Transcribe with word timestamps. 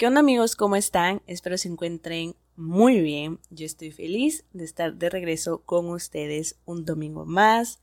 ¿Qué 0.00 0.06
onda 0.06 0.20
amigos? 0.20 0.56
¿Cómo 0.56 0.76
están? 0.76 1.20
Espero 1.26 1.58
se 1.58 1.68
encuentren 1.68 2.34
muy 2.56 3.02
bien. 3.02 3.38
Yo 3.50 3.66
estoy 3.66 3.90
feliz 3.90 4.46
de 4.54 4.64
estar 4.64 4.94
de 4.94 5.10
regreso 5.10 5.60
con 5.66 5.90
ustedes 5.90 6.58
un 6.64 6.86
domingo 6.86 7.26
más. 7.26 7.80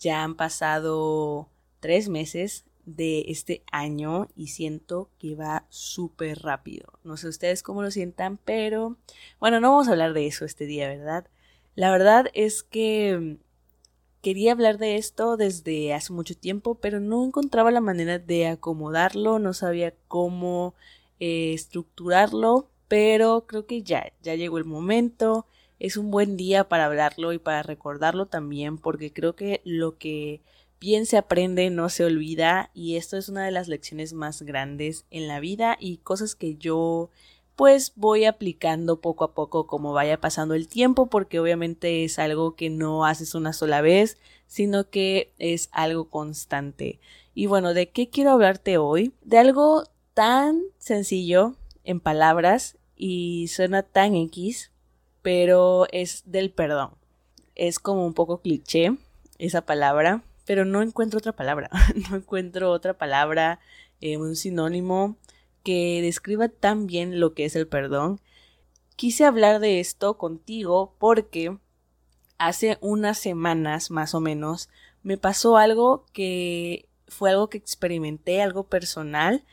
Ya 0.00 0.22
han 0.24 0.34
pasado 0.34 1.50
tres 1.80 2.08
meses 2.08 2.64
de 2.86 3.26
este 3.28 3.64
año 3.70 4.28
y 4.34 4.46
siento 4.46 5.10
que 5.18 5.34
va 5.34 5.66
súper 5.68 6.38
rápido. 6.38 6.98
No 7.04 7.18
sé 7.18 7.28
ustedes 7.28 7.62
cómo 7.62 7.82
lo 7.82 7.90
sientan, 7.90 8.38
pero 8.38 8.96
bueno, 9.38 9.60
no 9.60 9.72
vamos 9.72 9.88
a 9.88 9.90
hablar 9.90 10.14
de 10.14 10.26
eso 10.26 10.46
este 10.46 10.64
día, 10.64 10.88
¿verdad? 10.88 11.26
La 11.74 11.90
verdad 11.90 12.30
es 12.32 12.62
que 12.62 13.36
quería 14.22 14.52
hablar 14.52 14.78
de 14.78 14.96
esto 14.96 15.36
desde 15.36 15.92
hace 15.92 16.14
mucho 16.14 16.34
tiempo, 16.34 16.76
pero 16.76 16.98
no 16.98 17.26
encontraba 17.26 17.70
la 17.70 17.82
manera 17.82 18.18
de 18.18 18.46
acomodarlo, 18.46 19.38
no 19.38 19.52
sabía 19.52 19.92
cómo 20.08 20.74
eh, 21.20 21.52
estructurarlo, 21.54 22.68
pero 22.88 23.46
creo 23.46 23.66
que 23.66 23.82
ya, 23.82 24.12
ya 24.22 24.34
llegó 24.34 24.58
el 24.58 24.64
momento. 24.64 25.46
Es 25.78 25.96
un 25.96 26.10
buen 26.10 26.36
día 26.36 26.68
para 26.68 26.86
hablarlo 26.86 27.32
y 27.32 27.38
para 27.38 27.62
recordarlo 27.62 28.26
también, 28.26 28.78
porque 28.78 29.12
creo 29.12 29.36
que 29.36 29.60
lo 29.64 29.96
que 29.96 30.40
bien 30.80 31.06
se 31.06 31.16
aprende 31.16 31.70
no 31.70 31.88
se 31.88 32.04
olvida 32.04 32.70
y 32.74 32.96
esto 32.96 33.16
es 33.16 33.28
una 33.28 33.44
de 33.44 33.50
las 33.50 33.68
lecciones 33.68 34.12
más 34.12 34.42
grandes 34.42 35.04
en 35.10 35.26
la 35.28 35.40
vida 35.40 35.76
y 35.80 35.98
cosas 35.98 36.34
que 36.34 36.56
yo 36.56 37.10
pues 37.56 37.92
voy 37.96 38.24
aplicando 38.24 39.00
poco 39.00 39.24
a 39.24 39.34
poco 39.34 39.66
como 39.66 39.92
vaya 39.92 40.20
pasando 40.20 40.54
el 40.54 40.68
tiempo 40.68 41.06
porque 41.06 41.40
obviamente 41.40 42.04
es 42.04 42.20
algo 42.20 42.54
que 42.54 42.70
no 42.70 43.04
haces 43.04 43.34
una 43.34 43.52
sola 43.52 43.80
vez 43.80 44.18
sino 44.46 44.88
que 44.88 45.32
es 45.38 45.68
algo 45.72 46.08
constante 46.08 47.00
y 47.34 47.46
bueno 47.46 47.74
de 47.74 47.90
qué 47.90 48.08
quiero 48.08 48.30
hablarte 48.30 48.78
hoy 48.78 49.12
de 49.22 49.38
algo 49.38 49.84
tan 50.18 50.64
sencillo 50.78 51.54
en 51.84 52.00
palabras 52.00 52.76
y 52.96 53.46
suena 53.46 53.84
tan 53.84 54.16
X, 54.16 54.72
pero 55.22 55.86
es 55.92 56.24
del 56.26 56.50
perdón. 56.50 56.90
Es 57.54 57.78
como 57.78 58.04
un 58.04 58.14
poco 58.14 58.40
cliché 58.40 58.96
esa 59.38 59.64
palabra, 59.64 60.24
pero 60.44 60.64
no 60.64 60.82
encuentro 60.82 61.18
otra 61.18 61.30
palabra. 61.30 61.70
no 62.10 62.16
encuentro 62.16 62.72
otra 62.72 62.94
palabra, 62.94 63.60
eh, 64.00 64.16
un 64.16 64.34
sinónimo 64.34 65.16
que 65.62 66.02
describa 66.02 66.48
tan 66.48 66.88
bien 66.88 67.20
lo 67.20 67.32
que 67.32 67.44
es 67.44 67.54
el 67.54 67.68
perdón. 67.68 68.20
Quise 68.96 69.24
hablar 69.24 69.60
de 69.60 69.78
esto 69.78 70.18
contigo 70.18 70.96
porque 70.98 71.56
hace 72.38 72.76
unas 72.80 73.18
semanas 73.18 73.92
más 73.92 74.16
o 74.16 74.20
menos 74.20 74.68
me 75.04 75.16
pasó 75.16 75.58
algo 75.58 76.06
que 76.12 76.88
fue 77.06 77.30
algo 77.30 77.48
que 77.48 77.58
experimenté, 77.58 78.42
algo 78.42 78.64
personal, 78.64 79.44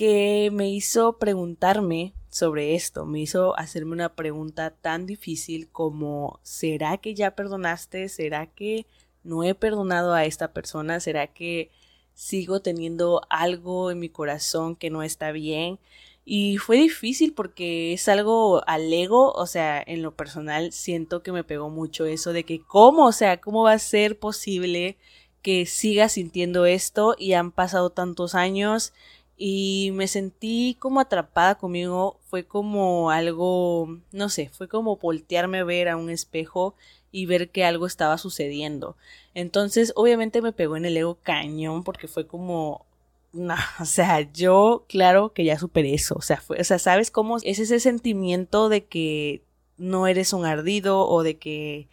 que 0.00 0.48
me 0.50 0.70
hizo 0.70 1.18
preguntarme 1.18 2.14
sobre 2.30 2.74
esto, 2.74 3.04
me 3.04 3.20
hizo 3.20 3.54
hacerme 3.58 3.92
una 3.92 4.14
pregunta 4.14 4.70
tan 4.70 5.04
difícil 5.04 5.68
como 5.68 6.40
¿será 6.42 6.96
que 6.96 7.14
ya 7.14 7.32
perdonaste? 7.32 8.08
¿Será 8.08 8.46
que 8.46 8.86
no 9.24 9.44
he 9.44 9.54
perdonado 9.54 10.14
a 10.14 10.24
esta 10.24 10.54
persona? 10.54 11.00
¿Será 11.00 11.26
que 11.26 11.70
sigo 12.14 12.62
teniendo 12.62 13.20
algo 13.28 13.90
en 13.90 13.98
mi 13.98 14.08
corazón 14.08 14.74
que 14.74 14.88
no 14.88 15.02
está 15.02 15.32
bien? 15.32 15.78
Y 16.24 16.56
fue 16.56 16.78
difícil 16.78 17.34
porque 17.34 17.92
es 17.92 18.08
algo 18.08 18.66
al 18.66 18.90
ego, 18.90 19.32
o 19.32 19.46
sea, 19.46 19.84
en 19.86 20.00
lo 20.00 20.16
personal 20.16 20.72
siento 20.72 21.22
que 21.22 21.30
me 21.32 21.44
pegó 21.44 21.68
mucho 21.68 22.06
eso 22.06 22.32
de 22.32 22.44
que 22.44 22.62
cómo, 22.62 23.04
o 23.04 23.12
sea, 23.12 23.38
cómo 23.42 23.64
va 23.64 23.72
a 23.72 23.78
ser 23.78 24.18
posible 24.18 24.96
que 25.42 25.66
siga 25.66 26.08
sintiendo 26.08 26.64
esto 26.64 27.16
y 27.18 27.34
han 27.34 27.50
pasado 27.52 27.90
tantos 27.90 28.34
años 28.34 28.94
y 29.42 29.90
me 29.94 30.06
sentí 30.06 30.76
como 30.78 31.00
atrapada 31.00 31.54
conmigo, 31.54 32.20
fue 32.26 32.44
como 32.44 33.10
algo, 33.10 33.88
no 34.12 34.28
sé, 34.28 34.50
fue 34.50 34.68
como 34.68 34.98
voltearme 34.98 35.60
a 35.60 35.64
ver 35.64 35.88
a 35.88 35.96
un 35.96 36.10
espejo 36.10 36.74
y 37.10 37.24
ver 37.24 37.48
que 37.48 37.64
algo 37.64 37.86
estaba 37.86 38.18
sucediendo. 38.18 38.98
Entonces, 39.32 39.94
obviamente 39.96 40.42
me 40.42 40.52
pegó 40.52 40.76
en 40.76 40.84
el 40.84 40.94
ego 40.98 41.18
cañón 41.22 41.84
porque 41.84 42.06
fue 42.06 42.26
como, 42.26 42.84
no, 43.32 43.54
o 43.80 43.86
sea, 43.86 44.30
yo 44.30 44.84
claro 44.90 45.32
que 45.32 45.44
ya 45.44 45.58
superé 45.58 45.94
eso, 45.94 46.16
o 46.16 46.22
sea, 46.22 46.36
fue, 46.42 46.60
o 46.60 46.64
sea, 46.64 46.78
¿sabes 46.78 47.10
cómo 47.10 47.38
es 47.38 47.58
ese 47.60 47.80
sentimiento 47.80 48.68
de 48.68 48.84
que 48.84 49.42
no 49.78 50.06
eres 50.06 50.34
un 50.34 50.44
ardido 50.44 51.08
o 51.08 51.22
de 51.22 51.38
que 51.38 51.88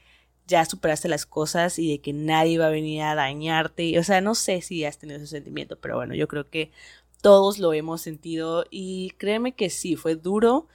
ya 0.47 0.65
superaste 0.65 1.07
las 1.09 1.25
cosas 1.25 1.79
y 1.79 1.91
de 1.91 1.99
que 1.99 2.13
nadie 2.13 2.57
va 2.57 2.67
a 2.67 2.69
venir 2.69 3.03
a 3.03 3.15
dañarte. 3.15 3.99
O 3.99 4.03
sea, 4.03 4.21
no 4.21 4.33
sé 4.35 4.61
si 4.61 4.85
has 4.85 4.97
tenido 4.97 5.17
ese 5.19 5.27
sentimiento, 5.27 5.77
pero 5.77 5.97
bueno, 5.97 6.15
yo 6.15 6.27
creo 6.27 6.49
que 6.49 6.71
todos 7.21 7.59
lo 7.59 7.73
hemos 7.73 8.01
sentido 8.01 8.65
y 8.69 9.11
créeme 9.17 9.53
que 9.55 9.69
sí, 9.69 9.95
fue 9.95 10.15
duro 10.15 10.67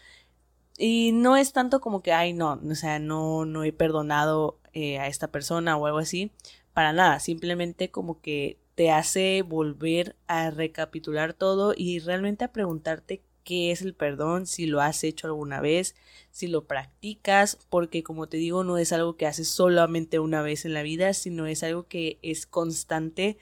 y 0.78 1.12
no 1.12 1.36
es 1.36 1.52
tanto 1.52 1.80
como 1.80 2.02
que, 2.02 2.12
ay, 2.12 2.32
no, 2.32 2.60
o 2.68 2.74
sea, 2.74 2.98
no, 2.98 3.44
no 3.44 3.64
he 3.64 3.72
perdonado 3.72 4.58
eh, 4.72 4.98
a 4.98 5.06
esta 5.06 5.28
persona 5.28 5.76
o 5.76 5.86
algo 5.86 5.98
así, 5.98 6.32
para 6.72 6.92
nada, 6.92 7.20
simplemente 7.20 7.90
como 7.90 8.20
que 8.20 8.58
te 8.74 8.90
hace 8.90 9.42
volver 9.42 10.16
a 10.26 10.50
recapitular 10.50 11.34
todo 11.34 11.74
y 11.76 11.98
realmente 11.98 12.44
a 12.44 12.52
preguntarte 12.52 13.22
qué 13.44 13.70
es 13.70 13.82
el 13.82 13.94
perdón, 13.94 14.46
si 14.46 14.66
lo 14.66 14.80
has 14.80 15.04
hecho 15.04 15.26
alguna 15.26 15.60
vez, 15.60 15.94
si 16.30 16.46
lo 16.46 16.64
practicas, 16.66 17.58
porque 17.68 18.02
como 18.02 18.28
te 18.28 18.36
digo, 18.36 18.64
no 18.64 18.78
es 18.78 18.92
algo 18.92 19.16
que 19.16 19.26
haces 19.26 19.48
solamente 19.48 20.18
una 20.18 20.42
vez 20.42 20.64
en 20.64 20.74
la 20.74 20.82
vida, 20.82 21.12
sino 21.12 21.46
es 21.46 21.62
algo 21.62 21.86
que 21.86 22.18
es 22.22 22.46
constante. 22.46 23.38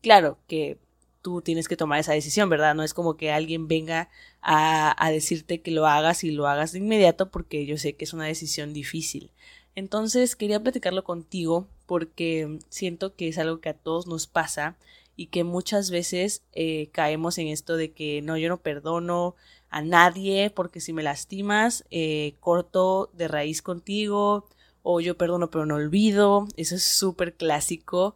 Claro 0.00 0.38
que 0.48 0.78
tú 1.22 1.40
tienes 1.40 1.68
que 1.68 1.76
tomar 1.76 2.00
esa 2.00 2.12
decisión, 2.12 2.50
¿verdad? 2.50 2.74
No 2.74 2.82
es 2.82 2.94
como 2.94 3.16
que 3.16 3.32
alguien 3.32 3.68
venga 3.68 4.10
a, 4.42 4.94
a, 5.04 5.10
decirte 5.10 5.62
que 5.62 5.70
lo 5.70 5.86
hagas 5.86 6.24
y 6.24 6.32
lo 6.32 6.48
hagas 6.48 6.72
de 6.72 6.80
inmediato 6.80 7.30
porque 7.30 7.64
yo 7.64 7.78
sé 7.78 7.94
que 7.94 8.04
es 8.04 8.12
una 8.12 8.26
decisión 8.26 8.72
difícil. 8.72 9.30
Entonces 9.74 10.36
quería 10.36 10.62
platicarlo 10.62 11.04
contigo 11.04 11.66
porque 11.86 12.58
siento 12.68 13.14
que 13.14 13.28
es 13.28 13.38
algo 13.38 13.60
que 13.60 13.70
a 13.70 13.74
todos 13.74 14.06
nos 14.06 14.26
pasa 14.26 14.76
y 15.16 15.26
que 15.26 15.44
muchas 15.44 15.90
veces 15.90 16.42
eh, 16.52 16.88
caemos 16.92 17.38
en 17.38 17.48
esto 17.48 17.76
de 17.76 17.92
que 17.92 18.22
no, 18.22 18.36
yo 18.36 18.48
no 18.48 18.58
perdono 18.58 19.34
a 19.70 19.82
nadie 19.82 20.50
porque 20.50 20.80
si 20.80 20.92
me 20.92 21.02
lastimas, 21.02 21.84
eh, 21.90 22.34
corto 22.40 23.10
de 23.14 23.28
raíz 23.28 23.62
contigo 23.62 24.46
o 24.82 25.00
yo 25.00 25.16
perdono 25.16 25.50
pero 25.50 25.66
no 25.66 25.76
olvido. 25.76 26.46
Eso 26.56 26.74
es 26.74 26.84
súper 26.84 27.34
clásico. 27.34 28.14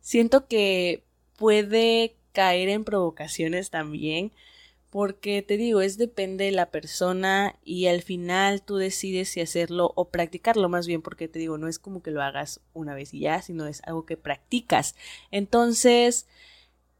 Siento 0.00 0.46
que 0.46 1.04
puede 1.36 2.16
caer 2.38 2.68
en 2.68 2.84
provocaciones 2.84 3.68
también, 3.68 4.30
porque 4.90 5.42
te 5.42 5.56
digo, 5.56 5.80
es 5.80 5.98
depende 5.98 6.44
de 6.44 6.52
la 6.52 6.70
persona 6.70 7.56
y 7.64 7.88
al 7.88 8.00
final 8.00 8.62
tú 8.62 8.76
decides 8.76 9.30
si 9.30 9.40
hacerlo 9.40 9.90
o 9.96 10.10
practicarlo 10.10 10.68
más 10.68 10.86
bien, 10.86 11.02
porque 11.02 11.26
te 11.26 11.40
digo, 11.40 11.58
no 11.58 11.66
es 11.66 11.80
como 11.80 12.00
que 12.00 12.12
lo 12.12 12.22
hagas 12.22 12.60
una 12.74 12.94
vez 12.94 13.12
y 13.12 13.18
ya, 13.18 13.42
sino 13.42 13.66
es 13.66 13.82
algo 13.82 14.06
que 14.06 14.16
practicas. 14.16 14.94
Entonces, 15.32 16.28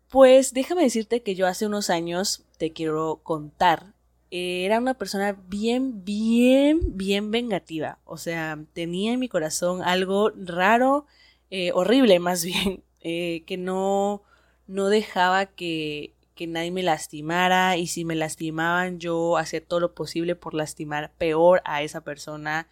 pues 0.09 0.55
déjame 0.55 0.83
decirte 0.83 1.23
que 1.23 1.37
yo 1.37 1.47
hace 1.47 1.67
unos 1.67 1.89
años, 1.89 2.45
te 2.57 2.73
quiero 2.73 3.21
contar, 3.23 3.95
era 4.33 4.81
una 4.81 4.95
persona 4.95 5.41
bien, 5.47 6.05
bien, 6.05 6.97
bien 6.97 7.31
vengativa. 7.31 8.01
O 8.05 8.17
sea, 8.17 8.59
tenía 8.73 9.13
en 9.13 9.21
mi 9.21 9.29
corazón 9.29 9.83
algo 9.83 10.31
raro, 10.31 11.07
eh, 11.51 11.71
horrible 11.75 12.19
más 12.19 12.45
bien, 12.45 12.83
eh, 13.03 13.45
que 13.47 13.57
no, 13.57 14.25
no 14.69 14.89
dejaba 14.89 15.47
que, 15.47 16.15
que 16.37 16.47
nadie 16.47 16.71
me 16.71 16.85
lastimara 16.85 17.77
y 17.77 17.89
si 17.89 18.05
me 18.05 18.15
lastimaban 18.15 19.01
yo 19.01 19.37
hacía 19.37 19.65
todo 19.65 19.81
lo 19.81 19.95
posible 19.95 20.37
por 20.37 20.55
lastimar 20.55 21.13
peor 21.19 21.63
a 21.65 21.83
esa 21.83 22.03
persona. 22.03 22.69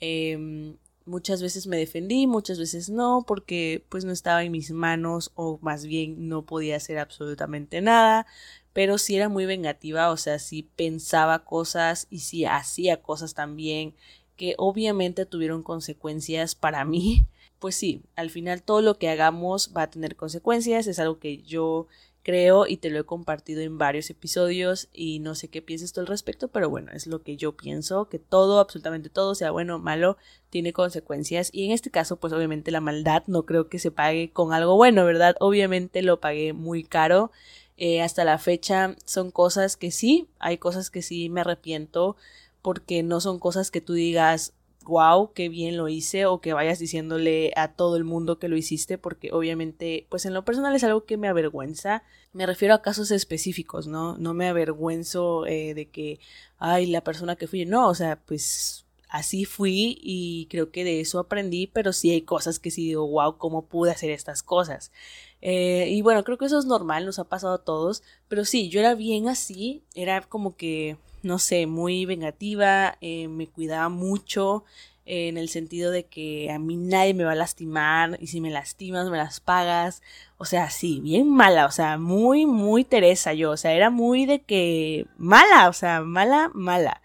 Em, 0.00 0.76
muchas 1.06 1.42
veces 1.42 1.66
me 1.66 1.76
defendí, 1.76 2.26
muchas 2.28 2.58
veces 2.58 2.90
no, 2.90 3.24
porque 3.26 3.84
pues 3.88 4.04
no 4.04 4.12
estaba 4.12 4.44
en 4.44 4.52
mis 4.52 4.70
manos 4.70 5.32
o 5.34 5.58
más 5.62 5.84
bien 5.84 6.28
no 6.28 6.44
podía 6.44 6.76
hacer 6.76 6.98
absolutamente 6.98 7.80
nada, 7.80 8.26
pero 8.72 8.98
sí 8.98 9.16
era 9.16 9.28
muy 9.28 9.46
vengativa, 9.46 10.10
o 10.10 10.16
sea, 10.16 10.38
sí 10.38 10.62
pensaba 10.76 11.44
cosas 11.44 12.06
y 12.10 12.20
sí 12.20 12.44
hacía 12.44 13.02
cosas 13.02 13.34
también 13.34 13.94
que 14.36 14.54
obviamente 14.58 15.26
tuvieron 15.26 15.62
consecuencias 15.62 16.54
para 16.54 16.84
mí 16.86 17.26
pues 17.58 17.74
sí, 17.74 18.02
al 18.16 18.30
final 18.30 18.62
todo 18.62 18.82
lo 18.82 18.98
que 18.98 19.08
hagamos 19.08 19.72
va 19.76 19.82
a 19.82 19.90
tener 19.90 20.16
consecuencias, 20.16 20.86
es 20.86 20.98
algo 20.98 21.18
que 21.18 21.38
yo 21.42 21.86
creo 22.22 22.66
y 22.66 22.76
te 22.76 22.90
lo 22.90 23.00
he 23.00 23.04
compartido 23.04 23.62
en 23.62 23.78
varios 23.78 24.10
episodios 24.10 24.88
y 24.92 25.18
no 25.20 25.34
sé 25.34 25.48
qué 25.48 25.62
piensas 25.62 25.92
tú 25.92 26.00
al 26.00 26.06
respecto, 26.06 26.48
pero 26.48 26.68
bueno, 26.68 26.92
es 26.92 27.06
lo 27.06 27.22
que 27.22 27.36
yo 27.36 27.56
pienso, 27.56 28.08
que 28.08 28.18
todo, 28.18 28.60
absolutamente 28.60 29.08
todo, 29.08 29.34
sea 29.34 29.50
bueno 29.50 29.76
o 29.76 29.78
malo, 29.78 30.18
tiene 30.50 30.74
consecuencias 30.74 31.48
y 31.52 31.64
en 31.64 31.72
este 31.72 31.90
caso 31.90 32.16
pues 32.16 32.32
obviamente 32.32 32.70
la 32.70 32.82
maldad 32.82 33.22
no 33.28 33.44
creo 33.44 33.68
que 33.68 33.78
se 33.78 33.90
pague 33.90 34.30
con 34.30 34.52
algo 34.52 34.76
bueno, 34.76 35.04
¿verdad? 35.06 35.36
Obviamente 35.40 36.02
lo 36.02 36.20
pagué 36.20 36.52
muy 36.52 36.84
caro. 36.84 37.30
Eh, 37.78 38.02
hasta 38.02 38.24
la 38.24 38.38
fecha 38.38 38.96
son 39.04 39.30
cosas 39.30 39.76
que 39.76 39.90
sí, 39.92 40.28
hay 40.38 40.58
cosas 40.58 40.90
que 40.90 41.00
sí 41.00 41.30
me 41.30 41.40
arrepiento 41.40 42.16
porque 42.60 43.02
no 43.02 43.20
son 43.20 43.38
cosas 43.38 43.70
que 43.70 43.80
tú 43.80 43.94
digas 43.94 44.52
wow, 44.84 45.32
qué 45.34 45.48
bien 45.48 45.76
lo 45.76 45.88
hice 45.88 46.26
o 46.26 46.40
que 46.40 46.52
vayas 46.52 46.78
diciéndole 46.78 47.52
a 47.56 47.72
todo 47.72 47.96
el 47.96 48.04
mundo 48.04 48.38
que 48.38 48.48
lo 48.48 48.56
hiciste 48.56 48.98
porque 48.98 49.32
obviamente 49.32 50.06
pues 50.08 50.24
en 50.24 50.34
lo 50.34 50.44
personal 50.44 50.74
es 50.74 50.84
algo 50.84 51.04
que 51.04 51.16
me 51.16 51.28
avergüenza. 51.28 52.02
Me 52.32 52.46
refiero 52.46 52.74
a 52.74 52.82
casos 52.82 53.10
específicos, 53.10 53.86
¿no? 53.86 54.16
No 54.18 54.34
me 54.34 54.48
avergüenzo 54.48 55.46
eh, 55.46 55.74
de 55.74 55.88
que, 55.88 56.20
ay, 56.58 56.86
la 56.86 57.02
persona 57.02 57.36
que 57.36 57.46
fui, 57.48 57.64
no, 57.66 57.88
o 57.88 57.94
sea, 57.94 58.20
pues 58.24 58.86
así 59.08 59.44
fui 59.44 59.98
y 60.02 60.46
creo 60.50 60.70
que 60.70 60.84
de 60.84 61.00
eso 61.00 61.18
aprendí, 61.18 61.66
pero 61.66 61.92
sí 61.92 62.10
hay 62.10 62.22
cosas 62.22 62.58
que 62.58 62.70
sí 62.70 62.86
digo, 62.86 63.06
wow, 63.08 63.38
¿cómo 63.38 63.66
pude 63.66 63.90
hacer 63.90 64.10
estas 64.10 64.42
cosas? 64.42 64.92
Eh, 65.40 65.88
y 65.90 66.02
bueno, 66.02 66.24
creo 66.24 66.38
que 66.38 66.46
eso 66.46 66.58
es 66.58 66.66
normal, 66.66 67.06
nos 67.06 67.18
ha 67.18 67.24
pasado 67.24 67.54
a 67.54 67.64
todos, 67.64 68.02
pero 68.28 68.44
sí, 68.44 68.68
yo 68.68 68.80
era 68.80 68.94
bien 68.94 69.28
así, 69.28 69.82
era 69.94 70.20
como 70.22 70.56
que 70.56 70.96
no 71.22 71.38
sé, 71.38 71.66
muy 71.66 72.06
vengativa, 72.06 72.96
eh, 73.00 73.28
me 73.28 73.46
cuidaba 73.46 73.88
mucho 73.88 74.64
eh, 75.06 75.28
en 75.28 75.38
el 75.38 75.48
sentido 75.48 75.90
de 75.90 76.04
que 76.06 76.50
a 76.50 76.58
mí 76.58 76.76
nadie 76.76 77.14
me 77.14 77.24
va 77.24 77.32
a 77.32 77.34
lastimar 77.34 78.18
y 78.20 78.28
si 78.28 78.40
me 78.40 78.50
lastimas 78.50 79.10
me 79.10 79.16
las 79.18 79.40
pagas, 79.40 80.02
o 80.38 80.44
sea, 80.44 80.70
sí, 80.70 81.00
bien 81.00 81.28
mala, 81.30 81.66
o 81.66 81.70
sea, 81.70 81.98
muy, 81.98 82.46
muy 82.46 82.84
Teresa 82.84 83.32
yo, 83.34 83.52
o 83.52 83.56
sea, 83.56 83.72
era 83.72 83.90
muy 83.90 84.26
de 84.26 84.42
que 84.42 85.06
mala, 85.16 85.68
o 85.68 85.72
sea, 85.72 86.02
mala, 86.02 86.50
mala. 86.54 87.02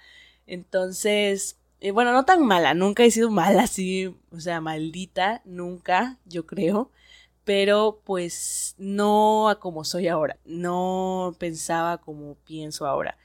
Entonces, 0.48 1.58
eh, 1.82 1.92
bueno, 1.92 2.12
no 2.14 2.26
tan 2.26 2.46
mala, 2.46 2.74
nunca 2.74 3.04
he 3.04 3.12
sido 3.12 3.30
mala 3.32 3.64
así, 3.64 4.16
o 4.32 4.40
sea, 4.40 4.62
maldita, 4.62 5.42
nunca, 5.46 6.18
yo 6.26 6.46
creo 6.46 6.92
pero 7.44 8.02
pues 8.04 8.76
no 8.78 9.50
a 9.50 9.60
como 9.60 9.84
soy 9.84 10.08
ahora, 10.08 10.38
no 10.46 11.36
pensaba 11.40 11.98
como 11.98 12.36
pienso 12.46 12.88
ahora. 12.88 13.18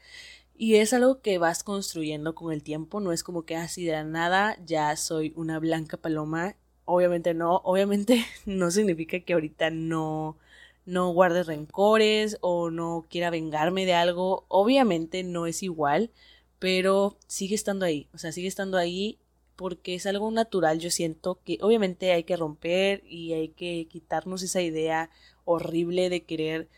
Y 0.61 0.75
es 0.77 0.93
algo 0.93 1.21
que 1.21 1.39
vas 1.39 1.63
construyendo 1.63 2.35
con 2.35 2.53
el 2.53 2.65
tiempo, 2.65 2.99
no 2.99 3.13
es 3.13 3.23
como 3.23 3.45
que 3.45 3.55
así 3.55 3.85
de 3.85 3.93
la 3.93 4.03
nada 4.03 4.59
ya 4.67 4.97
soy 4.97 5.33
una 5.37 5.61
blanca 5.61 5.97
paloma. 5.97 6.57
Obviamente 6.85 7.33
no, 7.33 7.59
obviamente 7.65 8.25
no 8.47 8.71
significa 8.73 9.21
que 9.21 9.35
ahorita 9.35 9.71
no 9.71 10.37
no 10.85 11.11
guarde 11.13 11.45
rencores 11.45 12.39
o 12.41 12.71
no 12.71 13.07
quiera 13.09 13.31
vengarme 13.31 13.87
de 13.87 13.95
algo. 13.95 14.47
Obviamente 14.49 15.23
no 15.23 15.47
es 15.47 15.63
igual, 15.63 16.11
pero 16.59 17.19
sigue 17.29 17.55
estando 17.55 17.85
ahí, 17.87 18.09
o 18.13 18.19
sea, 18.19 18.33
sigue 18.33 18.49
estando 18.49 18.79
ahí 18.79 19.19
porque 19.57 19.95
es 19.95 20.07
algo 20.07 20.31
natural, 20.31 20.81
yo 20.81 20.91
siento 20.91 21.41
que 21.45 21.59
obviamente 21.63 22.13
hay 22.13 22.25
que 22.25 22.37
romper 22.37 23.03
y 23.07 23.33
hay 23.35 23.49
que 23.51 23.87
quitarnos 23.89 24.43
esa 24.43 24.63
idea 24.63 25.11
horrible 25.45 26.11
de 26.11 26.25
querer 26.25 26.69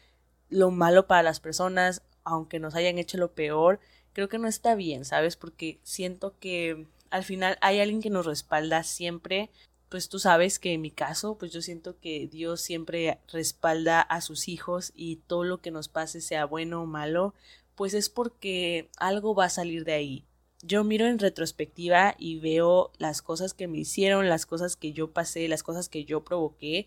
lo 0.50 0.70
malo 0.70 1.06
para 1.06 1.22
las 1.22 1.40
personas 1.40 2.02
aunque 2.30 2.58
nos 2.60 2.74
hayan 2.74 2.98
hecho 2.98 3.18
lo 3.18 3.32
peor, 3.32 3.80
creo 4.12 4.28
que 4.28 4.38
no 4.38 4.48
está 4.48 4.74
bien, 4.74 5.04
¿sabes? 5.04 5.36
Porque 5.36 5.78
siento 5.82 6.34
que 6.38 6.86
al 7.10 7.24
final 7.24 7.58
hay 7.60 7.80
alguien 7.80 8.00
que 8.00 8.10
nos 8.10 8.26
respalda 8.26 8.82
siempre. 8.82 9.50
Pues 9.88 10.08
tú 10.08 10.18
sabes 10.18 10.58
que 10.58 10.72
en 10.72 10.82
mi 10.82 10.90
caso, 10.90 11.36
pues 11.36 11.52
yo 11.52 11.62
siento 11.62 11.98
que 11.98 12.28
Dios 12.28 12.60
siempre 12.60 13.18
respalda 13.32 14.00
a 14.00 14.20
sus 14.20 14.48
hijos 14.48 14.92
y 14.94 15.16
todo 15.16 15.44
lo 15.44 15.60
que 15.60 15.72
nos 15.72 15.88
pase, 15.88 16.20
sea 16.20 16.44
bueno 16.44 16.82
o 16.82 16.86
malo, 16.86 17.34
pues 17.74 17.94
es 17.94 18.08
porque 18.08 18.88
algo 18.98 19.34
va 19.34 19.46
a 19.46 19.50
salir 19.50 19.84
de 19.84 19.94
ahí. 19.94 20.24
Yo 20.62 20.84
miro 20.84 21.06
en 21.06 21.18
retrospectiva 21.18 22.14
y 22.18 22.38
veo 22.38 22.92
las 22.98 23.22
cosas 23.22 23.54
que 23.54 23.66
me 23.66 23.78
hicieron, 23.78 24.28
las 24.28 24.46
cosas 24.46 24.76
que 24.76 24.92
yo 24.92 25.10
pasé, 25.12 25.48
las 25.48 25.62
cosas 25.62 25.88
que 25.88 26.04
yo 26.04 26.22
provoqué 26.22 26.86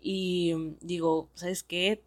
y 0.00 0.76
digo, 0.82 1.30
¿sabes 1.34 1.62
qué? 1.62 2.02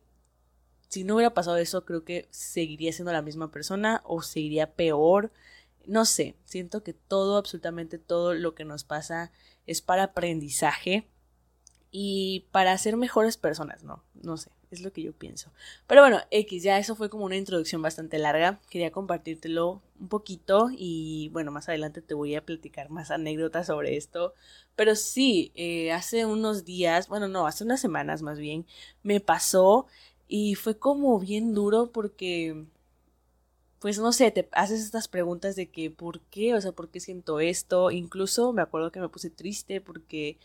Si 0.90 1.04
no 1.04 1.16
hubiera 1.16 1.34
pasado 1.34 1.58
eso, 1.58 1.86
creo 1.86 2.04
que 2.04 2.28
seguiría 2.32 2.94
siendo 2.94 3.12
la 3.12 3.22
misma 3.22 3.52
persona 3.52 4.02
o 4.06 4.22
seguiría 4.22 4.72
peor. 4.74 5.32
No 5.86 6.06
sé, 6.06 6.36
siento 6.46 6.84
que 6.84 6.94
todo, 6.94 7.38
absolutamente 7.38 7.98
todo 7.98 8.34
lo 8.34 8.56
que 8.56 8.66
nos 8.66 8.84
pasa 8.84 9.32
es 9.66 9.82
para 9.82 10.04
aprendizaje 10.04 11.08
y 11.92 12.46
para 12.52 12.78
ser 12.78 12.98
mejores 12.98 13.38
personas, 13.38 13.84
¿no? 13.84 14.04
No 14.14 14.38
sé, 14.38 14.52
es 14.72 14.82
lo 14.82 14.92
que 14.92 15.02
yo 15.02 15.14
pienso. 15.14 15.52
Pero 15.88 16.02
bueno, 16.02 16.20
X, 16.32 16.64
ya 16.64 16.78
eso 16.78 16.96
fue 16.96 17.10
como 17.10 17.26
una 17.26 17.38
introducción 17.38 17.82
bastante 17.82 18.18
larga. 18.18 18.60
Quería 18.70 18.92
compartírtelo 18.92 19.82
un 20.00 20.08
poquito 20.10 20.70
y 20.72 21.30
bueno, 21.32 21.52
más 21.52 21.70
adelante 21.70 22.02
te 22.02 22.14
voy 22.14 22.36
a 22.36 22.46
platicar 22.46 22.90
más 22.90 23.12
anécdotas 23.12 23.68
sobre 23.68 23.98
esto. 23.98 24.34
Pero 24.76 24.96
sí, 24.96 25.52
eh, 25.56 25.92
hace 25.92 26.26
unos 26.26 26.66
días, 26.66 27.08
bueno, 27.08 27.28
no, 27.28 27.48
hace 27.48 27.64
unas 27.64 27.80
semanas 27.80 28.22
más 28.22 28.38
bien, 28.40 28.66
me 29.04 29.20
pasó 29.20 29.88
y 30.28 30.56
fue 30.56 30.78
como 30.78 31.20
bien 31.20 31.54
duro 31.54 31.92
porque, 31.92 32.66
pues 33.80 34.00
no 34.00 34.12
sé, 34.12 34.32
te 34.32 34.48
haces 34.54 34.82
estas 34.82 35.08
preguntas 35.08 35.56
de 35.56 35.70
que, 35.70 35.92
¿por 35.92 36.22
qué? 36.22 36.56
O 36.56 36.62
sea, 36.62 36.72
¿por 36.72 36.90
qué 36.90 37.00
siento 37.00 37.40
esto? 37.40 37.92
Incluso 37.92 38.52
me 38.54 38.62
acuerdo 38.62 38.92
que 38.92 39.00
me 39.00 39.10
puse 39.10 39.30
triste 39.30 39.82
porque, 39.82 40.38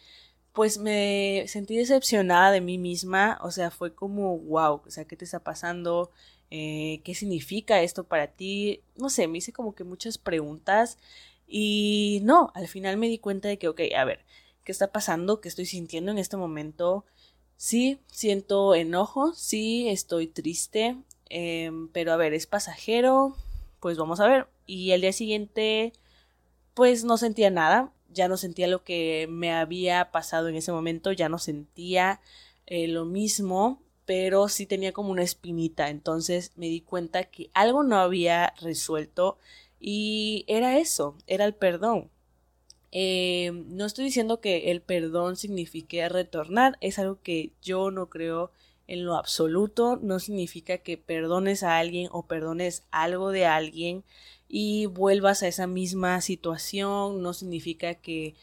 pues 0.53 0.79
me 0.79 1.45
sentí 1.49 1.77
decepcionada 1.77 2.53
de 2.53 2.61
mí 2.61 2.79
misma. 2.79 3.39
O 3.43 3.51
sea, 3.51 3.71
fue 3.71 3.95
como, 3.95 4.39
wow, 4.39 4.83
o 4.87 4.91
sea, 4.91 5.05
¿qué 5.07 5.17
te 5.17 5.25
está 5.27 5.41
pasando? 5.41 6.11
Eh, 6.51 7.01
¿Qué 7.05 7.15
significa 7.15 7.83
esto 7.83 8.05
para 8.05 8.29
ti? 8.29 8.83
No 8.97 9.11
sé, 9.11 9.29
me 9.29 9.39
hice 9.39 9.53
como 9.53 9.75
que 9.75 9.85
muchas 9.85 10.19
preguntas. 10.19 10.99
Y 11.49 12.21
no, 12.25 12.53
al 12.55 12.69
final 12.69 12.97
me 12.99 13.09
di 13.09 13.19
cuenta 13.19 13.49
de 13.49 13.59
que, 13.59 13.69
ok, 13.69 13.81
a 13.97 14.05
ver, 14.05 14.25
¿qué 14.65 14.73
está 14.73 14.93
pasando? 14.93 15.41
¿Qué 15.41 15.49
estoy 15.49 15.67
sintiendo 15.67 16.11
en 16.13 16.19
este 16.19 16.37
momento? 16.37 17.05
Sí, 17.57 18.01
siento 18.09 18.75
enojo, 18.75 19.33
sí, 19.35 19.89
estoy 19.89 20.27
triste, 20.27 20.97
em, 21.29 21.89
pero 21.89 22.13
a 22.13 22.17
ver, 22.17 22.35
es 22.35 22.47
pasajero, 22.47 23.37
pues 23.81 23.97
vamos 23.99 24.21
a 24.21 24.27
ver. 24.29 24.49
Y 24.67 24.91
el 24.93 25.01
día 25.03 25.13
siguiente, 25.13 25.93
pues 26.75 27.05
no 27.05 27.19
sentía 27.19 27.51
nada, 27.51 27.93
ya 28.11 28.29
no 28.29 28.39
sentía 28.39 28.69
lo 28.69 28.85
que 28.85 29.29
me 29.31 29.53
había 29.53 30.13
pasado 30.13 30.49
en 30.49 30.57
ese 30.57 30.73
momento, 30.73 31.13
ya 31.13 31.31
no 31.31 31.39
sentía 31.39 32.21
eh, 32.67 32.89
lo 32.89 33.07
mismo, 33.07 33.83
pero 34.07 34.49
sí 34.49 34.67
tenía 34.67 34.93
como 34.95 35.13
una 35.13 35.25
espinita, 35.25 35.91
entonces 35.91 36.53
me 36.57 36.69
di 36.69 36.83
cuenta 36.83 37.25
que 37.27 37.51
algo 37.55 37.85
no 37.85 37.99
había 37.99 38.55
resuelto 38.63 39.39
y 39.81 40.47
era 40.49 40.79
eso, 40.79 41.17
era 41.29 41.47
el 41.47 41.55
perdón. 41.57 42.12
Eh, 42.93 43.51
no 43.69 43.87
estoy 43.87 44.05
diciendo 44.05 44.41
que 44.41 44.71
el 44.71 44.83
perdón 44.83 45.37
signifique 45.37 46.07
retornar, 46.09 46.77
es 46.81 46.99
algo 46.99 47.19
que 47.23 47.53
yo 47.63 47.91
no 47.91 48.09
creo 48.11 48.53
en 48.87 49.05
lo 49.07 49.17
absoluto, 49.17 49.99
no 50.03 50.19
significa 50.19 50.79
que 50.79 50.99
perdones 50.99 51.63
a 51.63 51.79
alguien 51.79 52.09
o 52.13 52.27
perdones 52.27 52.85
algo 52.91 53.31
de 53.31 53.47
alguien 53.47 54.05
y 54.49 54.87
vuelvas 54.87 55.43
a 55.43 55.49
esa 55.49 55.67
misma 55.67 56.21
situación, 56.21 57.23
no 57.23 57.33
significa 57.33 57.95
que 57.95 58.35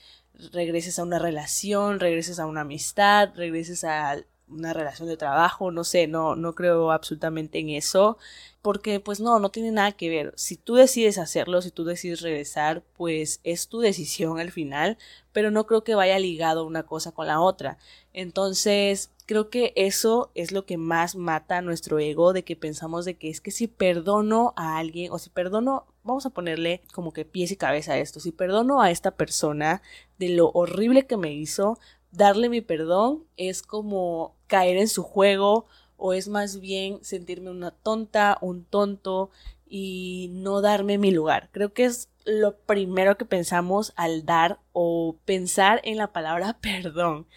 regreses 0.51 0.97
a 0.97 1.03
una 1.03 1.19
relación, 1.19 1.99
regreses 1.99 2.39
a 2.39 2.47
una 2.47 2.61
amistad, 2.61 3.29
regreses 3.35 3.83
a 3.83 4.17
una 4.47 4.73
relación 4.73 5.07
de 5.07 5.17
trabajo, 5.17 5.69
no 5.71 5.83
sé, 5.83 6.07
no, 6.07 6.35
no 6.35 6.55
creo 6.55 6.91
absolutamente 6.91 7.59
en 7.59 7.69
eso, 7.69 8.17
porque 8.61 9.00
pues 9.00 9.19
no, 9.19 9.39
no 9.39 9.50
tiene 9.50 9.71
nada 9.71 9.94
que 9.94 10.09
ver. 10.09 10.33
Si 10.35 10.57
tú 10.57 10.75
decides 10.75 11.17
hacerlo, 11.17 11.61
si 11.61 11.71
tú 11.71 11.85
decides 11.85 12.21
regresar, 12.21 12.83
pues 12.97 13.39
es 13.44 13.69
tu 13.69 13.80
decisión 13.80 14.39
al 14.39 14.51
final, 14.51 14.97
pero 15.31 15.51
no 15.51 15.66
creo 15.66 15.83
que 15.83 15.95
vaya 15.95 16.19
ligado 16.19 16.66
una 16.66 16.83
cosa 16.83 17.11
con 17.11 17.28
la 17.28 17.39
otra. 17.39 17.78
Entonces, 18.11 19.11
creo 19.25 19.49
que 19.49 19.73
eso 19.75 20.31
es 20.35 20.51
lo 20.51 20.66
que 20.66 20.78
más 20.78 21.16
mata 21.16 21.61
nuestro 21.61 21.99
ego, 21.99 22.33
de 22.33 22.44
que 22.44 22.56
pensamos 22.56 23.06
de 23.06 23.16
que 23.16 23.30
es 23.30 23.39
que 23.39 23.51
si 23.51 23.68
perdono 23.68 24.54
a 24.57 24.78
alguien, 24.78 25.11
o 25.11 25.19
si 25.19 25.30
perdono, 25.30 25.85
vamos 26.04 26.25
a 26.25 26.31
ponerle 26.31 26.81
como 26.94 27.13
que 27.13 27.25
pies 27.25 27.51
y 27.51 27.56
cabeza 27.56 27.94
a 27.94 27.99
esto, 27.99 28.19
si 28.19 28.31
perdono 28.31 28.81
a 28.81 28.92
esta 28.92 29.11
persona 29.11 29.81
de 30.18 30.30
lo 30.30 30.49
horrible 30.49 31.06
que 31.06 31.16
me 31.16 31.31
hizo, 31.31 31.78
darle 32.11 32.49
mi 32.49 32.61
perdón 32.61 33.23
es 33.37 33.61
como 33.61 34.35
caer 34.47 34.78
en 34.78 34.87
su 34.87 35.04
juego 35.04 35.68
o 35.99 36.13
es 36.13 36.27
más 36.27 36.59
bien 36.59 36.99
sentirme 37.03 37.51
una 37.51 37.71
tonta, 37.71 38.37
un 38.41 38.63
tonto 38.65 39.29
y 39.68 40.29
no 40.33 40.61
darme 40.61 40.97
mi 40.97 41.11
lugar. 41.11 41.49
Creo 41.51 41.73
que 41.73 41.85
es 41.85 42.09
lo 42.25 42.57
primero 42.57 43.18
que 43.18 43.25
pensamos 43.25 43.94
al 43.95 44.25
dar 44.25 44.59
o 44.73 45.18
pensar 45.25 45.81
en 45.83 45.97
la 45.97 46.11
palabra 46.11 46.57
perdón 46.61 47.27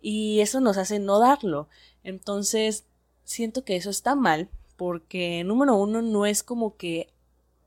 y 0.00 0.40
eso 0.40 0.60
nos 0.60 0.76
hace 0.76 0.98
no 0.98 1.18
darlo. 1.18 1.68
Entonces, 2.04 2.84
siento 3.24 3.64
que 3.64 3.76
eso 3.76 3.90
está 3.90 4.14
mal 4.14 4.48
porque 4.76 5.44
número 5.44 5.76
uno 5.76 6.02
no 6.02 6.26
es 6.26 6.42
como 6.42 6.76
que 6.76 7.08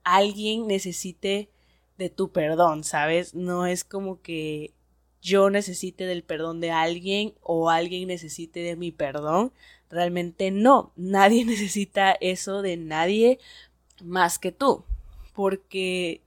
alguien 0.04 0.68
necesite 0.68 1.50
de 1.98 2.10
tu 2.10 2.32
perdón, 2.32 2.84
¿sabes? 2.84 3.34
No 3.34 3.66
es 3.66 3.84
como 3.84 4.22
que 4.22 4.74
yo 5.22 5.50
necesite 5.50 6.06
del 6.06 6.24
perdón 6.24 6.60
de 6.60 6.72
alguien 6.72 7.34
o 7.42 7.70
alguien 7.70 8.08
necesite 8.10 8.60
de 8.60 8.76
mi 8.76 8.92
perdón. 8.92 9.54
Realmente 9.90 10.52
no, 10.52 10.92
nadie 10.96 11.46
necesita 11.46 12.12
eso 12.14 12.62
de 12.62 12.78
nadie 12.78 13.40
más 14.04 14.40
que 14.40 14.52
tú. 14.52 14.84
Porque, 15.34 16.22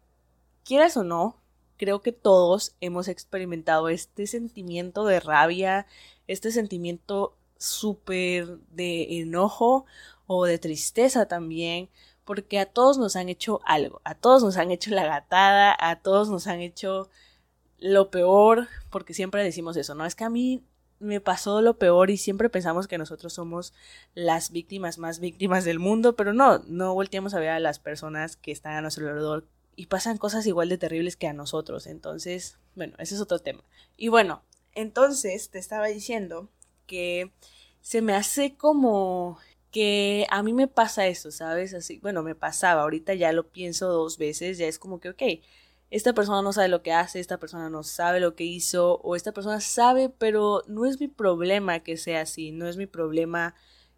quieras 0.64 0.96
o 0.96 1.04
no, 1.04 1.36
creo 1.78 2.02
que 2.02 2.12
todos 2.12 2.74
hemos 2.80 3.08
experimentado 3.08 3.88
este 3.88 4.26
sentimiento 4.26 5.04
de 5.06 5.20
rabia, 5.20 5.86
este 6.26 6.50
sentimiento 6.50 7.34
súper 7.56 8.58
de 8.70 9.20
enojo 9.20 9.86
o 10.26 10.44
de 10.44 10.58
tristeza 10.58 11.26
también, 11.26 11.88
porque 12.24 12.58
a 12.58 12.66
todos 12.66 12.98
nos 12.98 13.16
han 13.16 13.30
hecho 13.30 13.60
algo, 13.64 14.02
a 14.04 14.14
todos 14.14 14.42
nos 14.42 14.58
han 14.58 14.70
hecho 14.70 14.90
la 14.90 15.06
gatada, 15.06 15.74
a 15.78 16.00
todos 16.00 16.28
nos 16.28 16.46
han 16.46 16.60
hecho 16.60 17.08
lo 17.78 18.10
peor, 18.10 18.68
porque 18.90 19.14
siempre 19.14 19.42
decimos 19.42 19.76
eso, 19.76 19.94
¿no? 19.94 20.04
Es 20.04 20.14
que 20.14 20.24
a 20.24 20.30
mí 20.30 20.62
me 21.00 21.21
pasó 21.21 21.61
lo 21.61 21.78
peor 21.78 22.11
y 22.11 22.17
siempre 22.17 22.50
pensamos 22.50 22.88
que 22.88 22.99
nosotros 22.99 23.33
somos 23.33 23.73
las 24.14 24.50
víctimas 24.50 24.99
más 24.99 25.21
víctimas 25.21 25.64
del 25.64 25.78
mundo, 25.78 26.17
pero 26.17 26.33
no, 26.33 26.59
no 26.67 26.95
volteamos 26.95 27.35
a 27.35 27.40
ver 27.40 27.50
a 27.50 27.61
las 27.61 27.78
personas 27.78 28.37
que 28.37 28.52
están 28.52 28.75
a 28.75 28.81
nuestro 28.81 29.07
alrededor 29.07 29.47
y 29.76 29.87
pasan 29.87 30.19
cosas 30.19 30.47
igual 30.47 30.69
de 30.69 30.78
terribles 30.78 31.17
que 31.17 31.28
a 31.28 31.33
nosotros. 31.33 31.87
Entonces, 31.87 32.59
bueno, 32.75 32.95
ese 32.99 33.14
es 33.14 33.21
otro 33.21 33.38
tema. 33.38 33.62
Y 33.97 34.09
bueno, 34.09 34.43
entonces 34.75 35.50
te 35.50 35.59
estaba 35.59 35.87
diciendo 35.87 36.49
que 36.87 37.33
se 37.81 38.02
me 38.02 38.14
hace 38.14 38.57
como 38.57 39.38
que 39.71 40.26
a 40.31 40.43
mí 40.43 40.52
me 40.52 40.67
pasa 40.67 41.07
eso, 41.07 41.31
¿sabes? 41.31 41.75
Así, 41.75 41.99
bueno, 42.00 42.23
me 42.23 42.35
pasaba, 42.35 42.83
ahorita 42.83 43.14
ya 43.14 43.33
lo 43.33 43.49
pienso 43.49 43.88
dos 43.88 44.19
veces, 44.19 44.59
ya 44.59 44.67
es 44.67 44.78
como 44.78 44.99
que, 44.99 45.11
ok, 45.11 45.23
esta 45.90 46.12
persona 46.12 46.42
no 46.42 46.52
sabe 46.52 46.68
lo 46.68 46.83
que 46.83 46.92
hace, 46.92 47.21
esta 47.21 47.38
persona 47.38 47.71
no 47.71 47.83
sabe 47.83 48.21
lo 48.21 48.35
que 48.35 48.45
hizo, 48.45 49.00
o 49.02 49.16
esta 49.16 49.33
persona 49.33 49.61
sabe, 49.61 50.11
pero 50.11 50.62
no 50.66 50.87
es 50.87 51.00
mi 51.00 51.09
problema 51.09 51.80
que 51.80 51.97
sea 51.97 52.23
así, 52.23 52.52
no 52.52 52.68
es 52.68 52.76
mi 52.76 52.87
problema 52.87 53.54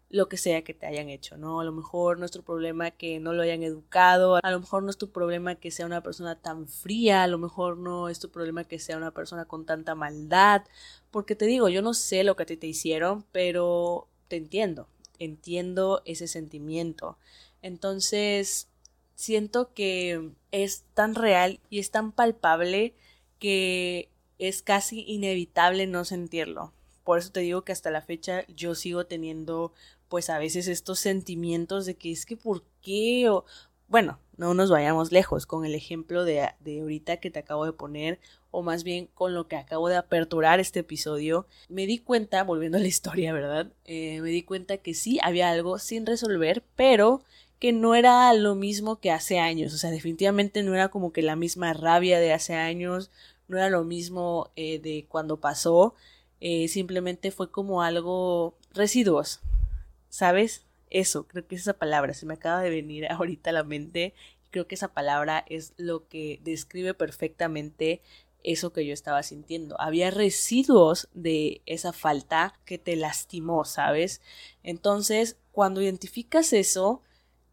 lo 0.09 0.27
que 0.27 0.37
sea 0.37 0.63
que 0.63 0.73
te 0.73 0.85
hayan 0.85 1.09
hecho, 1.09 1.37
¿no? 1.37 1.61
A 1.61 1.63
lo 1.63 1.71
mejor 1.71 2.19
nuestro 2.19 2.43
problema 2.43 2.91
que 2.91 3.19
no 3.19 3.33
lo 3.33 3.43
hayan 3.43 3.63
educado, 3.63 4.39
a 4.43 4.51
lo 4.51 4.59
mejor 4.59 4.83
no 4.83 4.89
es 4.89 4.97
tu 4.97 5.11
problema 5.11 5.55
que 5.55 5.71
sea 5.71 5.85
una 5.85 6.03
persona 6.03 6.35
tan 6.35 6.67
fría, 6.67 7.23
a 7.23 7.27
lo 7.27 7.37
mejor 7.37 7.77
no 7.77 8.09
es 8.09 8.19
tu 8.19 8.29
problema 8.29 8.65
que 8.65 8.79
sea 8.79 8.97
una 8.97 9.11
persona 9.11 9.45
con 9.45 9.65
tanta 9.65 9.95
maldad, 9.95 10.63
porque 11.11 11.35
te 11.35 11.45
digo, 11.45 11.69
yo 11.69 11.81
no 11.81 11.93
sé 11.93 12.23
lo 12.23 12.35
que 12.35 12.43
a 12.43 12.45
ti 12.45 12.57
te 12.57 12.67
hicieron, 12.67 13.25
pero 13.31 14.07
te 14.27 14.35
entiendo, 14.35 14.87
entiendo 15.19 16.01
ese 16.05 16.27
sentimiento. 16.27 17.17
Entonces, 17.61 18.67
siento 19.15 19.73
que 19.73 20.31
es 20.51 20.83
tan 20.93 21.15
real 21.15 21.59
y 21.69 21.79
es 21.79 21.91
tan 21.91 22.11
palpable 22.11 22.93
que 23.39 24.09
es 24.37 24.61
casi 24.61 25.03
inevitable 25.07 25.87
no 25.87 26.05
sentirlo. 26.05 26.73
Por 27.03 27.19
eso 27.19 27.31
te 27.31 27.39
digo 27.39 27.63
que 27.63 27.71
hasta 27.71 27.91
la 27.91 28.01
fecha 28.01 28.45
yo 28.47 28.75
sigo 28.75 29.05
teniendo 29.05 29.73
pues 30.09 30.29
a 30.29 30.39
veces 30.39 30.67
estos 30.67 30.99
sentimientos 30.99 31.85
de 31.85 31.95
que 31.95 32.11
es 32.11 32.25
que 32.25 32.37
por 32.37 32.63
qué 32.81 33.29
o 33.29 33.45
bueno, 33.87 34.19
no 34.37 34.53
nos 34.53 34.69
vayamos 34.69 35.11
lejos 35.11 35.45
con 35.45 35.65
el 35.65 35.75
ejemplo 35.75 36.23
de, 36.23 36.49
de 36.61 36.79
ahorita 36.79 37.17
que 37.17 37.29
te 37.29 37.39
acabo 37.39 37.65
de 37.65 37.73
poner 37.73 38.19
o 38.51 38.61
más 38.61 38.83
bien 38.83 39.07
con 39.13 39.33
lo 39.33 39.47
que 39.47 39.55
acabo 39.55 39.89
de 39.89 39.97
aperturar 39.97 40.59
este 40.59 40.79
episodio, 40.79 41.47
me 41.69 41.85
di 41.85 41.97
cuenta, 41.97 42.43
volviendo 42.43 42.77
a 42.77 42.81
la 42.81 42.87
historia, 42.87 43.33
¿verdad? 43.33 43.71
Eh, 43.85 44.21
me 44.21 44.29
di 44.29 44.43
cuenta 44.43 44.77
que 44.77 44.93
sí 44.93 45.19
había 45.23 45.49
algo 45.49 45.79
sin 45.79 46.05
resolver, 46.05 46.63
pero 46.75 47.21
que 47.61 47.73
no 47.73 47.93
era 47.93 48.33
lo 48.33 48.55
mismo 48.55 48.99
que 48.99 49.11
hace 49.11 49.37
años, 49.37 49.71
o 49.75 49.77
sea, 49.77 49.91
definitivamente 49.91 50.63
no 50.63 50.73
era 50.73 50.89
como 50.89 51.13
que 51.13 51.21
la 51.21 51.35
misma 51.35 51.73
rabia 51.73 52.19
de 52.19 52.33
hace 52.33 52.55
años, 52.55 53.11
no 53.47 53.57
era 53.57 53.69
lo 53.69 53.83
mismo 53.83 54.49
eh, 54.55 54.79
de 54.79 55.05
cuando 55.07 55.39
pasó, 55.39 55.93
eh, 56.39 56.67
simplemente 56.69 57.29
fue 57.29 57.51
como 57.51 57.83
algo 57.83 58.55
residuos, 58.73 59.41
¿sabes? 60.09 60.65
Eso, 60.89 61.27
creo 61.27 61.45
que 61.45 61.53
es 61.53 61.61
esa 61.61 61.73
palabra, 61.73 62.15
se 62.15 62.25
me 62.25 62.33
acaba 62.33 62.63
de 62.63 62.71
venir 62.71 63.05
ahorita 63.11 63.51
a 63.51 63.53
la 63.53 63.63
mente, 63.63 64.15
creo 64.49 64.65
que 64.65 64.73
esa 64.73 64.91
palabra 64.95 65.45
es 65.47 65.73
lo 65.77 66.07
que 66.07 66.39
describe 66.43 66.95
perfectamente 66.95 68.01
eso 68.43 68.73
que 68.73 68.87
yo 68.87 68.93
estaba 68.95 69.21
sintiendo. 69.21 69.79
Había 69.79 70.09
residuos 70.09 71.09
de 71.13 71.61
esa 71.67 71.93
falta 71.93 72.59
que 72.65 72.79
te 72.79 72.95
lastimó, 72.95 73.65
¿sabes? 73.65 74.19
Entonces, 74.63 75.37
cuando 75.51 75.79
identificas 75.79 76.53
eso, 76.53 77.03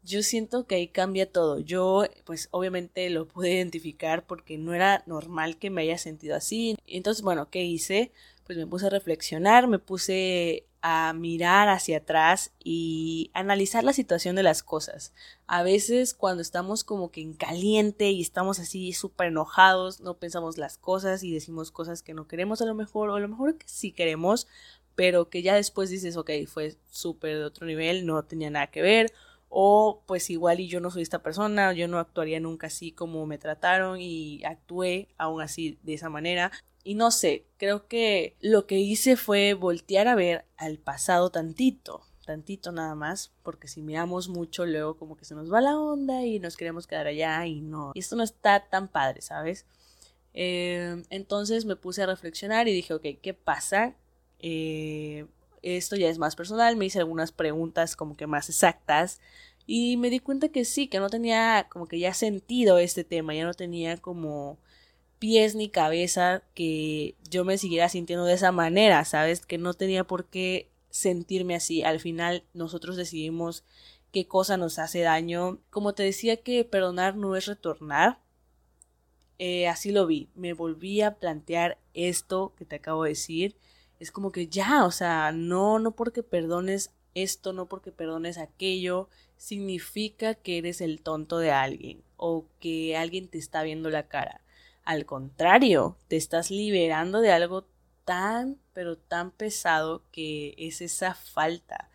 yo 0.03 0.23
siento 0.23 0.65
que 0.65 0.75
ahí 0.75 0.87
cambia 0.87 1.31
todo. 1.31 1.59
Yo, 1.59 2.05
pues 2.25 2.47
obviamente 2.51 3.09
lo 3.09 3.27
pude 3.27 3.53
identificar 3.53 4.25
porque 4.25 4.57
no 4.57 4.73
era 4.73 5.03
normal 5.05 5.57
que 5.57 5.69
me 5.69 5.81
haya 5.81 5.97
sentido 5.97 6.35
así. 6.35 6.77
Entonces, 6.87 7.23
bueno, 7.23 7.49
¿qué 7.49 7.63
hice? 7.63 8.11
Pues 8.45 8.57
me 8.57 8.67
puse 8.67 8.87
a 8.87 8.89
reflexionar, 8.89 9.67
me 9.67 9.79
puse 9.79 10.65
a 10.81 11.13
mirar 11.13 11.67
hacia 11.67 11.97
atrás 11.97 12.53
y 12.63 13.31
analizar 13.33 13.83
la 13.83 13.93
situación 13.93 14.35
de 14.35 14.43
las 14.43 14.63
cosas. 14.63 15.13
A 15.45 15.61
veces 15.61 16.13
cuando 16.13 16.41
estamos 16.41 16.83
como 16.83 17.11
que 17.11 17.21
en 17.21 17.33
caliente 17.33 18.11
y 18.11 18.21
estamos 18.21 18.59
así 18.59 18.93
súper 18.93 19.27
enojados, 19.27 19.99
no 19.99 20.15
pensamos 20.15 20.57
las 20.57 20.77
cosas 20.77 21.23
y 21.23 21.33
decimos 21.33 21.71
cosas 21.71 22.01
que 22.01 22.13
no 22.13 22.27
queremos 22.27 22.61
a 22.61 22.65
lo 22.65 22.75
mejor 22.75 23.09
o 23.09 23.15
a 23.15 23.19
lo 23.19 23.27
mejor 23.27 23.57
que 23.57 23.67
sí 23.67 23.91
queremos, 23.91 24.47
pero 24.95 25.29
que 25.29 25.41
ya 25.41 25.53
después 25.55 25.89
dices, 25.89 26.15
ok, 26.15 26.31
fue 26.47 26.77
súper 26.89 27.37
de 27.37 27.43
otro 27.43 27.67
nivel, 27.67 28.05
no 28.05 28.23
tenía 28.23 28.49
nada 28.49 28.67
que 28.67 28.81
ver 28.81 29.11
o 29.49 30.03
pues 30.05 30.29
igual 30.29 30.59
y 30.59 30.67
yo 30.67 30.79
no 30.79 30.91
soy 30.91 31.01
esta 31.01 31.23
persona, 31.23 31.73
yo 31.73 31.87
no 31.87 31.97
actuaría 31.97 32.39
nunca 32.39 32.67
así 32.67 32.91
como 32.91 33.25
me 33.25 33.37
trataron 33.37 33.99
y 33.99 34.43
actué 34.45 35.09
aún 35.17 35.41
así 35.41 35.79
de 35.83 35.95
esa 35.95 36.09
manera. 36.09 36.51
Y 36.83 36.93
no 36.95 37.11
sé, 37.11 37.45
creo 37.57 37.87
que 37.87 38.37
lo 38.39 38.65
que 38.65 38.79
hice 38.79 39.17
fue 39.17 39.53
voltear 39.53 40.07
a 40.07 40.15
ver 40.15 40.45
al 40.55 40.77
pasado 40.77 41.29
tantito, 41.29 42.01
tantito 42.25 42.71
nada 42.71 42.95
más, 42.95 43.33
porque 43.43 43.67
si 43.67 43.81
miramos 43.81 44.29
mucho 44.29 44.65
luego 44.65 44.97
como 44.97 45.17
que 45.17 45.25
se 45.25 45.35
nos 45.35 45.51
va 45.51 45.61
la 45.61 45.77
onda 45.77 46.23
y 46.25 46.39
nos 46.39 46.55
queremos 46.55 46.87
quedar 46.87 47.07
allá 47.07 47.45
y 47.47 47.61
no. 47.61 47.91
Y 47.95 47.99
esto 47.99 48.15
no 48.15 48.23
está 48.23 48.69
tan 48.69 48.87
padre, 48.87 49.21
¿sabes? 49.21 49.65
Eh, 50.33 51.03
entonces 51.09 51.65
me 51.65 51.75
puse 51.75 52.03
a 52.03 52.05
reflexionar 52.05 52.67
y 52.67 52.73
dije, 52.73 52.93
ok, 52.93 53.05
¿qué 53.21 53.33
pasa? 53.33 53.95
Eh, 54.39 55.25
esto 55.63 55.95
ya 55.95 56.09
es 56.09 56.17
más 56.17 56.35
personal, 56.35 56.75
me 56.75 56.85
hice 56.85 56.99
algunas 56.99 57.31
preguntas 57.31 57.95
como 57.95 58.15
que 58.15 58.27
más 58.27 58.49
exactas 58.49 59.19
y 59.65 59.97
me 59.97 60.09
di 60.09 60.19
cuenta 60.19 60.49
que 60.49 60.65
sí, 60.65 60.87
que 60.87 60.99
no 60.99 61.09
tenía 61.09 61.67
como 61.69 61.87
que 61.87 61.99
ya 61.99 62.13
sentido 62.13 62.79
este 62.79 63.03
tema, 63.03 63.35
ya 63.35 63.45
no 63.45 63.53
tenía 63.53 63.97
como 63.97 64.57
pies 65.19 65.53
ni 65.53 65.69
cabeza 65.69 66.41
que 66.55 67.15
yo 67.29 67.45
me 67.45 67.57
siguiera 67.57 67.89
sintiendo 67.89 68.25
de 68.25 68.33
esa 68.33 68.51
manera, 68.51 69.05
¿sabes? 69.05 69.45
Que 69.45 69.57
no 69.57 69.73
tenía 69.73 70.05
por 70.05 70.25
qué 70.25 70.69
sentirme 70.89 71.55
así. 71.55 71.83
Al 71.83 71.99
final 71.99 72.43
nosotros 72.53 72.95
decidimos 72.95 73.63
qué 74.11 74.27
cosa 74.27 74.57
nos 74.57 74.79
hace 74.79 75.01
daño. 75.01 75.59
Como 75.69 75.93
te 75.93 76.03
decía 76.03 76.37
que 76.37 76.63
perdonar 76.63 77.15
no 77.15 77.35
es 77.35 77.45
retornar, 77.45 78.19
eh, 79.37 79.67
así 79.67 79.91
lo 79.91 80.07
vi. 80.07 80.29
Me 80.35 80.53
volví 80.53 81.01
a 81.01 81.15
plantear 81.15 81.77
esto 81.93 82.53
que 82.57 82.65
te 82.65 82.77
acabo 82.77 83.03
de 83.03 83.11
decir 83.11 83.55
es 83.99 84.11
como 84.11 84.31
que 84.31 84.47
ya, 84.47 84.85
o 84.85 84.91
sea, 84.91 85.31
no, 85.31 85.79
no 85.79 85.91
porque 85.95 86.23
perdones 86.23 86.91
esto, 87.15 87.53
no 87.53 87.67
porque 87.67 87.91
perdones 87.91 88.37
aquello, 88.37 89.09
significa 89.37 90.35
que 90.35 90.57
eres 90.57 90.81
el 90.81 91.01
tonto 91.01 91.39
de 91.39 91.51
alguien 91.51 92.03
o 92.17 92.45
que 92.59 92.95
alguien 92.97 93.27
te 93.27 93.37
está 93.37 93.63
viendo 93.63 93.89
la 93.89 94.07
cara. 94.07 94.41
Al 94.83 95.05
contrario, 95.05 95.97
te 96.07 96.17
estás 96.17 96.51
liberando 96.51 97.21
de 97.21 97.31
algo 97.31 97.65
tan, 98.05 98.57
pero 98.73 98.97
tan 98.97 99.31
pesado 99.31 100.03
que 100.11 100.55
es 100.57 100.81
esa 100.81 101.13
falta. 101.13 101.89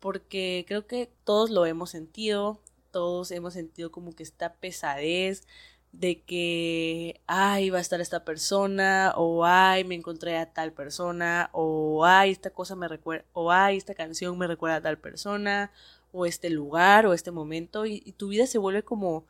Porque 0.00 0.64
creo 0.66 0.86
que 0.86 1.10
todos 1.24 1.50
lo 1.50 1.66
hemos 1.66 1.90
sentido, 1.90 2.60
todos 2.90 3.30
hemos 3.30 3.54
sentido 3.54 3.92
como 3.92 4.14
que 4.14 4.22
esta 4.22 4.54
pesadez 4.54 5.46
de 5.92 6.22
que, 6.22 7.20
ay, 7.26 7.70
va 7.70 7.78
a 7.78 7.80
estar 7.80 8.00
esta 8.00 8.24
persona, 8.24 9.12
o 9.16 9.44
ay, 9.44 9.84
me 9.84 9.94
encontré 9.96 10.38
a 10.38 10.52
tal 10.52 10.72
persona, 10.72 11.50
o 11.52 12.04
ay, 12.04 12.30
esta 12.30 12.50
cosa 12.50 12.76
me 12.76 12.88
recuerda, 12.88 13.24
o 13.32 13.50
ay, 13.50 13.76
esta 13.76 13.94
canción 13.94 14.38
me 14.38 14.46
recuerda 14.46 14.76
a 14.76 14.82
tal 14.82 14.98
persona, 14.98 15.72
o 16.12 16.26
este 16.26 16.50
lugar, 16.50 17.06
o 17.06 17.12
este 17.14 17.30
momento, 17.32 17.86
y, 17.86 18.02
y, 18.04 18.12
tu 18.12 18.28
vida 18.28 18.46
se 18.46 18.58
vuelve 18.58 18.82
como 18.84 19.24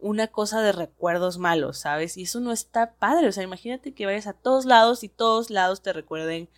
una 0.00 0.28
cosa 0.28 0.60
de 0.62 0.72
recuerdos 0.72 1.38
malos, 1.38 1.78
¿sabes? 1.78 2.16
Y 2.16 2.24
eso 2.24 2.40
no 2.40 2.52
está 2.52 2.92
padre, 2.94 3.28
o 3.28 3.32
sea, 3.32 3.44
imagínate 3.44 3.94
que 3.94 4.06
vayas 4.06 4.26
a 4.26 4.32
todos 4.34 4.64
lados 4.66 5.04
y 5.04 5.08
todos 5.08 5.50
lados 5.50 5.82
te 5.82 5.92
recuerden 5.92 6.48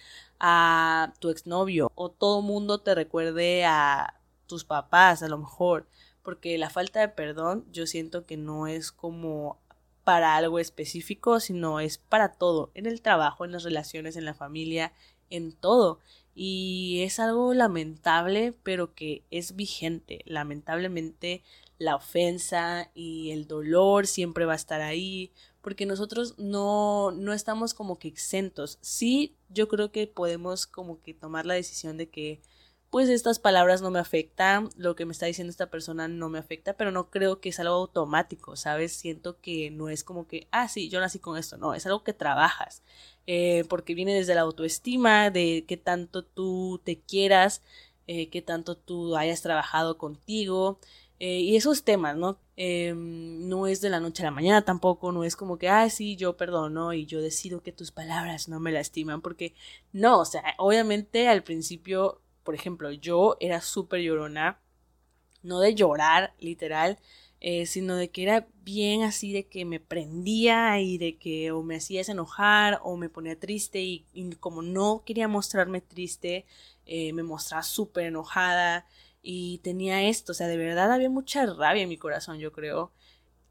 a 0.41 1.13
tu 1.21 1.31
exnovio, 1.31 1.91
o 1.95 2.11
todo 2.11 2.43
mundo 2.43 2.81
te 2.81 2.95
recuerde 2.95 3.65
a 3.65 4.21
tus 4.47 4.65
papás, 4.65 5.23
a 5.23 5.29
lo 5.29 5.39
mejor 5.39 5.87
porque 6.25 6.59
la 6.59 6.71
falta 6.71 7.01
de 7.01 7.09
perdón 7.09 7.65
yo 7.71 7.87
siento 7.87 8.27
que 8.27 8.37
no 8.37 8.67
es 8.67 8.91
como 8.91 9.61
para 10.03 10.37
algo 10.37 10.59
específico, 10.59 11.39
sino 11.39 11.81
es 11.81 11.99
para 11.99 12.33
todo, 12.33 12.71
en 12.75 12.87
el 12.87 13.01
trabajo, 13.01 13.45
en 13.45 13.53
las 13.53 13.63
relaciones, 13.63 14.17
en 14.17 14.25
la 14.25 14.35
familia, 14.35 14.93
en 15.31 15.53
todo. 15.53 16.01
Y 16.35 17.01
es 17.03 17.21
algo 17.21 17.55
lamentable, 17.55 18.55
pero 18.63 18.95
que 18.95 19.23
es 19.31 19.55
vigente. 19.55 20.21
Lamentablemente 20.27 21.43
la 21.79 21.97
ofensa 21.97 22.91
y 22.95 23.31
el 23.31 23.47
dolor 23.47 24.07
siempre 24.07 24.45
va 24.45 24.53
a 24.53 24.57
estar 24.57 24.81
ahí, 24.81 25.33
porque 25.63 25.87
nosotros 25.87 26.35
no, 26.39 27.11
no 27.13 27.33
estamos 27.33 27.73
como 27.73 27.99
que 27.99 28.09
exentos. 28.09 28.79
Sí, 28.81 29.35
yo 29.49 29.69
creo 29.69 29.91
que 29.91 30.07
podemos 30.07 30.67
como 30.67 31.01
que 31.03 31.15
tomar 31.15 31.47
la 31.47 31.55
decisión 31.55 31.97
de 31.97 32.09
que 32.09 32.41
pues 32.95 33.09
estas 33.09 33.41
palabras 33.41 33.83
no 33.83 33.91
me 33.91 33.99
afectan, 33.99 34.69
lo 34.77 34.95
que 34.95 35.05
me 35.05 35.11
está 35.11 35.27
diciendo 35.27 35.51
esta 35.51 35.69
persona 35.69 36.07
no 36.07 36.29
me 36.29 36.39
afecta, 36.39 36.75
pero 36.75 36.93
no 36.93 37.11
creo 37.11 37.41
que 37.41 37.49
es 37.49 37.59
algo 37.59 37.75
automático, 37.75 38.55
¿sabes? 38.55 38.93
Siento 38.93 39.41
que 39.41 39.73
no 39.73 39.89
es 39.89 40.05
como 40.05 40.29
que, 40.29 40.47
ah, 40.53 40.69
sí, 40.69 40.89
yo 40.89 41.01
nací 41.01 41.19
con 41.19 41.37
esto, 41.37 41.57
no, 41.57 41.75
es 41.75 41.87
algo 41.87 42.05
que 42.05 42.13
trabajas, 42.13 42.85
eh, 43.27 43.65
porque 43.69 43.97
viene 43.97 44.15
desde 44.15 44.37
la 44.37 44.43
autoestima, 44.43 45.31
de 45.31 45.65
qué 45.67 45.77
tanto 45.77 46.23
tú 46.25 46.81
te 46.85 47.01
quieras, 47.01 47.63
eh, 48.07 48.29
qué 48.31 48.43
tanto 48.43 48.77
tú 48.77 49.17
hayas 49.17 49.43
trabajado 49.43 49.99
contigo, 49.99 50.79
Eh, 51.21 51.41
y 51.41 51.57
esos 51.57 51.85
temas, 51.85 52.17
¿no? 52.17 52.39
Em, 52.57 53.49
no 53.49 53.67
es 53.69 53.81
de 53.81 53.89
la 53.89 54.01
noche 54.01 54.23
a 54.23 54.27
la 54.27 54.31
mañana 54.33 54.65
tampoco, 54.65 55.13
no 55.13 55.23
es 55.25 55.37
como 55.37 55.59
que, 55.59 55.69
ah, 55.69 55.89
sí, 55.89 56.17
yo 56.17 56.37
perdono 56.37 56.93
y 56.93 57.07
yo 57.07 57.21
decido 57.23 57.63
que 57.63 57.73
tus 57.73 57.93
palabras 57.93 58.49
no 58.49 58.59
me 58.61 58.73
lastiman, 58.73 59.23
porque 59.23 59.55
no, 59.93 60.19
o 60.21 60.25
sea, 60.25 60.43
obviamente 60.59 61.29
al 61.29 61.43
principio, 61.45 62.21
por 62.45 62.55
ejemplo, 62.55 62.93
yo 62.93 63.37
era 63.41 63.61
súper 63.61 64.01
llorona, 64.03 64.61
no 65.43 65.61
de 65.61 65.75
llorar, 65.75 66.35
literal, 66.39 66.99
eh, 67.41 67.67
sino 67.67 67.97
de 67.97 68.11
que 68.11 68.23
era 68.23 68.49
bien 68.63 69.03
así 69.03 69.33
de 69.33 69.47
que 69.47 69.65
me 69.65 69.81
prendía 69.81 70.81
y 70.81 70.97
de 70.99 71.17
que 71.19 71.53
o 71.53 71.63
me 71.63 71.77
hacías 71.77 72.09
enojar 72.09 72.81
o 72.83 72.97
me 72.97 73.11
ponía 73.11 73.39
triste 73.39 73.83
y, 73.83 74.07
como 74.41 74.63
no 74.63 75.03
quería 75.05 75.29
mostrarme 75.29 75.81
triste, 75.81 76.47
eh, 76.87 77.13
me 77.13 77.23
mostraba 77.23 77.63
súper 77.63 78.07
enojada 78.07 78.87
y 79.23 79.59
tenía 79.59 80.03
esto, 80.03 80.33
o 80.33 80.35
sea, 80.35 80.49
de 80.49 80.57
verdad 80.57 80.93
había 80.93 81.11
mucha 81.11 81.47
rabia 81.47 81.83
en 81.83 81.89
mi 81.89 81.99
corazón, 81.99 82.39
yo 82.39 82.53
creo. 82.53 82.93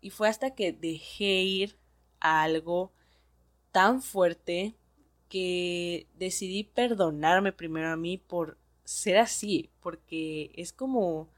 Y 0.01 0.09
fue 0.11 0.29
hasta 0.29 0.55
que 0.55 0.71
dejé 0.71 1.41
ir 1.43 1.77
a 2.19 2.43
algo 2.43 2.91
tan 3.71 4.01
fuerte 4.01 4.75
que 5.29 6.07
decidí 6.15 6.63
perdonarme 6.63 7.53
primero 7.53 7.89
a 7.89 7.97
mí 7.97 8.17
por 8.17 8.57
ser 8.83 9.17
así, 9.17 9.69
porque 9.81 10.51
es 10.55 10.73
como 10.73 11.29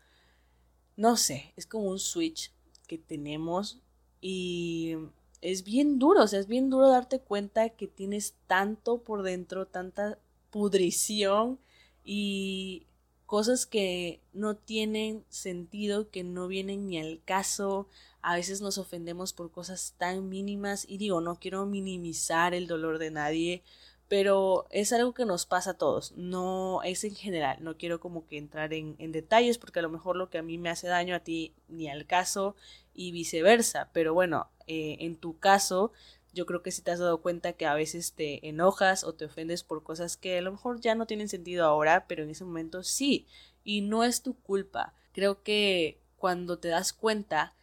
no 0.98 1.18
sé, 1.18 1.54
es 1.56 1.66
como 1.66 1.90
un 1.90 2.00
switch 2.00 2.52
que 2.88 2.98
tenemos 2.98 3.80
y 4.22 4.96
es 5.42 5.64
bien 5.64 6.00
duro, 6.00 6.24
o 6.24 6.28
sea, 6.28 6.40
es 6.40 6.48
bien 6.48 6.70
duro 6.70 6.90
darte 6.90 7.20
cuenta 7.20 7.70
que 7.70 7.88
tienes 7.88 8.36
tanto 8.48 9.00
por 9.04 9.24
dentro, 9.24 9.68
tanta 9.68 10.18
pudrición 10.52 11.60
y 12.04 12.88
cosas 13.26 13.66
que 13.66 14.22
no 14.34 14.56
tienen 14.56 15.26
sentido, 15.30 16.10
que 16.10 16.24
no 16.24 16.48
vienen 16.48 16.88
ni 16.88 17.00
al 17.00 17.22
caso. 17.26 17.88
A 18.22 18.36
veces 18.36 18.62
nos 18.62 18.78
ofendemos 18.78 19.34
por 19.34 19.52
cosas 19.52 19.94
tan 19.98 20.30
mínimas 20.30 20.86
y 20.88 20.98
digo, 20.98 21.22
no 21.22 21.40
quiero 21.40 21.66
minimizar 21.66 22.54
el 22.54 22.68
dolor 22.68 22.98
de 22.98 23.12
nadie, 23.12 23.64
pero 24.08 24.68
es 24.70 24.94
algo 24.94 25.14
que 25.14 25.26
nos 25.26 25.46
pasa 25.46 25.72
a 25.72 25.78
todos, 25.78 26.14
no 26.16 26.82
es 26.84 27.04
en 27.04 27.16
general, 27.16 27.58
no 27.62 27.78
quiero 27.78 28.00
como 28.00 28.28
que 28.28 28.38
entrar 28.38 28.74
en, 28.74 28.96
detalles 29.12 29.58
porque 29.58 29.80
a 29.80 29.82
lo 29.82 29.90
mejor 29.90 30.16
lo 30.16 30.30
que 30.30 30.38
a 30.38 30.44
mí 30.44 30.58
me 30.58 30.70
hace 30.70 30.88
daño 30.88 31.16
a 31.16 31.22
ti 31.22 31.54
ni 31.68 31.90
al 31.90 32.06
caso 32.06 32.56
y 32.94 33.12
viceversa, 33.12 33.90
pero 33.94 34.14
bueno, 34.14 34.50
eh, 34.68 34.98
en 35.00 35.16
tu 35.16 35.40
caso 35.40 35.92
yo 36.34 36.46
creo 36.46 36.62
que 36.62 36.72
si 36.72 36.82
te 36.82 36.92
has 36.92 37.00
dado 37.00 37.22
cuenta 37.22 37.54
que 37.54 37.66
a 37.66 37.74
veces 37.74 38.14
te 38.14 38.48
enojas 38.48 39.04
o 39.04 39.14
te 39.14 39.26
ofendes 39.26 39.64
por 39.64 39.84
cosas 39.84 40.18
que 40.18 40.38
a 40.38 40.42
lo 40.42 40.52
mejor 40.52 40.82
ya 40.82 40.94
no 40.94 41.08
tienen 41.08 41.30
sentido 41.30 41.66
ahora, 41.66 42.06
pero 42.08 42.24
en 42.24 42.30
ese 42.30 42.44
momento 42.44 42.84
sí, 42.84 43.26
y 43.64 43.82
no 43.82 44.04
es 44.04 44.22
tu 44.22 44.36
culpa, 44.36 44.94
creo 45.14 45.42
que 45.42 46.00
cuando 46.18 46.60
te 46.60 46.68
das 46.68 46.94
cuenta 46.94 47.56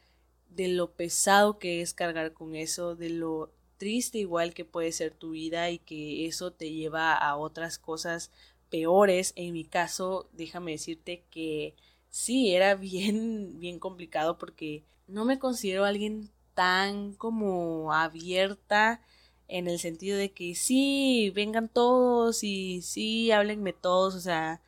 de 0.48 0.68
lo 0.68 0.92
pesado 0.92 1.58
que 1.58 1.82
es 1.82 1.94
cargar 1.94 2.32
con 2.32 2.54
eso, 2.54 2.96
de 2.96 3.10
lo 3.10 3.52
triste 3.82 4.18
igual 4.18 4.54
que 4.54 4.64
puede 4.64 4.92
ser 4.92 5.12
tu 5.12 5.30
vida 5.32 5.68
y 5.70 5.80
que 5.80 6.26
eso 6.26 6.52
te 6.52 6.70
lleva 6.70 7.14
a 7.14 7.36
otras 7.36 7.78
cosas 7.78 8.30
peores. 8.70 9.32
En 9.34 9.52
mi 9.52 9.64
caso, 9.64 10.28
déjame 10.32 10.70
decirte 10.70 11.24
que 11.32 11.74
sí, 12.08 12.54
era 12.54 12.74
bien, 12.76 13.58
bien 13.58 13.80
complicado 13.80 14.38
porque 14.38 14.84
no 15.08 15.24
me 15.24 15.40
considero 15.40 15.84
alguien 15.84 16.30
tan 16.54 17.14
como 17.14 17.92
abierta 17.92 19.00
en 19.48 19.66
el 19.66 19.80
sentido 19.80 20.16
de 20.16 20.30
que 20.30 20.54
sí, 20.54 21.32
vengan 21.34 21.68
todos 21.68 22.44
y 22.44 22.82
sí, 22.82 23.32
háblenme 23.32 23.72
todos, 23.72 24.14
o 24.14 24.20
sea, 24.20 24.60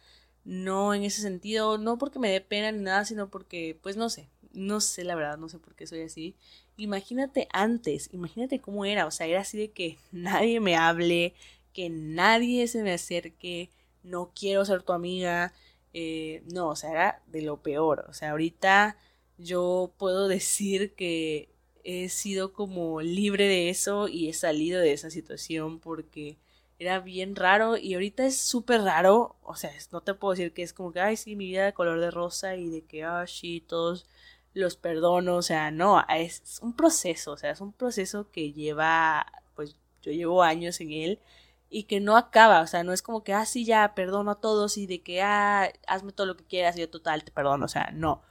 no 0.44 0.92
en 0.92 1.04
ese 1.04 1.22
sentido, 1.22 1.78
no 1.78 1.98
porque 1.98 2.18
me 2.18 2.30
dé 2.30 2.40
pena 2.40 2.72
ni 2.72 2.82
nada, 2.82 3.04
sino 3.04 3.30
porque, 3.30 3.78
pues 3.80 3.96
no 3.96 4.10
sé, 4.10 4.28
no 4.52 4.80
sé 4.80 5.04
la 5.04 5.14
verdad, 5.14 5.38
no 5.38 5.48
sé 5.48 5.60
por 5.60 5.76
qué 5.76 5.86
soy 5.86 6.02
así, 6.02 6.34
imagínate 6.76 7.48
antes, 7.52 8.10
imagínate 8.12 8.60
cómo 8.60 8.84
era, 8.84 9.06
o 9.06 9.10
sea, 9.10 9.26
era 9.26 9.40
así 9.40 9.58
de 9.58 9.70
que 9.70 9.98
nadie 10.12 10.60
me 10.60 10.76
hable, 10.76 11.34
que 11.72 11.90
nadie 11.90 12.66
se 12.68 12.82
me 12.82 12.92
acerque, 12.92 13.70
no 14.02 14.32
quiero 14.34 14.64
ser 14.64 14.82
tu 14.82 14.92
amiga, 14.92 15.52
eh, 15.92 16.42
no, 16.52 16.68
o 16.70 16.76
sea, 16.76 16.90
era 16.90 17.22
de 17.26 17.42
lo 17.42 17.62
peor, 17.62 18.06
o 18.08 18.12
sea, 18.14 18.32
ahorita 18.32 18.96
yo 19.38 19.92
puedo 19.98 20.28
decir 20.28 20.94
que 20.94 21.48
he 21.84 22.08
sido 22.08 22.52
como 22.52 23.00
libre 23.02 23.46
de 23.46 23.68
eso 23.70 24.08
y 24.08 24.28
he 24.28 24.32
salido 24.32 24.80
de 24.80 24.92
esa 24.92 25.10
situación 25.10 25.78
porque 25.80 26.38
era 26.78 27.00
bien 27.00 27.36
raro 27.36 27.76
y 27.76 27.94
ahorita 27.94 28.26
es 28.26 28.36
súper 28.38 28.82
raro, 28.82 29.36
o 29.42 29.54
sea, 29.56 29.70
no 29.92 30.00
te 30.02 30.14
puedo 30.14 30.32
decir 30.34 30.52
que 30.52 30.62
es 30.62 30.72
como 30.72 30.92
que, 30.92 31.00
ay, 31.00 31.16
sí, 31.16 31.36
mi 31.36 31.46
vida 31.46 31.64
de 31.66 31.72
color 31.72 32.00
de 32.00 32.10
rosa 32.10 32.56
y 32.56 32.68
de 32.68 32.82
que, 32.82 33.04
ah, 33.04 33.26
sí, 33.26 33.60
todos 33.66 34.06
los 34.54 34.76
perdono, 34.76 35.36
o 35.36 35.42
sea, 35.42 35.70
no, 35.70 36.02
es 36.08 36.60
un 36.62 36.74
proceso, 36.74 37.32
o 37.32 37.36
sea, 37.36 37.50
es 37.50 37.60
un 37.60 37.72
proceso 37.72 38.30
que 38.30 38.52
lleva, 38.52 39.26
pues 39.54 39.76
yo 40.02 40.12
llevo 40.12 40.42
años 40.42 40.80
en 40.80 40.92
él 40.92 41.20
y 41.68 41.84
que 41.84 42.00
no 42.00 42.16
acaba, 42.16 42.60
o 42.60 42.66
sea, 42.66 42.84
no 42.84 42.92
es 42.92 43.02
como 43.02 43.24
que, 43.24 43.34
ah, 43.34 43.46
sí, 43.46 43.64
ya, 43.64 43.94
perdono 43.94 44.30
a 44.30 44.40
todos 44.40 44.78
y 44.78 44.86
de 44.86 45.02
que, 45.02 45.22
ah, 45.22 45.72
hazme 45.88 46.12
todo 46.12 46.26
lo 46.26 46.36
que 46.36 46.44
quieras 46.44 46.76
y 46.76 46.80
yo 46.80 46.90
total 46.90 47.24
te 47.24 47.32
perdono, 47.32 47.64
o 47.66 47.68
sea, 47.68 47.90
no, 47.92 48.22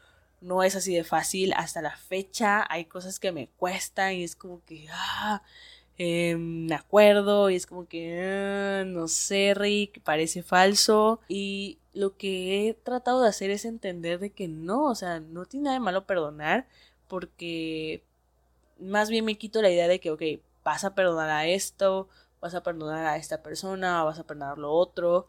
no 0.41 0.63
es 0.63 0.75
así 0.75 0.95
de 0.95 1.03
fácil, 1.03 1.53
hasta 1.53 1.81
la 1.81 1.95
fecha 1.97 2.65
hay 2.69 2.85
cosas 2.85 3.19
que 3.19 3.31
me 3.31 3.49
cuestan 3.49 4.13
y 4.13 4.23
es 4.23 4.35
como 4.35 4.63
que, 4.63 4.87
ah, 4.91 5.43
eh, 5.97 6.67
acuerdo 6.73 7.49
y 7.49 7.55
es 7.55 7.65
como 7.65 7.87
que, 7.87 8.19
ah, 8.21 8.83
no 8.85 9.07
sé, 9.07 9.53
Rick, 9.55 10.01
parece 10.03 10.43
falso 10.43 11.19
y 11.27 11.79
lo 11.93 12.17
que 12.17 12.69
he 12.69 12.73
tratado 12.73 13.21
de 13.21 13.29
hacer 13.29 13.51
es 13.51 13.65
entender 13.65 14.19
de 14.19 14.31
que 14.31 14.47
no, 14.47 14.85
o 14.85 14.95
sea, 14.95 15.19
no 15.19 15.45
tiene 15.45 15.65
nada 15.65 15.75
de 15.75 15.79
malo 15.81 16.05
perdonar, 16.05 16.67
porque 17.07 18.03
más 18.79 19.09
bien 19.09 19.25
me 19.25 19.37
quito 19.37 19.61
la 19.61 19.69
idea 19.69 19.87
de 19.87 19.99
que, 19.99 20.11
ok, 20.11 20.23
vas 20.63 20.83
a 20.83 20.95
perdonar 20.95 21.29
a 21.29 21.47
esto, 21.47 22.09
vas 22.41 22.55
a 22.55 22.63
perdonar 22.63 23.05
a 23.05 23.17
esta 23.17 23.43
persona, 23.43 24.03
vas 24.03 24.19
a 24.19 24.25
perdonar 24.25 24.57
lo 24.57 24.71
otro, 24.71 25.27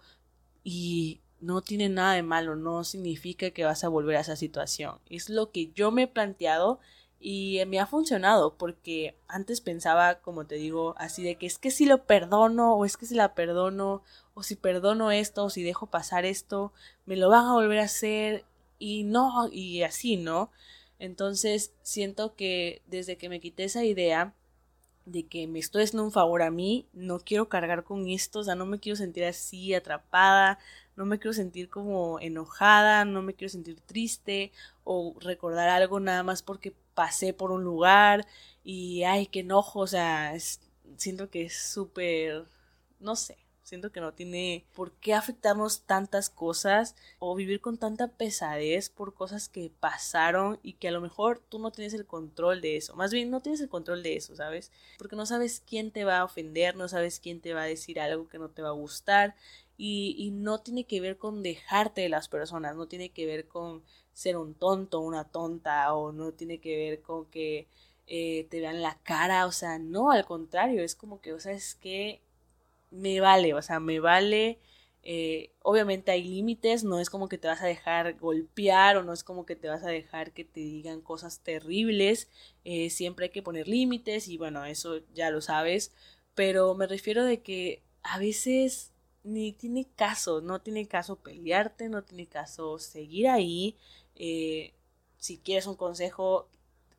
y 0.64 1.20
no 1.40 1.60
tiene 1.60 1.88
nada 1.90 2.14
de 2.14 2.22
malo, 2.22 2.56
no 2.56 2.84
significa 2.84 3.50
que 3.50 3.64
vas 3.64 3.84
a 3.84 3.88
volver 3.88 4.16
a 4.16 4.20
esa 4.20 4.36
situación. 4.36 4.98
Es 5.10 5.28
lo 5.28 5.50
que 5.52 5.70
yo 5.72 5.90
me 5.90 6.04
he 6.04 6.06
planteado 6.08 6.80
y 7.26 7.58
me 7.68 7.80
ha 7.80 7.86
funcionado 7.86 8.54
porque 8.58 9.16
antes 9.28 9.62
pensaba, 9.62 10.16
como 10.16 10.46
te 10.46 10.56
digo, 10.56 10.94
así 10.98 11.22
de 11.22 11.36
que 11.36 11.46
es 11.46 11.56
que 11.56 11.70
si 11.70 11.86
lo 11.86 12.04
perdono 12.04 12.74
o 12.74 12.84
es 12.84 12.98
que 12.98 13.06
si 13.06 13.14
la 13.14 13.34
perdono 13.34 14.02
o 14.34 14.42
si 14.42 14.56
perdono 14.56 15.10
esto 15.10 15.44
o 15.44 15.48
si 15.48 15.62
dejo 15.62 15.86
pasar 15.86 16.26
esto, 16.26 16.74
me 17.06 17.16
lo 17.16 17.30
van 17.30 17.46
a 17.46 17.54
volver 17.54 17.78
a 17.78 17.84
hacer 17.84 18.44
y 18.78 19.04
no, 19.04 19.48
y 19.50 19.84
así, 19.84 20.18
¿no? 20.18 20.50
Entonces 20.98 21.72
siento 21.80 22.34
que 22.34 22.82
desde 22.88 23.16
que 23.16 23.30
me 23.30 23.40
quité 23.40 23.64
esa 23.64 23.84
idea 23.84 24.34
de 25.06 25.26
que 25.26 25.46
me 25.46 25.60
estoy 25.60 25.84
haciendo 25.84 26.04
un 26.04 26.12
favor 26.12 26.42
a 26.42 26.50
mí, 26.50 26.86
no 26.92 27.20
quiero 27.20 27.48
cargar 27.48 27.84
con 27.84 28.06
esto, 28.06 28.40
o 28.40 28.44
sea, 28.44 28.54
no 28.54 28.66
me 28.66 28.80
quiero 28.80 28.96
sentir 28.96 29.24
así 29.24 29.72
atrapada, 29.72 30.58
no 30.96 31.06
me 31.06 31.18
quiero 31.18 31.32
sentir 31.32 31.68
como 31.68 32.20
enojada, 32.20 33.04
no 33.04 33.22
me 33.22 33.34
quiero 33.34 33.50
sentir 33.50 33.80
triste 33.80 34.52
o 34.84 35.14
recordar 35.20 35.68
algo 35.68 36.00
nada 36.00 36.22
más 36.22 36.42
porque 36.42 36.74
pasé 36.94 37.32
por 37.34 37.50
un 37.50 37.64
lugar 37.64 38.26
y 38.62 39.02
ay, 39.04 39.26
qué 39.26 39.40
enojo, 39.40 39.80
o 39.80 39.86
sea, 39.86 40.34
siento 40.96 41.30
que 41.30 41.44
es 41.44 41.56
súper, 41.56 42.44
no 43.00 43.16
sé, 43.16 43.36
siento 43.62 43.90
que 43.90 44.00
no 44.00 44.12
tiene 44.12 44.64
por 44.74 44.92
qué 44.92 45.14
afectarnos 45.14 45.82
tantas 45.82 46.30
cosas 46.30 46.94
o 47.18 47.34
vivir 47.34 47.60
con 47.60 47.78
tanta 47.78 48.08
pesadez 48.08 48.90
por 48.90 49.14
cosas 49.14 49.48
que 49.48 49.72
pasaron 49.80 50.60
y 50.62 50.74
que 50.74 50.88
a 50.88 50.92
lo 50.92 51.00
mejor 51.00 51.40
tú 51.48 51.58
no 51.58 51.72
tienes 51.72 51.94
el 51.94 52.06
control 52.06 52.60
de 52.60 52.76
eso, 52.76 52.94
más 52.94 53.12
bien 53.12 53.30
no 53.30 53.40
tienes 53.40 53.60
el 53.60 53.68
control 53.68 54.02
de 54.02 54.16
eso, 54.16 54.36
¿sabes? 54.36 54.70
Porque 54.98 55.16
no 55.16 55.26
sabes 55.26 55.62
quién 55.66 55.90
te 55.90 56.04
va 56.04 56.18
a 56.18 56.24
ofender, 56.24 56.76
no 56.76 56.88
sabes 56.88 57.20
quién 57.20 57.40
te 57.40 57.54
va 57.54 57.62
a 57.62 57.66
decir 57.66 57.98
algo 57.98 58.28
que 58.28 58.38
no 58.38 58.50
te 58.50 58.62
va 58.62 58.68
a 58.68 58.72
gustar 58.72 59.34
y, 59.76 60.14
y 60.18 60.30
no 60.30 60.60
tiene 60.60 60.84
que 60.84 61.00
ver 61.00 61.18
con 61.18 61.42
dejarte 61.42 62.02
de 62.02 62.08
las 62.08 62.28
personas, 62.28 62.76
no 62.76 62.86
tiene 62.88 63.10
que 63.10 63.26
ver 63.26 63.48
con 63.48 63.82
ser 64.12 64.36
un 64.36 64.54
tonto, 64.54 65.00
una 65.00 65.24
tonta, 65.24 65.94
o 65.94 66.12
no 66.12 66.32
tiene 66.32 66.60
que 66.60 66.76
ver 66.76 67.02
con 67.02 67.26
que 67.26 67.66
eh, 68.06 68.46
te 68.50 68.60
vean 68.60 68.82
la 68.82 68.98
cara, 69.02 69.46
o 69.46 69.52
sea, 69.52 69.78
no, 69.78 70.10
al 70.10 70.24
contrario, 70.26 70.82
es 70.82 70.94
como 70.94 71.20
que, 71.20 71.32
o 71.32 71.40
sea, 71.40 71.52
es 71.52 71.74
que 71.74 72.20
me 72.90 73.20
vale, 73.20 73.54
o 73.54 73.62
sea, 73.62 73.80
me 73.80 74.00
vale. 74.00 74.58
Eh, 75.06 75.50
obviamente 75.62 76.12
hay 76.12 76.22
límites, 76.24 76.82
no 76.84 76.98
es 76.98 77.10
como 77.10 77.28
que 77.28 77.36
te 77.38 77.46
vas 77.48 77.60
a 77.62 77.66
dejar 77.66 78.14
golpear 78.18 78.96
o 78.96 79.02
no 79.04 79.12
es 79.12 79.22
como 79.22 79.44
que 79.44 79.54
te 79.56 79.68
vas 79.68 79.84
a 79.84 79.88
dejar 79.88 80.32
que 80.32 80.44
te 80.44 80.60
digan 80.60 81.02
cosas 81.02 81.40
terribles, 81.40 82.30
eh, 82.64 82.88
siempre 82.90 83.26
hay 83.26 83.30
que 83.30 83.42
poner 83.42 83.68
límites 83.68 84.28
y 84.28 84.38
bueno, 84.38 84.64
eso 84.64 85.00
ya 85.14 85.30
lo 85.30 85.42
sabes, 85.42 85.92
pero 86.34 86.74
me 86.74 86.86
refiero 86.86 87.22
de 87.24 87.42
que 87.42 87.82
a 88.02 88.18
veces 88.18 88.92
ni 89.24 89.52
tiene 89.52 89.86
caso, 89.96 90.40
no 90.40 90.60
tiene 90.60 90.86
caso 90.86 91.16
pelearte, 91.16 91.88
no 91.88 92.02
tiene 92.04 92.26
caso 92.26 92.78
seguir 92.78 93.28
ahí, 93.28 93.76
eh, 94.16 94.74
si 95.18 95.38
quieres 95.38 95.66
un 95.66 95.76
consejo, 95.76 96.48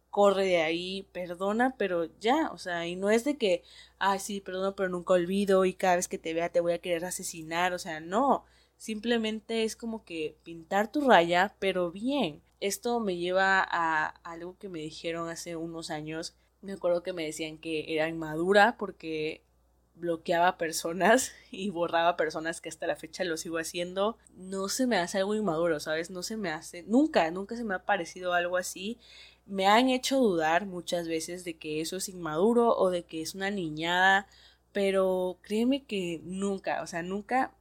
corre 0.10 0.46
de 0.46 0.62
ahí, 0.62 1.08
perdona, 1.12 1.76
pero 1.78 2.06
ya, 2.20 2.50
o 2.52 2.58
sea, 2.58 2.88
y 2.88 2.96
no 2.96 3.10
es 3.12 3.24
de 3.26 3.38
que, 3.38 3.64
ay, 4.00 4.20
sí, 4.20 4.42
perdono, 4.42 4.76
pero 4.76 4.90
nunca 4.90 5.14
olvido 5.14 5.66
y 5.66 5.74
cada 5.74 5.98
vez 5.98 6.08
que 6.08 6.18
te 6.18 6.34
vea 6.34 6.50
te 6.50 6.62
voy 6.62 6.74
a 6.74 6.80
querer 6.80 7.06
asesinar, 7.06 7.74
o 7.74 7.80
sea, 7.80 8.00
no, 8.00 8.46
Simplemente 8.78 9.64
es 9.64 9.76
como 9.76 10.04
que 10.04 10.38
pintar 10.44 10.92
tu 10.92 11.02
raya, 11.02 11.56
pero 11.60 11.92
bien. 11.92 12.42
Esto 12.60 13.00
me 13.00 13.18
lleva 13.18 13.66
a 13.68 14.08
algo 14.24 14.58
que 14.58 14.70
me 14.70 14.80
dijeron 14.80 15.30
hace 15.30 15.56
unos 15.56 15.90
años. 15.92 16.36
Me 16.62 16.74
acuerdo 16.74 17.04
que 17.04 17.14
me 17.14 17.26
decían 17.26 17.58
que 17.58 17.94
era 17.94 18.10
inmadura 18.10 18.76
porque 18.78 19.44
bloqueaba 19.96 20.58
personas 20.58 21.34
y 21.52 21.70
borraba 21.70 22.18
personas 22.18 22.62
que 22.62 22.70
hasta 22.70 22.88
la 22.88 22.96
fecha 22.96 23.24
lo 23.24 23.38
sigo 23.38 23.58
haciendo. 23.58 24.18
No 24.36 24.70
se 24.70 24.88
me 24.88 24.98
hace 24.98 25.20
algo 25.20 25.36
inmaduro, 25.36 25.80
¿sabes? 25.80 26.10
No 26.10 26.24
se 26.24 26.38
me 26.38 26.50
hace, 26.50 26.84
nunca, 26.84 27.30
nunca 27.32 27.56
se 27.56 27.64
me 27.64 27.76
ha 27.76 27.86
parecido 27.86 28.34
algo 28.34 28.58
así. 28.58 28.98
Me 29.46 29.68
han 29.68 29.90
hecho 29.90 30.18
dudar 30.18 30.66
muchas 30.66 31.08
veces 31.08 31.44
de 31.44 31.58
que 31.58 31.82
eso 31.82 31.98
es 31.98 32.10
inmaduro 32.10 32.76
o 32.76 32.90
de 32.90 33.04
que 33.04 33.22
es 33.22 33.36
una 33.36 33.52
niñada, 33.52 34.28
pero 34.72 35.38
créeme 35.42 35.86
que 35.86 36.22
nunca, 36.24 36.82
o 36.82 36.88
sea, 36.88 37.04
nunca 37.04 37.54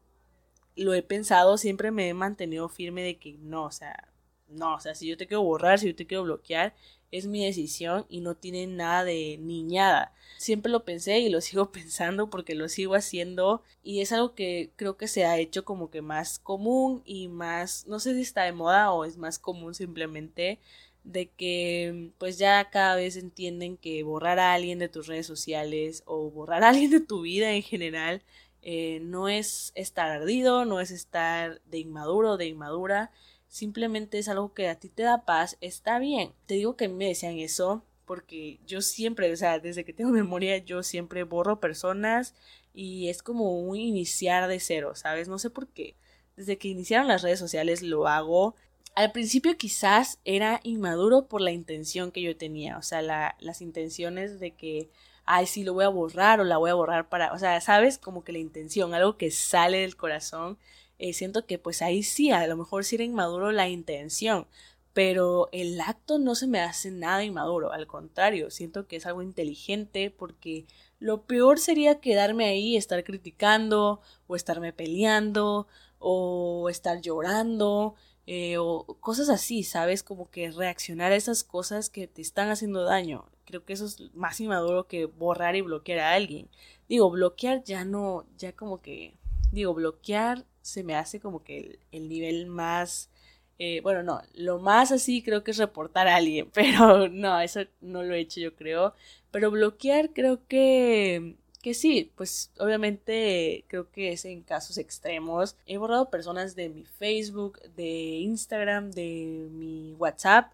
lo 0.77 0.94
he 0.94 1.03
pensado, 1.03 1.59
siempre 1.59 1.90
me 1.90 2.09
he 2.09 2.14
mantenido 2.14 2.68
firme 2.68 3.03
de 3.03 3.18
que 3.18 3.35
no, 3.38 3.64
o 3.66 3.70
sea, 3.70 4.09
no, 4.49 4.75
o 4.75 4.81
sea, 4.81 4.94
si 4.94 5.07
yo 5.09 5.16
te 5.16 5.27
quiero 5.27 5.42
borrar, 5.42 5.79
si 5.79 5.88
yo 5.88 5.97
te 5.97 6.07
quiero 6.07 6.25
bloquear, 6.25 6.75
es 7.16 7.27
mi 7.27 7.44
decisión 7.44 8.07
y 8.09 8.20
no 8.20 8.35
tiene 8.35 8.66
nada 8.66 9.05
de 9.05 9.38
niñada. 9.40 10.12
Siempre 10.37 10.72
lo 10.72 10.85
pensé 10.85 11.20
y 11.20 11.29
lo 11.29 11.40
sigo 11.40 11.70
pensando 11.70 12.29
porque 12.29 12.57
lo 12.57 12.68
sigo 12.68 12.94
haciendo 12.96 13.62
y 13.85 14.00
es 14.00 14.12
algo 14.12 14.35
que 14.35 14.70
creo 14.77 14.96
que 14.96 15.07
se 15.07 15.24
ha 15.24 15.38
hecho 15.38 15.64
como 15.64 15.90
que 15.90 16.03
más 16.03 16.40
común 16.40 17.03
y 17.05 17.29
más, 17.29 17.87
no 17.87 18.00
sé 18.00 18.14
si 18.14 18.22
está 18.22 18.42
de 18.42 18.53
moda 18.53 18.92
o 18.92 19.05
es 19.05 19.16
más 19.16 19.38
común 19.38 19.74
simplemente 19.74 20.59
de 21.05 21.29
que 21.29 22.11
pues 22.18 22.38
ya 22.38 22.70
cada 22.70 22.96
vez 22.96 23.16
entienden 23.16 23.77
que 23.77 24.03
borrar 24.03 24.40
a 24.40 24.55
alguien 24.55 24.79
de 24.81 24.88
tus 24.88 25.07
redes 25.07 25.27
sociales 25.27 26.03
o 26.07 26.31
borrar 26.31 26.64
a 26.64 26.70
alguien 26.70 26.90
de 26.90 27.00
tu 27.00 27.20
vida 27.22 27.53
en 27.53 27.62
general 27.62 28.22
eh, 28.62 29.00
no 29.03 29.29
es 29.29 29.72
estar 29.77 30.11
ardido, 30.11 30.64
no 30.64 30.81
es 30.81 30.90
estar 30.90 31.61
de 31.66 31.79
inmaduro, 31.79 32.38
de 32.38 32.46
inmadura, 32.46 33.12
simplemente 33.55 34.19
es 34.19 34.29
algo 34.29 34.53
que 34.53 34.69
a 34.69 34.75
ti 34.81 34.88
te 34.88 35.05
da 35.05 35.25
paz, 35.25 35.59
está 35.61 36.01
bien. 36.01 36.33
Te 36.47 36.55
digo 36.55 36.77
que 36.77 36.88
me 36.88 37.07
decían 37.07 37.38
eso 37.38 37.85
porque 38.05 38.59
yo 38.67 38.81
siempre, 38.81 39.33
o 39.33 39.37
sea, 39.37 39.61
desde 39.61 39.85
que 39.85 39.93
tengo 39.93 40.11
memoria, 40.11 40.59
yo 40.59 40.83
siempre 40.83 41.23
borro 41.23 41.61
personas 41.61 42.35
y 42.73 43.11
es 43.11 43.23
como 43.23 43.61
un 43.61 43.77
iniciar 43.77 44.49
de 44.49 44.59
cero, 44.59 44.97
¿sabes? 44.97 45.29
No 45.29 45.38
sé 45.38 45.51
por 45.51 45.69
qué. 45.69 45.95
Desde 46.37 46.59
que 46.59 46.67
iniciaron 46.67 47.07
las 47.07 47.23
redes 47.23 47.38
sociales 47.38 47.81
lo 47.81 48.09
hago. 48.09 48.57
Al 48.97 49.12
principio 49.12 49.57
quizás 49.57 50.19
era 50.25 50.59
inmaduro 50.64 51.29
por 51.29 51.40
la 51.40 51.53
intención 51.53 52.11
que 52.11 52.23
yo 52.23 52.37
tenía, 52.37 52.77
o 52.77 52.83
sea, 52.83 53.03
las 53.03 53.61
intenciones 53.61 54.40
de 54.40 54.51
que 54.51 54.90
ay, 55.27 55.47
sí, 55.47 55.64
lo 55.64 55.75
voy 55.75 55.85
a 55.85 55.88
borrar 55.88 56.40
o 56.40 56.45
la 56.45 56.59
voy 56.59 56.71
a 56.71 56.75
borrar 56.75 57.09
para, 57.09 57.33
o 57.33 57.38
sea, 57.38 57.61
sabes, 57.61 57.99
como 57.99 58.25
que 58.25 58.33
la 58.33 58.38
intención, 58.38 58.95
algo 58.95 59.17
que 59.17 59.31
sale 59.31 59.79
del 59.79 59.97
corazón, 59.97 60.59
eh, 61.05 61.12
siento 61.12 61.45
que 61.45 61.59
pues 61.59 61.83
ahí 61.83 62.03
sí, 62.03 62.31
a 62.31 62.47
lo 62.47 62.57
mejor 62.57 62.83
sí 62.83 62.95
era 62.95 63.05
inmaduro 63.05 63.53
la 63.53 63.69
intención, 63.69 64.47
pero 64.95 65.51
el 65.53 65.79
acto 65.83 66.19
no 66.19 66.35
se 66.35 66.47
me 66.47 66.61
hace 66.61 66.90
nada 66.90 67.23
inmaduro, 67.23 67.73
al 67.73 67.87
contrario, 67.87 68.51
siento 68.51 68.87
que 68.87 68.97
es 68.97 69.05
algo 69.05 69.21
inteligente 69.21 70.11
porque 70.11 70.64
lo 71.01 71.27
peor 71.27 71.59
sería 71.59 72.01
quedarme 72.01 72.47
ahí, 72.47 72.75
estar 72.77 73.05
criticando 73.05 74.01
o 74.27 74.35
estarme 74.35 74.73
peleando 74.73 75.67
o 75.99 76.71
estar 76.71 77.03
llorando 77.03 77.97
eh, 78.27 78.57
o 78.57 78.87
cosas 79.01 79.29
así, 79.29 79.62
¿sabes? 79.62 80.03
Como 80.03 80.31
que 80.31 80.51
reaccionar 80.51 81.12
a 81.12 81.17
esas 81.17 81.45
cosas 81.45 81.90
que 81.90 82.07
te 82.07 82.23
están 82.23 82.49
haciendo 82.49 82.83
daño. 82.85 83.27
Creo 83.45 83.62
que 83.67 83.75
eso 83.75 83.85
es 83.85 84.01
más 84.14 84.40
inmaduro 84.40 84.87
que 84.87 85.05
borrar 85.05 85.55
y 85.55 85.61
bloquear 85.61 85.99
a 85.99 86.12
alguien. 86.14 86.49
Digo, 86.88 87.11
bloquear 87.11 87.62
ya 87.62 87.85
no, 87.85 88.25
ya 88.38 88.53
como 88.53 88.81
que, 88.81 89.19
digo, 89.55 89.75
bloquear 89.75 90.45
se 90.62 90.83
me 90.85 90.95
hace 90.97 91.21
como 91.21 91.45
que 91.45 91.79
el, 91.93 92.09
nivel 92.09 92.47
más, 92.47 93.11
eh, 93.59 93.81
bueno, 93.83 94.03
no, 94.03 94.23
lo 94.35 94.59
más 94.59 94.93
así 94.93 95.23
creo 95.23 95.45
que 95.45 95.53
es 95.53 95.59
reportar 95.59 96.09
a 96.09 96.17
alguien, 96.17 96.51
pero 96.55 97.09
no, 97.09 97.40
eso 97.40 97.61
no 97.81 98.03
lo 98.03 98.14
he 98.14 98.21
hecho 98.21 98.40
yo 98.40 98.55
creo. 98.57 98.95
Pero 99.31 99.51
bloquear 99.51 100.12
creo 100.12 100.47
que 100.47 101.37
que 101.64 101.73
sí, 101.73 102.12
pues 102.14 102.53
obviamente 102.59 103.64
creo 103.69 103.90
que 103.90 104.12
es 104.12 104.27
en 104.27 104.43
casos 104.43 104.77
extremos. 104.77 105.57
He 105.64 105.79
borrado 105.79 106.11
personas 106.11 106.55
de 106.57 106.69
mi 106.69 106.85
Facebook, 106.85 107.59
de 107.75 108.19
Instagram, 108.19 108.90
de 108.90 109.49
mi 109.51 109.95
WhatsApp, 109.95 110.53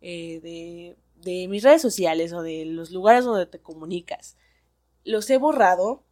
eh, 0.00 0.40
de, 0.42 0.96
de 1.22 1.46
mis 1.46 1.62
redes 1.62 1.82
sociales 1.82 2.32
o 2.32 2.42
de 2.42 2.64
los 2.64 2.90
lugares 2.90 3.24
donde 3.24 3.46
te 3.46 3.60
comunicas. 3.60 4.36
Los 5.04 5.30
he 5.30 5.38
borrado 5.38 6.02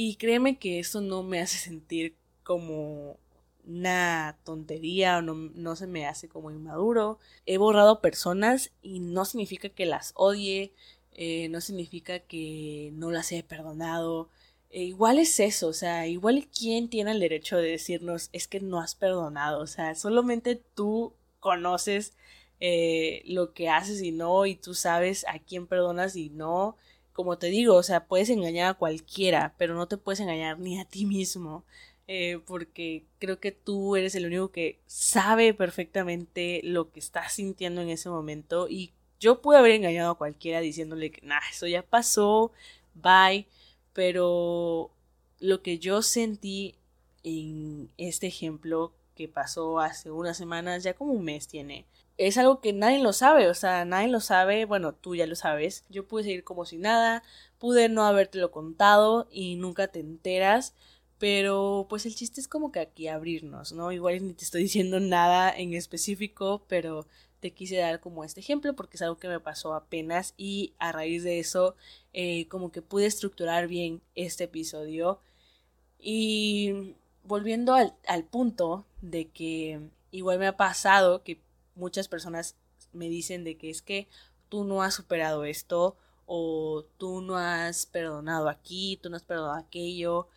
y 0.00 0.14
créeme 0.14 0.60
que 0.60 0.78
eso 0.78 1.00
no 1.00 1.24
me 1.24 1.40
hace 1.40 1.58
sentir 1.58 2.14
como 2.44 3.18
una 3.66 4.38
tontería 4.44 5.18
o 5.18 5.22
no, 5.22 5.34
no, 5.34 5.74
se 5.74 5.88
me 5.88 6.06
hace 6.06 6.28
como 6.28 6.52
inmaduro. 6.52 7.18
He 7.46 7.58
borrado 7.58 8.00
personas 8.00 8.70
y 8.80 9.00
no 9.00 9.24
significa 9.24 9.70
que 9.70 9.86
las 9.86 10.12
odie, 10.14 10.72
eh, 11.14 11.48
no 11.48 11.60
significa 11.60 12.20
que 12.20 12.90
no 12.94 13.10
las 13.10 13.32
haya 13.32 13.42
perdonado. 13.42 14.28
E 14.70 14.84
igual 14.84 15.18
es 15.18 15.40
eso, 15.40 15.66
o 15.66 15.72
sea, 15.72 16.06
igual 16.06 16.46
quién 16.56 16.88
tiene 16.88 17.10
el 17.10 17.18
derecho 17.18 17.56
de 17.56 17.70
decirnos 17.70 18.30
es 18.32 18.46
que 18.46 18.60
no 18.60 18.78
has 18.78 18.94
perdonado, 18.94 19.60
o 19.60 19.66
sea, 19.66 19.96
solamente 19.96 20.62
tú 20.76 21.12
conoces 21.40 22.12
eh, 22.60 23.22
lo 23.26 23.52
que 23.52 23.68
haces 23.68 24.00
y 24.00 24.12
no, 24.12 24.46
y 24.46 24.54
tú 24.54 24.74
sabes 24.74 25.26
a 25.26 25.40
quién 25.40 25.66
perdonas 25.66 26.14
y 26.14 26.30
no. 26.30 26.76
Como 27.18 27.36
te 27.36 27.48
digo, 27.48 27.74
o 27.74 27.82
sea, 27.82 28.06
puedes 28.06 28.30
engañar 28.30 28.70
a 28.70 28.74
cualquiera, 28.74 29.52
pero 29.58 29.74
no 29.74 29.88
te 29.88 29.96
puedes 29.96 30.20
engañar 30.20 30.60
ni 30.60 30.78
a 30.78 30.84
ti 30.84 31.04
mismo. 31.04 31.64
Eh, 32.06 32.38
porque 32.46 33.06
creo 33.18 33.40
que 33.40 33.50
tú 33.50 33.96
eres 33.96 34.14
el 34.14 34.26
único 34.26 34.52
que 34.52 34.78
sabe 34.86 35.52
perfectamente 35.52 36.60
lo 36.62 36.92
que 36.92 37.00
estás 37.00 37.32
sintiendo 37.32 37.80
en 37.80 37.88
ese 37.88 38.08
momento 38.08 38.68
y 38.68 38.92
yo 39.18 39.42
pude 39.42 39.58
haber 39.58 39.72
engañado 39.72 40.12
a 40.12 40.16
cualquiera 40.16 40.60
diciéndole 40.60 41.10
que, 41.10 41.26
nah, 41.26 41.40
eso 41.50 41.66
ya 41.66 41.82
pasó, 41.82 42.52
bye, 42.94 43.48
pero 43.94 44.92
lo 45.40 45.60
que 45.60 45.80
yo 45.80 46.02
sentí 46.02 46.76
en 47.24 47.90
este 47.98 48.28
ejemplo 48.28 48.92
que 49.16 49.26
pasó 49.26 49.80
hace 49.80 50.12
unas 50.12 50.36
semanas, 50.36 50.84
ya 50.84 50.94
como 50.94 51.14
un 51.14 51.24
mes 51.24 51.48
tiene, 51.48 51.84
es 52.18 52.36
algo 52.36 52.60
que 52.60 52.72
nadie 52.72 52.98
lo 53.00 53.12
sabe, 53.12 53.48
o 53.48 53.54
sea, 53.54 53.84
nadie 53.84 54.08
lo 54.08 54.20
sabe, 54.20 54.64
bueno, 54.64 54.92
tú 54.92 55.14
ya 55.14 55.26
lo 55.26 55.36
sabes, 55.36 55.84
yo 55.88 56.06
pude 56.08 56.24
seguir 56.24 56.44
como 56.44 56.66
si 56.66 56.76
nada, 56.76 57.22
pude 57.58 57.88
no 57.88 58.04
habértelo 58.04 58.50
contado 58.50 59.28
y 59.30 59.56
nunca 59.56 59.88
te 59.88 60.00
enteras, 60.00 60.74
pero 61.18 61.86
pues 61.88 62.06
el 62.06 62.14
chiste 62.14 62.40
es 62.40 62.48
como 62.48 62.72
que 62.72 62.80
aquí 62.80 63.08
abrirnos, 63.08 63.72
¿no? 63.72 63.92
Igual 63.92 64.26
ni 64.26 64.34
te 64.34 64.44
estoy 64.44 64.62
diciendo 64.64 65.00
nada 65.00 65.50
en 65.56 65.74
específico, 65.74 66.64
pero 66.68 67.06
te 67.40 67.52
quise 67.52 67.76
dar 67.76 68.00
como 68.00 68.24
este 68.24 68.40
ejemplo 68.40 68.74
porque 68.74 68.96
es 68.96 69.02
algo 69.02 69.18
que 69.18 69.28
me 69.28 69.40
pasó 69.40 69.74
apenas 69.74 70.34
y 70.36 70.74
a 70.78 70.90
raíz 70.92 71.22
de 71.22 71.38
eso 71.38 71.76
eh, 72.12 72.48
como 72.48 72.72
que 72.72 72.82
pude 72.82 73.06
estructurar 73.06 73.68
bien 73.68 74.02
este 74.16 74.44
episodio 74.44 75.20
y 76.00 76.94
volviendo 77.22 77.74
al, 77.74 77.94
al 78.08 78.24
punto 78.24 78.86
de 79.02 79.28
que 79.28 79.80
igual 80.10 80.40
me 80.40 80.48
ha 80.48 80.56
pasado 80.56 81.22
que 81.22 81.40
muchas 81.78 82.08
personas 82.08 82.56
me 82.92 83.08
dicen 83.08 83.44
de 83.44 83.56
que 83.56 83.70
es 83.70 83.82
que 83.82 84.08
tú 84.48 84.64
no 84.64 84.82
has 84.82 84.94
superado 84.94 85.44
esto 85.44 85.96
o 86.26 86.84
tú 86.98 87.22
no 87.22 87.36
has 87.36 87.86
perdonado 87.86 88.48
aquí, 88.48 88.98
tú 89.02 89.08
no 89.08 89.16
has 89.16 89.22
perdonado 89.22 89.54
aquello, 89.54 90.28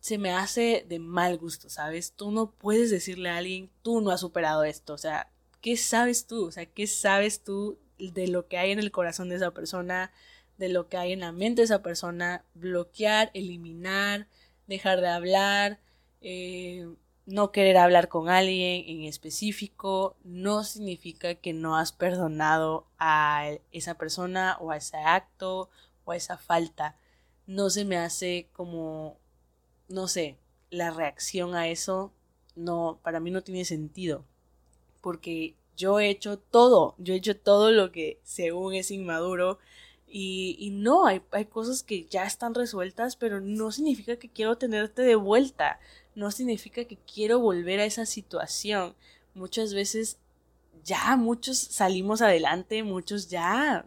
se 0.00 0.18
me 0.18 0.32
hace 0.32 0.84
de 0.88 0.98
mal 0.98 1.38
gusto, 1.38 1.70
¿sabes? 1.70 2.12
Tú 2.14 2.32
no 2.32 2.50
puedes 2.50 2.90
decirle 2.90 3.28
a 3.28 3.36
alguien, 3.36 3.70
tú 3.82 4.00
no 4.00 4.10
has 4.10 4.20
superado 4.20 4.64
esto, 4.64 4.94
o 4.94 4.98
sea, 4.98 5.30
¿qué 5.60 5.76
sabes 5.76 6.26
tú? 6.26 6.46
O 6.46 6.50
sea, 6.50 6.66
¿qué 6.66 6.86
sabes 6.88 7.44
tú 7.44 7.78
de 7.98 8.26
lo 8.26 8.48
que 8.48 8.58
hay 8.58 8.72
en 8.72 8.80
el 8.80 8.90
corazón 8.90 9.28
de 9.28 9.36
esa 9.36 9.52
persona, 9.52 10.12
de 10.58 10.68
lo 10.70 10.88
que 10.88 10.96
hay 10.96 11.12
en 11.12 11.20
la 11.20 11.30
mente 11.32 11.60
de 11.60 11.66
esa 11.66 11.82
persona? 11.82 12.44
Bloquear, 12.54 13.30
eliminar, 13.34 14.26
dejar 14.66 15.00
de 15.00 15.08
hablar, 15.08 15.80
eh, 16.20 16.88
no 17.26 17.52
querer 17.52 17.76
hablar 17.76 18.08
con 18.08 18.28
alguien 18.28 18.84
en 18.86 19.02
específico, 19.04 20.16
no 20.24 20.64
significa 20.64 21.34
que 21.36 21.52
no 21.52 21.76
has 21.76 21.92
perdonado 21.92 22.86
a 22.98 23.50
esa 23.70 23.94
persona 23.94 24.56
o 24.60 24.70
a 24.70 24.76
ese 24.76 24.96
acto 24.98 25.70
o 26.04 26.12
a 26.12 26.16
esa 26.16 26.38
falta. 26.38 26.96
No 27.46 27.70
se 27.70 27.84
me 27.84 27.96
hace 27.96 28.48
como, 28.52 29.18
no 29.88 30.08
sé, 30.08 30.36
la 30.70 30.90
reacción 30.90 31.54
a 31.54 31.68
eso 31.68 32.12
no, 32.56 32.98
para 33.02 33.20
mí 33.20 33.30
no 33.30 33.42
tiene 33.42 33.64
sentido 33.64 34.24
porque 35.02 35.56
yo 35.76 36.00
he 36.00 36.08
hecho 36.08 36.38
todo, 36.38 36.94
yo 36.96 37.12
he 37.12 37.18
hecho 37.18 37.36
todo 37.36 37.70
lo 37.72 37.92
que 37.92 38.20
según 38.22 38.74
es 38.74 38.90
inmaduro 38.90 39.58
y, 40.06 40.56
y 40.58 40.70
no, 40.70 41.06
hay, 41.06 41.22
hay 41.32 41.46
cosas 41.46 41.82
que 41.82 42.06
ya 42.06 42.24
están 42.24 42.54
resueltas, 42.54 43.16
pero 43.16 43.40
no 43.40 43.72
significa 43.72 44.16
que 44.16 44.30
quiero 44.30 44.56
tenerte 44.56 45.02
de 45.02 45.16
vuelta, 45.16 45.80
no 46.14 46.30
significa 46.30 46.84
que 46.84 46.98
quiero 46.98 47.38
volver 47.40 47.80
a 47.80 47.84
esa 47.84 48.06
situación. 48.06 48.94
Muchas 49.34 49.74
veces 49.74 50.18
ya 50.84 51.16
muchos 51.16 51.58
salimos 51.58 52.22
adelante, 52.22 52.82
muchos 52.82 53.28
ya 53.28 53.86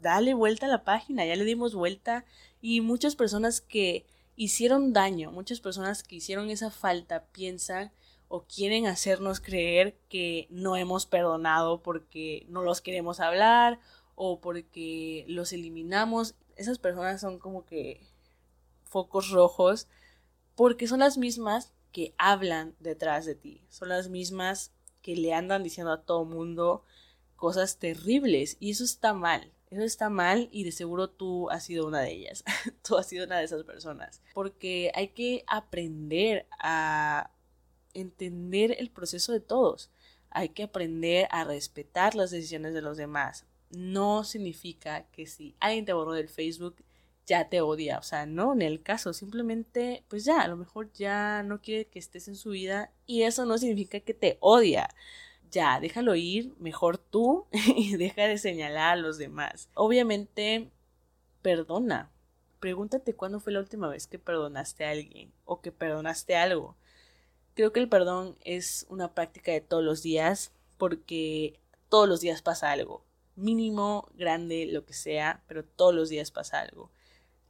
dale 0.00 0.34
vuelta 0.34 0.66
a 0.66 0.70
la 0.70 0.84
página, 0.84 1.24
ya 1.26 1.36
le 1.36 1.44
dimos 1.44 1.74
vuelta 1.74 2.24
y 2.60 2.80
muchas 2.80 3.16
personas 3.16 3.60
que 3.60 4.06
hicieron 4.36 4.92
daño. 4.92 5.30
Muchas 5.30 5.60
personas 5.60 6.02
que 6.02 6.16
hicieron 6.16 6.50
esa 6.50 6.70
falta 6.70 7.24
piensan 7.26 7.92
o 8.28 8.44
quieren 8.44 8.86
hacernos 8.86 9.40
creer 9.40 9.96
que 10.08 10.46
no 10.50 10.76
hemos 10.76 11.06
perdonado 11.06 11.82
porque 11.82 12.46
no 12.48 12.62
los 12.62 12.80
queremos 12.80 13.20
hablar 13.20 13.80
o 14.14 14.40
porque 14.40 15.24
los 15.28 15.52
eliminamos. 15.52 16.34
Esas 16.56 16.78
personas 16.78 17.20
son 17.20 17.38
como 17.38 17.64
que 17.64 18.00
focos 18.84 19.30
rojos 19.30 19.88
porque 20.60 20.86
son 20.86 21.00
las 21.00 21.16
mismas 21.16 21.72
que 21.90 22.14
hablan 22.18 22.76
detrás 22.80 23.24
de 23.24 23.34
ti, 23.34 23.62
son 23.70 23.88
las 23.88 24.10
mismas 24.10 24.74
que 25.00 25.16
le 25.16 25.32
andan 25.32 25.62
diciendo 25.62 25.90
a 25.90 26.02
todo 26.02 26.26
mundo 26.26 26.84
cosas 27.34 27.78
terribles 27.78 28.58
y 28.60 28.70
eso 28.70 28.84
está 28.84 29.14
mal. 29.14 29.50
Eso 29.70 29.84
está 29.84 30.10
mal 30.10 30.50
y 30.52 30.64
de 30.64 30.72
seguro 30.72 31.08
tú 31.08 31.48
has 31.48 31.64
sido 31.64 31.86
una 31.86 32.00
de 32.00 32.12
ellas. 32.12 32.44
tú 32.86 32.98
has 32.98 33.08
sido 33.08 33.24
una 33.24 33.38
de 33.38 33.44
esas 33.44 33.64
personas. 33.64 34.20
Porque 34.34 34.92
hay 34.94 35.08
que 35.08 35.44
aprender 35.46 36.46
a 36.58 37.30
entender 37.94 38.76
el 38.78 38.90
proceso 38.90 39.32
de 39.32 39.40
todos. 39.40 39.90
Hay 40.28 40.50
que 40.50 40.64
aprender 40.64 41.26
a 41.30 41.44
respetar 41.44 42.14
las 42.14 42.30
decisiones 42.30 42.74
de 42.74 42.82
los 42.82 42.98
demás. 42.98 43.46
No 43.70 44.24
significa 44.24 45.06
que 45.10 45.24
si 45.24 45.56
alguien 45.58 45.86
te 45.86 45.94
borró 45.94 46.12
del 46.12 46.28
Facebook 46.28 46.84
ya 47.30 47.48
te 47.48 47.60
odia. 47.60 47.98
O 47.98 48.02
sea, 48.02 48.26
no, 48.26 48.52
en 48.52 48.62
el 48.62 48.82
caso, 48.82 49.12
simplemente, 49.12 50.04
pues 50.08 50.24
ya, 50.24 50.40
a 50.42 50.48
lo 50.48 50.56
mejor 50.56 50.92
ya 50.92 51.44
no 51.44 51.60
quiere 51.62 51.86
que 51.86 52.00
estés 52.00 52.26
en 52.26 52.34
su 52.34 52.50
vida 52.50 52.92
y 53.06 53.22
eso 53.22 53.46
no 53.46 53.56
significa 53.56 54.00
que 54.00 54.14
te 54.14 54.36
odia. 54.40 54.88
Ya, 55.50 55.78
déjalo 55.80 56.16
ir, 56.16 56.54
mejor 56.58 56.98
tú 56.98 57.46
y 57.76 57.96
deja 57.96 58.26
de 58.26 58.36
señalar 58.36 58.94
a 58.94 59.00
los 59.00 59.16
demás. 59.16 59.70
Obviamente, 59.74 60.70
perdona. 61.40 62.10
Pregúntate 62.58 63.14
cuándo 63.14 63.38
fue 63.40 63.52
la 63.52 63.60
última 63.60 63.88
vez 63.88 64.08
que 64.08 64.18
perdonaste 64.18 64.84
a 64.84 64.90
alguien 64.90 65.32
o 65.44 65.60
que 65.60 65.70
perdonaste 65.70 66.36
algo. 66.36 66.76
Creo 67.54 67.72
que 67.72 67.80
el 67.80 67.88
perdón 67.88 68.36
es 68.44 68.86
una 68.90 69.14
práctica 69.14 69.52
de 69.52 69.60
todos 69.60 69.84
los 69.84 70.02
días 70.02 70.52
porque 70.78 71.60
todos 71.88 72.08
los 72.08 72.20
días 72.20 72.42
pasa 72.42 72.72
algo. 72.72 73.04
Mínimo, 73.36 74.08
grande, 74.14 74.66
lo 74.66 74.84
que 74.84 74.94
sea, 74.94 75.44
pero 75.46 75.64
todos 75.64 75.94
los 75.94 76.08
días 76.08 76.32
pasa 76.32 76.60
algo 76.60 76.90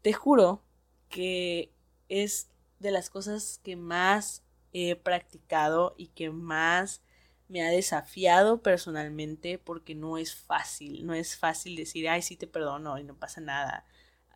te 0.02 0.12
juro 0.12 0.62
que 1.08 1.72
es 2.08 2.50
de 2.78 2.90
las 2.90 3.10
cosas 3.10 3.60
que 3.62 3.76
más 3.76 4.42
he 4.72 4.96
practicado 4.96 5.94
y 5.96 6.08
que 6.08 6.30
más 6.30 7.02
me 7.48 7.62
ha 7.62 7.70
desafiado 7.70 8.62
personalmente 8.62 9.58
porque 9.58 9.94
no 9.94 10.18
es 10.18 10.34
fácil, 10.36 11.04
no 11.04 11.14
es 11.14 11.36
fácil 11.36 11.76
decir, 11.76 12.08
ay, 12.08 12.22
sí 12.22 12.36
te 12.36 12.46
perdono 12.46 12.98
y 12.98 13.04
no 13.04 13.16
pasa 13.16 13.40
nada. 13.40 13.84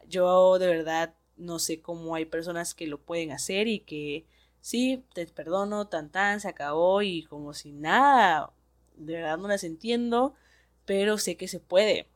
Yo 0.09 0.59
de 0.59 0.67
verdad 0.67 1.15
no 1.37 1.59
sé 1.59 1.81
cómo 1.81 2.15
hay 2.15 2.27
personas 2.27 2.75
que 2.75 2.87
lo 2.87 3.01
pueden 3.01 3.33
hacer 3.33 3.69
y 3.69 3.81
que 3.81 4.27
sí, 4.61 5.05
te 5.15 5.27
perdono, 5.27 5.89
tan 5.89 6.11
tan, 6.11 6.41
se 6.41 6.49
acabó 6.49 7.03
y 7.03 7.25
como 7.25 7.55
si 7.55 7.73
nada, 7.73 8.53
de 8.97 9.15
verdad 9.15 9.39
no 9.39 9.49
las 9.49 9.65
entiendo, 9.65 10.35
pero 10.85 11.19
sé 11.19 11.37
que 11.37 11.49
se 11.49 11.61
puede. 11.61 12.09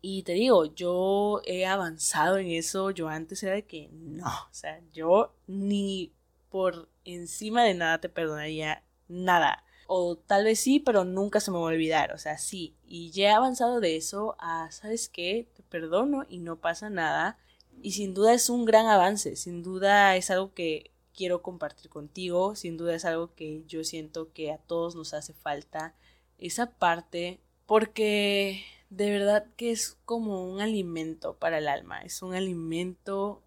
Y 0.00 0.22
te 0.22 0.32
digo, 0.32 0.64
yo 0.74 1.40
he 1.44 1.66
avanzado 1.66 2.38
en 2.38 2.50
eso. 2.50 2.90
Yo 2.90 3.08
antes 3.08 3.42
era 3.42 3.54
de 3.54 3.66
que 3.66 3.88
no, 3.92 4.26
o 4.26 4.52
sea, 4.54 4.80
yo 4.92 5.34
ni 5.46 6.12
por 6.50 6.88
encima 7.04 7.64
de 7.64 7.74
nada 7.74 8.00
te 8.00 8.08
perdonaría 8.08 8.82
nada. 9.08 9.64
O 9.86 10.16
tal 10.16 10.44
vez 10.44 10.60
sí, 10.60 10.80
pero 10.80 11.04
nunca 11.04 11.40
se 11.40 11.50
me 11.50 11.56
va 11.56 11.64
a 11.64 11.66
olvidar. 11.68 12.12
O 12.12 12.18
sea, 12.18 12.36
sí. 12.38 12.76
Y 12.86 13.10
ya 13.10 13.30
he 13.30 13.32
avanzado 13.32 13.80
de 13.80 13.96
eso 13.96 14.36
a, 14.38 14.70
¿sabes 14.70 15.08
qué? 15.08 15.48
Te 15.56 15.62
perdono 15.62 16.26
y 16.28 16.38
no 16.38 16.56
pasa 16.60 16.90
nada. 16.90 17.38
Y 17.82 17.92
sin 17.92 18.12
duda 18.12 18.34
es 18.34 18.50
un 18.50 18.66
gran 18.66 18.86
avance. 18.86 19.34
Sin 19.36 19.62
duda 19.62 20.14
es 20.16 20.30
algo 20.30 20.52
que 20.52 20.90
quiero 21.14 21.42
compartir 21.42 21.88
contigo. 21.88 22.54
Sin 22.54 22.76
duda 22.76 22.94
es 22.94 23.06
algo 23.06 23.34
que 23.34 23.64
yo 23.66 23.82
siento 23.82 24.30
que 24.32 24.52
a 24.52 24.58
todos 24.58 24.94
nos 24.94 25.14
hace 25.14 25.32
falta. 25.32 25.94
Esa 26.38 26.70
parte. 26.70 27.40
Porque 27.64 28.64
de 28.90 29.10
verdad 29.10 29.46
que 29.56 29.70
es 29.70 29.98
como 30.04 30.50
un 30.50 30.60
alimento 30.60 31.36
para 31.36 31.58
el 31.58 31.68
alma, 31.68 32.02
es 32.02 32.22
un 32.22 32.34
alimento 32.34 33.42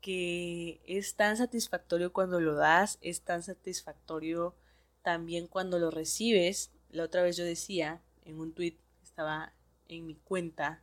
que 0.00 0.80
es 0.86 1.14
tan 1.16 1.36
satisfactorio 1.36 2.12
cuando 2.12 2.40
lo 2.40 2.54
das, 2.54 2.98
es 3.00 3.22
tan 3.22 3.42
satisfactorio 3.42 4.54
también 5.02 5.46
cuando 5.46 5.78
lo 5.78 5.90
recibes. 5.90 6.70
La 6.90 7.04
otra 7.04 7.22
vez 7.22 7.36
yo 7.36 7.44
decía 7.44 8.00
en 8.24 8.38
un 8.40 8.52
tweet, 8.52 8.76
estaba 9.02 9.52
en 9.88 10.06
mi 10.06 10.14
cuenta, 10.14 10.82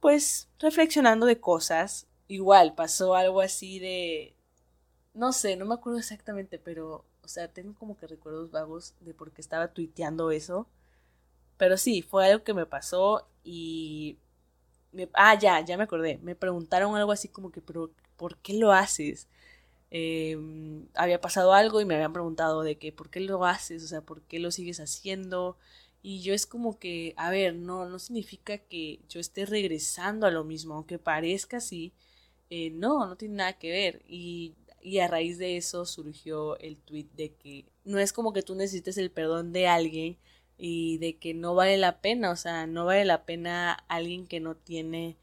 pues 0.00 0.48
reflexionando 0.58 1.26
de 1.26 1.40
cosas, 1.40 2.06
igual 2.28 2.74
pasó 2.74 3.14
algo 3.14 3.40
así 3.40 3.78
de, 3.78 4.34
no 5.14 5.32
sé, 5.32 5.56
no 5.56 5.66
me 5.66 5.74
acuerdo 5.74 5.98
exactamente, 5.98 6.58
pero, 6.58 7.04
o 7.22 7.28
sea, 7.28 7.48
tengo 7.48 7.74
como 7.74 7.96
que 7.96 8.06
recuerdos 8.06 8.50
vagos 8.50 8.94
de 9.00 9.14
por 9.14 9.32
qué 9.32 9.40
estaba 9.42 9.68
tuiteando 9.68 10.30
eso 10.30 10.66
pero 11.60 11.78
sí, 11.78 12.02
fue 12.02 12.26
algo 12.26 12.44
que 12.44 12.54
me 12.54 12.66
pasó 12.66 13.28
y... 13.44 14.18
ah, 15.14 15.38
ya, 15.38 15.60
ya 15.64 15.76
me 15.76 15.84
acordé. 15.84 16.18
Me 16.22 16.34
preguntaron 16.36 16.96
algo 16.96 17.12
así 17.12 17.28
como 17.28 17.50
que, 17.52 17.60
pero 17.60 17.90
¿por 18.16 18.36
qué 18.38 18.54
lo 18.54 18.72
haces? 18.72 19.28
Em, 19.90 20.86
había 20.94 21.20
pasado 21.20 21.52
algo 21.54 21.80
y 21.80 21.84
me 21.86 21.94
habían 21.96 22.12
preguntado 22.14 22.62
de 22.62 22.78
que, 22.78 22.92
¿por 22.92 23.10
qué 23.10 23.20
lo 23.20 23.44
haces? 23.46 23.84
O 23.84 23.88
sea, 23.88 24.02
¿por 24.02 24.22
qué 24.22 24.38
lo 24.40 24.50
sigues 24.52 24.80
haciendo? 24.80 25.58
Y 26.02 26.22
yo 26.22 26.34
es 26.34 26.46
como 26.46 26.78
que, 26.78 27.14
a 27.16 27.30
ver, 27.30 27.54
no, 27.56 27.86
no 27.88 27.98
significa 27.98 28.58
que 28.58 29.00
yo 29.08 29.20
esté 29.20 29.46
regresando 29.46 30.26
a 30.26 30.30
lo 30.32 30.44
mismo, 30.44 30.74
aunque 30.76 30.98
parezca 30.98 31.58
así. 31.58 31.92
Eh, 32.50 32.70
no, 32.70 33.06
no 33.06 33.16
tiene 33.16 33.36
nada 33.36 33.52
que 33.54 33.70
ver. 33.70 34.02
Y, 34.08 34.54
y 34.82 34.98
a 34.98 35.08
raíz 35.08 35.38
de 35.38 35.56
eso 35.56 35.86
surgió 35.86 36.58
el 36.58 36.78
tweet 36.78 37.06
de 37.16 37.32
que 37.34 37.66
no 37.84 37.98
es 37.98 38.12
como 38.12 38.32
que 38.32 38.42
tú 38.42 38.54
necesites 38.54 38.98
el 38.98 39.10
perdón 39.10 39.52
de 39.52 39.68
alguien 39.68 40.18
y 40.60 40.98
de 40.98 41.16
que 41.16 41.34
no 41.34 41.54
vale 41.54 41.78
la 41.78 42.00
pena, 42.00 42.30
o 42.30 42.36
sea, 42.36 42.66
no 42.66 42.84
vale 42.84 43.04
la 43.04 43.24
pena 43.24 43.72
alguien 43.88 44.26
que 44.26 44.40
no 44.40 44.54
tiene 44.56 45.16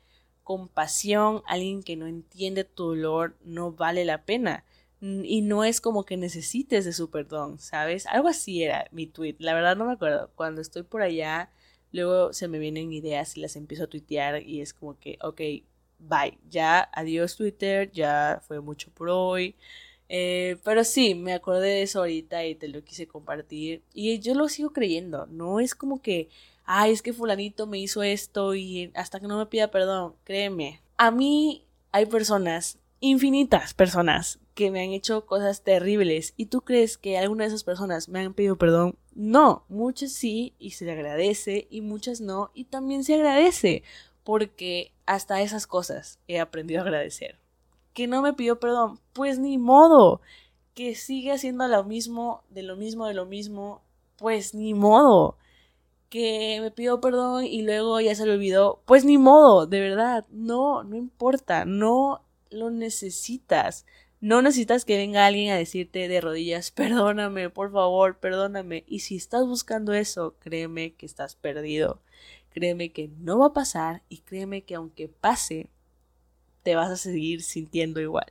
compasión, 0.44 1.44
alguien 1.46 1.84
que 1.84 1.96
no 1.96 2.08
entiende 2.08 2.64
tu 2.64 2.86
dolor, 2.86 3.38
no 3.44 3.72
vale 3.72 4.06
la 4.06 4.24
pena. 4.24 4.66
Y 5.00 5.42
no 5.42 5.64
es 5.64 5.80
como 5.80 6.06
que 6.06 6.18
necesites 6.18 6.86
de 6.86 6.94
su 6.94 7.12
perdón, 7.12 7.60
¿sabes? 7.60 8.08
Algo 8.08 8.30
así 8.30 8.64
era 8.64 8.88
mi 8.92 9.06
tweet, 9.06 9.36
la 9.40 9.54
verdad 9.54 9.78
no 9.78 9.86
me 9.86 9.94
acuerdo. 9.94 10.32
Cuando 10.36 10.62
estoy 10.62 10.84
por 10.84 11.04
allá, 11.04 11.52
luego 11.92 12.34
se 12.34 12.48
me 12.48 12.60
vienen 12.60 12.92
ideas 12.92 13.38
y 13.38 13.42
las 13.42 13.56
empiezo 13.56 13.84
a 13.84 13.88
tuitear 13.88 14.42
y 14.42 14.62
es 14.62 14.74
como 14.74 14.98
que, 15.00 15.20
ok, 15.22 15.42
bye, 16.00 16.38
ya, 16.50 16.90
adiós 16.94 17.36
Twitter, 17.36 17.92
ya 17.92 18.42
fue 18.48 18.60
mucho 18.60 18.90
por 18.92 19.10
hoy. 19.10 19.56
Eh, 20.10 20.58
pero 20.64 20.84
sí, 20.84 21.16
me 21.16 21.34
acordé 21.34 21.68
de 21.68 21.82
eso 21.84 22.00
ahorita 22.00 22.46
y 22.46 22.56
te 22.56 22.68
lo 22.68 22.84
quise 22.84 23.08
compartir. 23.08 23.84
Y 23.94 24.20
yo 24.20 24.34
lo 24.36 24.48
sigo 24.50 24.72
creyendo. 24.72 25.26
No 25.28 25.60
es 25.60 25.76
como 25.76 26.02
que, 26.02 26.30
ay, 26.66 26.92
es 26.92 27.02
que 27.02 27.14
fulanito 27.14 27.68
me 27.68 27.80
hizo 27.80 28.04
esto 28.04 28.56
y 28.56 28.92
hasta 28.96 29.20
que 29.20 29.28
no 29.28 29.38
me 29.38 29.46
pida 29.46 29.70
perdón. 29.72 30.16
Créeme. 30.24 30.82
A 30.98 31.12
mí 31.12 31.66
hay 31.92 32.06
personas, 32.06 32.78
infinitas 33.00 33.74
personas, 33.74 34.40
que 34.54 34.72
me 34.72 34.82
han 34.82 34.92
hecho 34.92 35.26
cosas 35.26 35.62
terribles. 35.64 36.34
¿Y 36.38 36.48
tú 36.48 36.62
crees 36.62 36.98
que 36.98 37.18
alguna 37.18 37.44
de 37.44 37.50
esas 37.50 37.64
personas 37.64 38.10
me 38.10 38.22
han 38.22 38.34
pedido 38.34 38.58
perdón? 38.58 38.98
No, 39.14 39.66
muchas 39.70 40.12
sí 40.12 40.54
y 40.58 40.72
se 40.72 40.86
le 40.86 40.94
agradece 40.94 41.68
y 41.70 41.82
muchas 41.82 42.22
no 42.22 42.52
y 42.54 42.66
también 42.66 43.04
se 43.04 43.16
agradece 43.16 43.84
porque 44.24 44.94
hasta 45.06 45.42
esas 45.42 45.68
cosas 45.68 46.20
he 46.28 46.40
aprendido 46.40 46.82
a 46.82 46.84
agradecer 46.84 47.40
que 47.98 48.06
no 48.06 48.22
me 48.22 48.34
pidió 48.34 48.60
perdón, 48.60 49.00
pues 49.12 49.40
ni 49.40 49.58
modo, 49.58 50.22
que 50.76 50.94
sigue 50.94 51.32
haciendo 51.32 51.68
lo 51.68 51.84
mismo, 51.84 52.44
de 52.52 52.62
lo 52.62 52.76
mismo, 52.76 53.08
de 53.08 53.16
lo 53.16 53.26
mismo, 53.26 53.82
pues 54.18 54.54
ni 54.54 54.76
modo, 54.76 55.40
que 56.08 56.60
me 56.62 56.70
pidió 56.70 57.02
perdón 57.02 57.46
y 57.46 57.64
luego 57.64 58.00
ya 58.00 58.14
se 58.14 58.28
lo 58.28 58.34
olvidó, 58.34 58.84
pues 58.86 59.04
ni 59.04 59.18
modo, 59.18 59.66
de 59.66 59.80
verdad, 59.80 60.28
no, 60.30 60.84
no 60.84 60.96
importa, 60.96 61.66
no 61.66 62.22
lo 62.52 62.70
necesitas. 62.70 63.88
No 64.22 64.44
necesitas 64.44 64.86
que 64.86 64.98
venga 64.98 65.26
alguien 65.26 65.52
a 65.52 65.58
decirte 65.58 66.08
de 66.08 66.22
rodillas, 66.22 66.70
perdóname, 66.76 67.50
por 67.50 67.72
favor, 67.72 68.20
perdóname. 68.20 68.84
Y 68.88 69.00
si 69.00 69.16
estás 69.16 69.44
buscando 69.48 69.94
eso, 69.94 70.36
créeme 70.38 70.94
que 70.94 71.08
estás 71.08 71.36
perdido. 71.36 72.04
Créeme 72.52 72.92
que 72.92 73.10
no 73.18 73.40
va 73.40 73.48
a 73.48 73.54
pasar 73.54 74.04
y 74.08 74.20
créeme 74.20 74.62
que 74.66 74.76
aunque 74.76 75.08
pase, 75.08 75.72
te 76.68 76.76
vas 76.76 76.92
a 76.92 76.98
seguir 76.98 77.44
sintiendo 77.44 78.02
igual. 78.02 78.30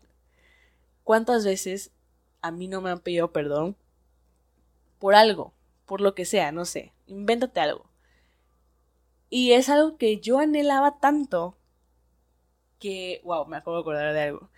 ¿Cuántas 1.05 1.46
veces 1.46 1.90
a 2.42 2.51
mí 2.51 2.68
no 2.68 2.83
me 2.83 2.90
han 2.90 3.01
pedido 3.01 3.33
perdón 3.33 3.77
por 4.99 5.14
algo, 5.14 5.55
por 5.87 6.03
lo 6.03 6.14
que 6.14 6.27
sea, 6.27 6.53
no 6.53 6.66
sé, 6.66 6.92
invéntate 7.07 7.61
algo? 7.61 7.87
Y 9.31 9.53
es 9.53 9.70
algo 9.70 9.96
que 9.96 10.20
yo 10.20 10.38
anhelaba 10.38 10.99
tanto 11.01 11.57
que, 12.79 13.22
wow, 13.25 13.46
me 13.46 13.57
acuerdo 13.57 13.79
de 13.79 13.81
acordar 13.81 14.12
de 14.12 14.20
algo. 14.20 14.51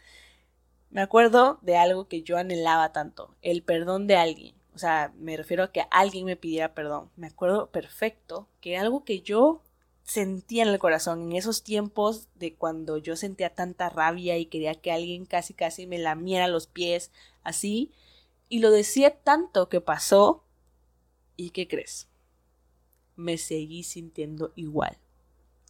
Me 0.91 1.01
acuerdo 1.01 1.61
de 1.63 1.77
algo 1.77 2.09
que 2.09 2.23
yo 2.23 2.37
anhelaba 2.37 2.93
tanto, 2.93 3.37
el 3.43 3.63
perdón 3.63 4.09
de 4.09 4.17
alguien. 4.17 4.57
O 4.75 4.79
sea, 4.79 5.13
me 5.17 5.37
refiero 5.37 5.63
a 5.63 5.71
que 5.71 5.85
alguien 5.93 6.25
me 6.25 6.35
pidiera 6.35 6.75
perdón. 6.75 7.13
Me 7.15 7.29
acuerdo 7.29 7.71
perfecto 7.71 8.49
que 8.61 8.77
algo 8.77 9.05
que 9.05 9.21
yo 9.21 9.63
sentía 10.09 10.63
en 10.63 10.71
el 10.71 10.79
corazón, 10.79 11.21
en 11.21 11.33
esos 11.37 11.63
tiempos 11.63 12.29
de 12.35 12.55
cuando 12.55 12.97
yo 12.97 13.15
sentía 13.15 13.55
tanta 13.55 13.91
rabia 13.91 14.39
y 14.39 14.47
quería 14.47 14.75
que 14.75 14.91
alguien 14.91 15.27
casi 15.27 15.53
casi 15.53 15.87
me 15.87 15.99
lamiera 15.99 16.49
los 16.49 16.67
pies, 16.67 17.13
así, 17.43 17.93
y 18.49 18.61
lo 18.61 18.71
decía 18.71 19.19
tanto 19.19 19.69
que 19.69 19.83
pasó, 19.83 20.45
¿y 21.37 21.51
qué 21.51 21.69
crees? 21.69 22.09
Me 23.17 23.37
seguí 23.37 23.83
sintiendo 23.83 24.53
igual. 24.57 24.97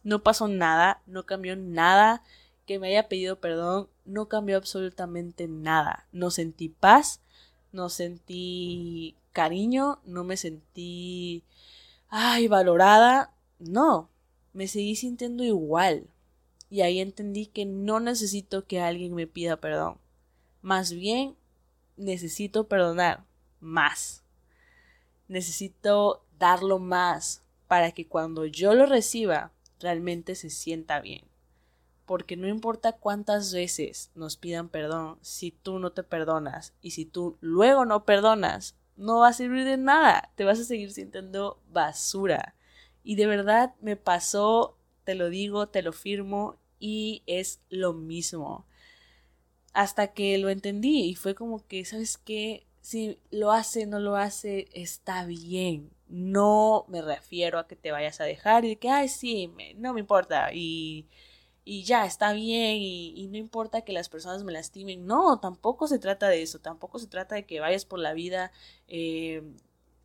No 0.03 0.23
pasó 0.23 0.47
nada, 0.47 1.01
no 1.05 1.25
cambió 1.25 1.57
nada, 1.57 2.23
que 2.65 2.79
me 2.79 2.87
haya 2.87 3.09
pedido 3.09 3.41
perdón, 3.41 3.89
no 4.05 4.29
cambió 4.29 4.55
absolutamente 4.55 5.49
nada. 5.49 6.07
No 6.13 6.31
sentí 6.31 6.69
paz, 6.69 7.19
no 7.73 7.89
sentí 7.89 9.17
cariño, 9.33 9.99
no 10.05 10.23
me 10.23 10.37
sentí, 10.37 11.43
ay, 12.07 12.47
valorada, 12.47 13.33
no, 13.59 14.09
me 14.53 14.67
seguí 14.67 14.95
sintiendo 14.95 15.43
igual. 15.43 16.07
Y 16.69 16.81
ahí 16.81 16.99
entendí 16.99 17.47
que 17.47 17.65
no 17.65 17.99
necesito 17.99 18.65
que 18.65 18.79
alguien 18.79 19.15
me 19.15 19.27
pida 19.27 19.57
perdón. 19.57 19.97
Más 20.61 20.91
bien, 20.91 21.35
necesito 21.97 22.67
perdonar 22.67 23.25
más. 23.59 24.23
Necesito 25.27 26.23
darlo 26.37 26.79
más 26.79 27.43
para 27.67 27.91
que 27.91 28.07
cuando 28.07 28.45
yo 28.45 28.73
lo 28.73 28.85
reciba, 28.85 29.51
realmente 29.79 30.35
se 30.35 30.49
sienta 30.49 30.99
bien. 31.01 31.25
Porque 32.05 32.35
no 32.35 32.47
importa 32.47 32.93
cuántas 32.93 33.53
veces 33.53 34.09
nos 34.15 34.37
pidan 34.37 34.69
perdón, 34.69 35.19
si 35.21 35.51
tú 35.51 35.77
no 35.77 35.91
te 35.91 36.03
perdonas 36.03 36.73
y 36.81 36.91
si 36.91 37.05
tú 37.05 37.37
luego 37.41 37.85
no 37.85 38.05
perdonas, 38.05 38.75
no 38.95 39.19
va 39.19 39.29
a 39.29 39.33
servir 39.33 39.65
de 39.65 39.77
nada. 39.77 40.31
Te 40.35 40.43
vas 40.43 40.59
a 40.59 40.63
seguir 40.63 40.91
sintiendo 40.91 41.61
basura. 41.71 42.55
Y 43.03 43.15
de 43.15 43.27
verdad 43.27 43.75
me 43.81 43.95
pasó, 43.95 44.77
te 45.03 45.15
lo 45.15 45.29
digo, 45.29 45.67
te 45.67 45.81
lo 45.81 45.93
firmo, 45.93 46.57
y 46.79 47.23
es 47.27 47.61
lo 47.69 47.93
mismo. 47.93 48.65
Hasta 49.73 50.13
que 50.13 50.37
lo 50.37 50.49
entendí 50.49 51.09
y 51.09 51.15
fue 51.15 51.35
como 51.35 51.65
que, 51.67 51.85
¿sabes 51.85 52.17
qué? 52.17 52.65
Si 52.81 53.19
lo 53.29 53.51
hace, 53.51 53.85
no 53.85 53.99
lo 53.99 54.15
hace, 54.15 54.67
está 54.73 55.25
bien. 55.25 55.91
No 56.07 56.85
me 56.87 57.01
refiero 57.01 57.59
a 57.59 57.67
que 57.67 57.75
te 57.75 57.91
vayas 57.91 58.19
a 58.19 58.23
dejar 58.23 58.65
y 58.65 58.69
de 58.69 58.75
que, 58.77 58.89
ay, 58.89 59.09
sí, 59.09 59.53
no 59.75 59.93
me 59.93 59.99
importa 59.99 60.51
y, 60.53 61.07
y 61.65 61.83
ya, 61.83 62.05
está 62.05 62.33
bien 62.33 62.77
y, 62.77 63.13
y, 63.15 63.27
no 63.27 63.37
importa 63.37 63.81
que 63.81 63.93
las 63.93 64.09
personas 64.09 64.43
me 64.43 64.51
lastimen. 64.51 65.05
No, 65.05 65.39
tampoco 65.39 65.87
se 65.87 65.99
trata 65.99 66.29
de 66.29 66.41
eso, 66.41 66.59
tampoco 66.59 66.97
se 66.99 67.07
trata 67.07 67.35
de 67.35 67.45
que 67.45 67.59
vayas 67.59 67.85
por 67.85 67.99
la 67.99 68.13
vida 68.13 68.51
eh, 68.87 69.43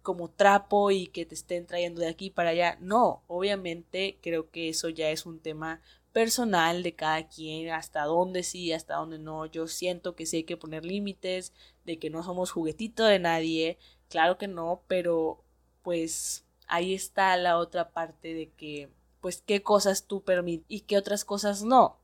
como 0.05 0.31
trapo 0.31 0.93
y 0.93 1.09
que 1.09 1.27
te 1.27 1.35
estén 1.35 1.67
trayendo 1.67 2.01
de 2.03 2.09
aquí 2.09 2.31
para 2.31 2.51
allá. 2.51 2.79
No, 2.81 3.25
obviamente 3.27 4.19
creo 4.23 4.51
que 4.51 4.69
eso 4.69 4.91
ya 4.91 5.11
es 5.11 5.27
un 5.27 5.41
tema 5.41 5.81
personal 6.13 6.85
de 6.85 6.95
cada 6.95 7.27
quien, 7.27 7.71
hasta 7.71 8.05
dónde 8.05 8.45
sí, 8.45 8.73
hasta 8.73 8.95
dónde 8.95 9.19
no. 9.19 9.47
Yo 9.47 9.67
siento 9.67 10.15
que 10.15 10.27
sí 10.27 10.37
hay 10.39 10.45
que 10.45 10.57
poner 10.57 10.85
límites, 10.85 11.53
de 11.85 11.99
que 11.99 12.11
no 12.11 12.23
somos 12.23 12.53
juguetito 12.53 13.05
de 13.05 13.19
nadie, 13.19 13.79
claro 14.09 14.39
que 14.39 14.47
no, 14.47 14.83
pero 14.87 15.43
pues 15.83 16.45
ahí 16.69 16.95
está 16.95 17.37
la 17.37 17.59
otra 17.59 17.91
parte 17.91 18.35
de 18.35 18.51
que 18.51 18.91
pues 19.21 19.43
qué 19.45 19.63
cosas 19.63 20.07
tú 20.07 20.23
permites 20.23 20.67
y 20.69 20.81
qué 20.83 20.99
otras 20.99 21.25
cosas 21.25 21.63
no. 21.63 21.99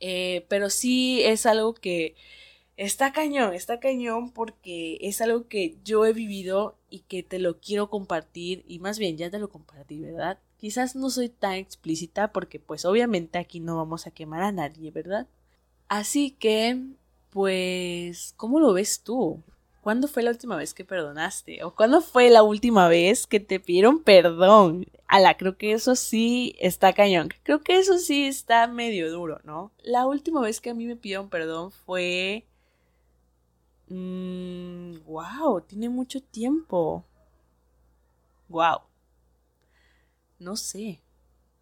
Eh, 0.00 0.46
pero 0.48 0.70
sí 0.70 1.22
es 1.22 1.46
algo 1.46 1.74
que 1.74 2.16
Está 2.76 3.12
cañón, 3.12 3.54
está 3.54 3.80
cañón 3.80 4.30
porque 4.30 4.98
es 5.02 5.20
algo 5.20 5.46
que 5.46 5.76
yo 5.84 6.06
he 6.06 6.12
vivido 6.12 6.78
y 6.88 7.00
que 7.00 7.22
te 7.22 7.38
lo 7.38 7.60
quiero 7.60 7.90
compartir 7.90 8.64
y 8.66 8.78
más 8.78 8.98
bien 8.98 9.16
ya 9.18 9.30
te 9.30 9.38
lo 9.38 9.50
compartí, 9.50 10.00
¿verdad? 10.00 10.38
Quizás 10.56 10.96
no 10.96 11.10
soy 11.10 11.28
tan 11.28 11.54
explícita 11.54 12.32
porque 12.32 12.58
pues 12.58 12.84
obviamente 12.84 13.38
aquí 13.38 13.60
no 13.60 13.76
vamos 13.76 14.06
a 14.06 14.10
quemar 14.10 14.42
a 14.42 14.52
nadie, 14.52 14.90
¿verdad? 14.90 15.26
Así 15.88 16.30
que, 16.30 16.80
pues, 17.30 18.32
¿cómo 18.38 18.58
lo 18.58 18.72
ves 18.72 19.02
tú? 19.02 19.42
¿Cuándo 19.82 20.08
fue 20.08 20.22
la 20.22 20.30
última 20.30 20.56
vez 20.56 20.72
que 20.72 20.84
perdonaste? 20.84 21.64
¿O 21.64 21.74
cuándo 21.74 22.00
fue 22.00 22.30
la 22.30 22.42
última 22.42 22.88
vez 22.88 23.26
que 23.26 23.40
te 23.40 23.60
pidieron 23.60 24.02
perdón? 24.02 24.86
Ala, 25.08 25.36
creo 25.36 25.58
que 25.58 25.72
eso 25.72 25.96
sí 25.96 26.54
está 26.60 26.92
cañón. 26.94 27.28
Creo 27.42 27.60
que 27.60 27.76
eso 27.78 27.98
sí 27.98 28.24
está 28.24 28.66
medio 28.68 29.10
duro, 29.10 29.40
¿no? 29.44 29.72
La 29.82 30.06
última 30.06 30.40
vez 30.40 30.60
que 30.60 30.70
a 30.70 30.74
mí 30.74 30.86
me 30.86 30.96
pidieron 30.96 31.28
perdón 31.28 31.72
fue 31.72 32.46
wow, 35.06 35.58
mm, 35.58 35.66
tiene 35.66 35.88
mucho 35.88 36.20
tiempo. 36.22 37.04
Wow. 38.48 38.82
No 40.38 40.56
sé. 40.56 41.00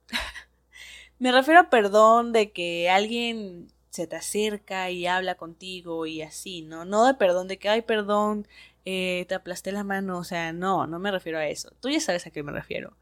Me 1.19 1.33
refiero 1.33 1.61
a 1.61 1.71
perdón 1.71 2.33
de 2.33 2.53
que 2.53 2.91
alguien 2.91 3.69
se 3.91 4.07
te 4.07 4.17
acerca 4.17 4.91
y 4.91 5.07
habla 5.07 5.37
contigo 5.37 6.07
y 6.07 6.23
así, 6.23 6.63
¿no? 6.63 6.85
No 6.85 7.07
de 7.07 7.15
perdón 7.15 7.49
de 7.49 7.59
que, 7.59 7.69
ay, 7.69 7.83
perdón, 7.83 8.47
eh, 8.85 9.27
te 9.29 9.35
aplasté 9.35 9.73
la 9.73 9.85
mano, 9.85 10.19
o 10.19 10.25
sea, 10.25 10.53
no, 10.53 10.87
no 10.87 10.99
me 10.99 11.11
refiero 11.11 11.39
a 11.39 11.47
eso. 11.47 11.73
Tú 11.81 11.91
ya 11.91 12.01
sabes 12.01 12.27
a 12.27 12.31
qué 12.31 12.43
me 12.43 12.53
refiero. 12.53 12.97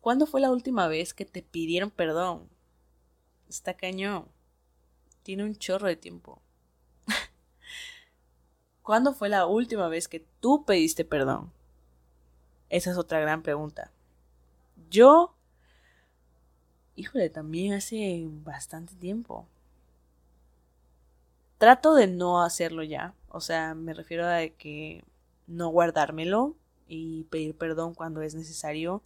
¿Cuándo 0.00 0.26
fue 0.26 0.40
la 0.40 0.50
última 0.50 0.88
vez 0.88 1.14
que 1.14 1.24
te 1.24 1.42
pidieron 1.42 1.90
perdón? 1.90 2.48
Está 3.48 3.74
cañón. 3.74 4.28
Tiene 5.22 5.44
un 5.44 5.56
chorro 5.56 5.88
de 5.88 5.96
tiempo. 5.96 6.40
¿Cuándo 8.86 9.14
fue 9.14 9.28
la 9.28 9.46
última 9.46 9.88
vez 9.88 10.06
que 10.06 10.24
tú 10.38 10.64
pediste 10.64 11.04
perdón? 11.04 11.50
Esa 12.70 12.92
es 12.92 12.96
otra 12.96 13.18
gran 13.18 13.42
pregunta. 13.42 13.90
Yo, 14.88 15.34
híjole, 16.94 17.28
también 17.28 17.72
hace 17.72 18.28
bastante 18.28 18.94
tiempo. 18.94 19.44
Trato 21.58 21.96
de 21.96 22.06
no 22.06 22.44
hacerlo 22.44 22.84
ya. 22.84 23.12
O 23.28 23.40
sea, 23.40 23.74
me 23.74 23.92
refiero 23.92 24.24
a 24.24 24.46
que 24.50 25.02
no 25.48 25.66
guardármelo 25.70 26.54
y 26.86 27.24
pedir 27.24 27.56
perdón 27.56 27.92
cuando 27.92 28.22
es 28.22 28.36
necesario. 28.36 29.02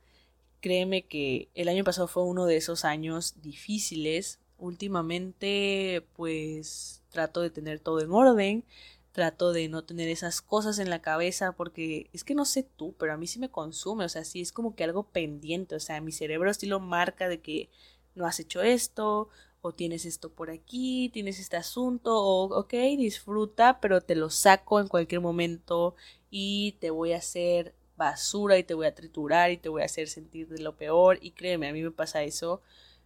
Créeme 0.60 1.06
que 1.06 1.48
el 1.54 1.70
año 1.70 1.84
pasado 1.84 2.06
fue 2.06 2.24
uno 2.24 2.44
de 2.44 2.58
esos 2.58 2.84
años 2.84 3.36
difíciles. 3.40 4.40
Últimamente, 4.58 6.06
pues 6.16 7.02
trato 7.08 7.40
de 7.40 7.48
tener 7.48 7.80
todo 7.80 8.02
en 8.02 8.12
orden 8.12 8.64
trato 9.12 9.52
de 9.52 9.68
no 9.68 9.84
tener 9.84 10.08
esas 10.08 10.40
cosas 10.40 10.78
en 10.78 10.90
la 10.90 11.02
cabeza 11.02 11.52
porque 11.52 12.08
es 12.12 12.24
que 12.24 12.34
no 12.34 12.44
sé 12.44 12.62
tú, 12.62 12.94
pero 12.98 13.12
a 13.12 13.16
mí 13.16 13.26
sí 13.26 13.38
me 13.38 13.50
consume, 13.50 14.04
o 14.04 14.08
sea, 14.08 14.24
sí 14.24 14.40
es 14.40 14.52
como 14.52 14.74
que 14.74 14.84
algo 14.84 15.04
pendiente, 15.04 15.74
o 15.74 15.80
sea, 15.80 16.00
mi 16.00 16.12
cerebro 16.12 16.52
sí 16.54 16.66
lo 16.66 16.80
marca 16.80 17.28
de 17.28 17.40
que 17.40 17.70
no 18.14 18.26
has 18.26 18.40
hecho 18.40 18.62
esto, 18.62 19.28
o 19.62 19.72
tienes 19.72 20.04
esto 20.06 20.30
por 20.32 20.50
aquí, 20.50 21.10
tienes 21.12 21.38
este 21.38 21.56
asunto, 21.56 22.16
o 22.16 22.58
ok, 22.58 22.72
disfruta, 22.96 23.80
pero 23.80 24.00
te 24.00 24.14
lo 24.14 24.30
saco 24.30 24.80
en 24.80 24.88
cualquier 24.88 25.20
momento 25.20 25.94
y 26.30 26.72
te 26.80 26.90
voy 26.90 27.12
a 27.12 27.18
hacer 27.18 27.74
basura 27.96 28.56
y 28.58 28.64
te 28.64 28.74
voy 28.74 28.86
a 28.86 28.94
triturar 28.94 29.50
y 29.50 29.58
te 29.58 29.68
voy 29.68 29.82
a 29.82 29.86
hacer 29.86 30.08
sentir 30.08 30.48
de 30.48 30.62
lo 30.62 30.76
peor 30.76 31.18
y 31.20 31.32
créeme, 31.32 31.68
a 31.68 31.72
mí 31.72 31.82
me 31.82 31.90
pasa 31.90 32.22
eso 32.22 32.62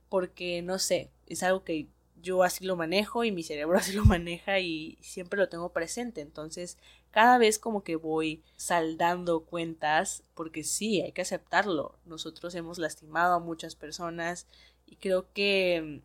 porque 0.08 0.62
no 0.62 0.78
sé, 0.78 1.10
es 1.26 1.42
algo 1.42 1.64
que 1.64 1.88
yo 2.24 2.42
así 2.42 2.64
lo 2.64 2.74
manejo 2.74 3.22
y 3.22 3.30
mi 3.30 3.44
cerebro 3.44 3.78
así 3.78 3.92
lo 3.92 4.04
maneja 4.04 4.58
y 4.58 4.98
siempre 5.00 5.38
lo 5.38 5.48
tengo 5.48 5.72
presente. 5.72 6.20
Entonces, 6.20 6.78
cada 7.10 7.38
vez 7.38 7.58
como 7.60 7.84
que 7.84 7.96
voy 7.96 8.42
saldando 8.56 9.44
cuentas, 9.44 10.24
porque 10.34 10.64
sí, 10.64 11.00
hay 11.02 11.12
que 11.12 11.22
aceptarlo. 11.22 11.96
Nosotros 12.04 12.54
hemos 12.56 12.78
lastimado 12.78 13.34
a 13.34 13.40
muchas 13.40 13.76
personas 13.76 14.48
y 14.86 14.96
creo 14.96 15.32
que 15.32 16.02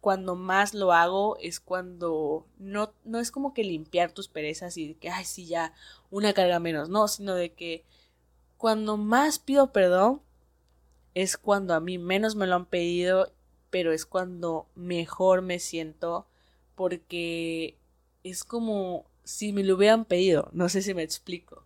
cuando 0.00 0.36
más 0.36 0.72
lo 0.72 0.92
hago 0.92 1.36
es 1.40 1.58
cuando 1.58 2.46
no, 2.58 2.94
no 3.04 3.18
es 3.18 3.32
como 3.32 3.52
que 3.52 3.64
limpiar 3.64 4.12
tus 4.12 4.28
perezas 4.28 4.76
y 4.76 4.94
que, 4.94 5.10
ay, 5.10 5.24
sí, 5.24 5.46
ya, 5.46 5.74
una 6.10 6.32
carga 6.32 6.60
menos, 6.60 6.88
no, 6.88 7.08
sino 7.08 7.34
de 7.34 7.52
que 7.52 7.84
cuando 8.56 8.96
más 8.96 9.38
pido 9.38 9.72
perdón 9.72 10.22
es 11.14 11.36
cuando 11.36 11.74
a 11.74 11.80
mí 11.80 11.98
menos 11.98 12.36
me 12.36 12.46
lo 12.46 12.54
han 12.54 12.66
pedido 12.66 13.32
pero 13.76 13.92
es 13.92 14.06
cuando 14.06 14.70
mejor 14.74 15.42
me 15.42 15.58
siento 15.58 16.26
porque 16.76 17.76
es 18.24 18.42
como 18.42 19.04
si 19.22 19.52
me 19.52 19.62
lo 19.62 19.74
hubieran 19.74 20.06
pedido, 20.06 20.48
no 20.54 20.70
sé 20.70 20.80
si 20.80 20.94
me 20.94 21.02
explico. 21.02 21.62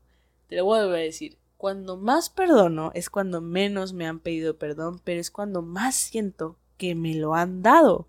Te 0.48 0.56
lo 0.56 0.64
voy 0.64 0.80
a 0.80 0.86
decir. 0.86 1.38
Cuando 1.56 1.96
más 1.96 2.28
perdono 2.28 2.90
es 2.96 3.10
cuando 3.10 3.40
menos 3.40 3.92
me 3.92 4.08
han 4.08 4.18
pedido 4.18 4.58
perdón, 4.58 5.00
pero 5.04 5.20
es 5.20 5.30
cuando 5.30 5.62
más 5.62 5.94
siento 5.94 6.56
que 6.78 6.96
me 6.96 7.14
lo 7.14 7.36
han 7.36 7.62
dado. 7.62 8.08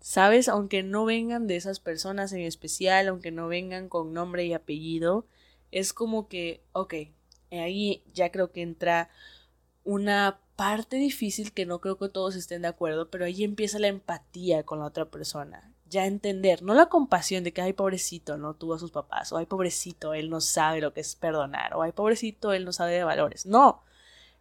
¿Sabes? 0.00 0.48
Aunque 0.48 0.82
no 0.82 1.04
vengan 1.04 1.46
de 1.46 1.54
esas 1.54 1.78
personas 1.78 2.32
en 2.32 2.40
especial, 2.40 3.06
aunque 3.06 3.30
no 3.30 3.46
vengan 3.46 3.88
con 3.88 4.12
nombre 4.12 4.44
y 4.44 4.54
apellido, 4.54 5.24
es 5.70 5.92
como 5.92 6.26
que, 6.26 6.64
ok, 6.72 6.94
ahí 7.52 8.02
ya 8.12 8.32
creo 8.32 8.50
que 8.50 8.62
entra 8.62 9.08
una 9.84 10.41
parte 10.56 10.96
difícil 10.96 11.52
que 11.52 11.66
no 11.66 11.80
creo 11.80 11.98
que 11.98 12.08
todos 12.08 12.36
estén 12.36 12.62
de 12.62 12.68
acuerdo, 12.68 13.10
pero 13.10 13.24
ahí 13.24 13.44
empieza 13.44 13.78
la 13.78 13.88
empatía 13.88 14.62
con 14.64 14.78
la 14.78 14.86
otra 14.86 15.06
persona. 15.06 15.72
Ya 15.88 16.06
entender, 16.06 16.62
no 16.62 16.74
la 16.74 16.86
compasión 16.86 17.44
de 17.44 17.52
que, 17.52 17.60
ay, 17.62 17.72
pobrecito, 17.74 18.38
no 18.38 18.54
tuvo 18.54 18.74
a 18.74 18.78
sus 18.78 18.90
papás, 18.90 19.32
o 19.32 19.36
ay, 19.36 19.46
pobrecito, 19.46 20.14
él 20.14 20.30
no 20.30 20.40
sabe 20.40 20.80
lo 20.80 20.92
que 20.94 21.00
es 21.00 21.14
perdonar, 21.16 21.74
o 21.74 21.82
ay, 21.82 21.92
pobrecito, 21.92 22.52
él 22.52 22.64
no 22.64 22.72
sabe 22.72 22.92
de 22.92 23.04
valores. 23.04 23.46
No, 23.46 23.82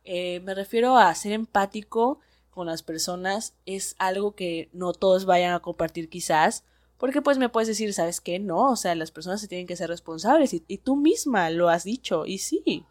Eh, 0.04 0.40
me 0.42 0.56
refiero 0.56 0.98
a 0.98 1.14
ser 1.16 1.32
empático 1.32 2.20
con 2.50 2.68
las 2.68 2.84
personas 2.84 3.54
es 3.66 3.96
algo 4.00 4.34
que 4.36 4.70
no 4.74 4.94
todos 4.94 5.26
vayan 5.26 5.54
a 5.54 5.60
compartir 5.62 6.10
quizás, 6.10 6.64
porque 6.98 7.22
pues 7.22 7.38
me 7.38 7.50
puedes 7.50 7.68
decir, 7.68 7.94
¿sabes 7.94 8.20
qué? 8.22 8.40
No, 8.40 8.72
o 8.72 8.76
sea, 8.76 8.96
las 8.96 9.12
personas 9.12 9.42
se 9.42 9.48
tienen 9.48 9.68
que 9.68 9.76
ser 9.76 9.90
responsables 9.90 10.54
y, 10.54 10.64
y 10.68 10.80
tú 10.80 10.96
misma 10.96 11.50
lo 11.52 11.70
has 11.70 11.84
dicho 11.84 12.26
y 12.26 12.40
sí, 12.40 12.86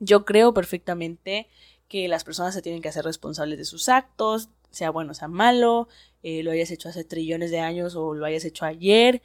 yo 0.00 0.24
creo 0.24 0.54
perfectamente 0.54 1.48
que 1.88 2.08
las 2.08 2.24
personas 2.24 2.54
se 2.54 2.62
tienen 2.62 2.82
que 2.82 2.88
hacer 2.88 3.04
responsables 3.04 3.58
de 3.58 3.64
sus 3.64 3.88
actos, 3.88 4.50
sea 4.70 4.90
bueno, 4.90 5.14
sea 5.14 5.28
malo, 5.28 5.88
eh, 6.22 6.42
lo 6.42 6.50
hayas 6.50 6.70
hecho 6.70 6.88
hace 6.88 7.04
trillones 7.04 7.50
de 7.50 7.60
años 7.60 7.96
o 7.96 8.14
lo 8.14 8.26
hayas 8.26 8.44
hecho 8.44 8.64
ayer. 8.64 9.22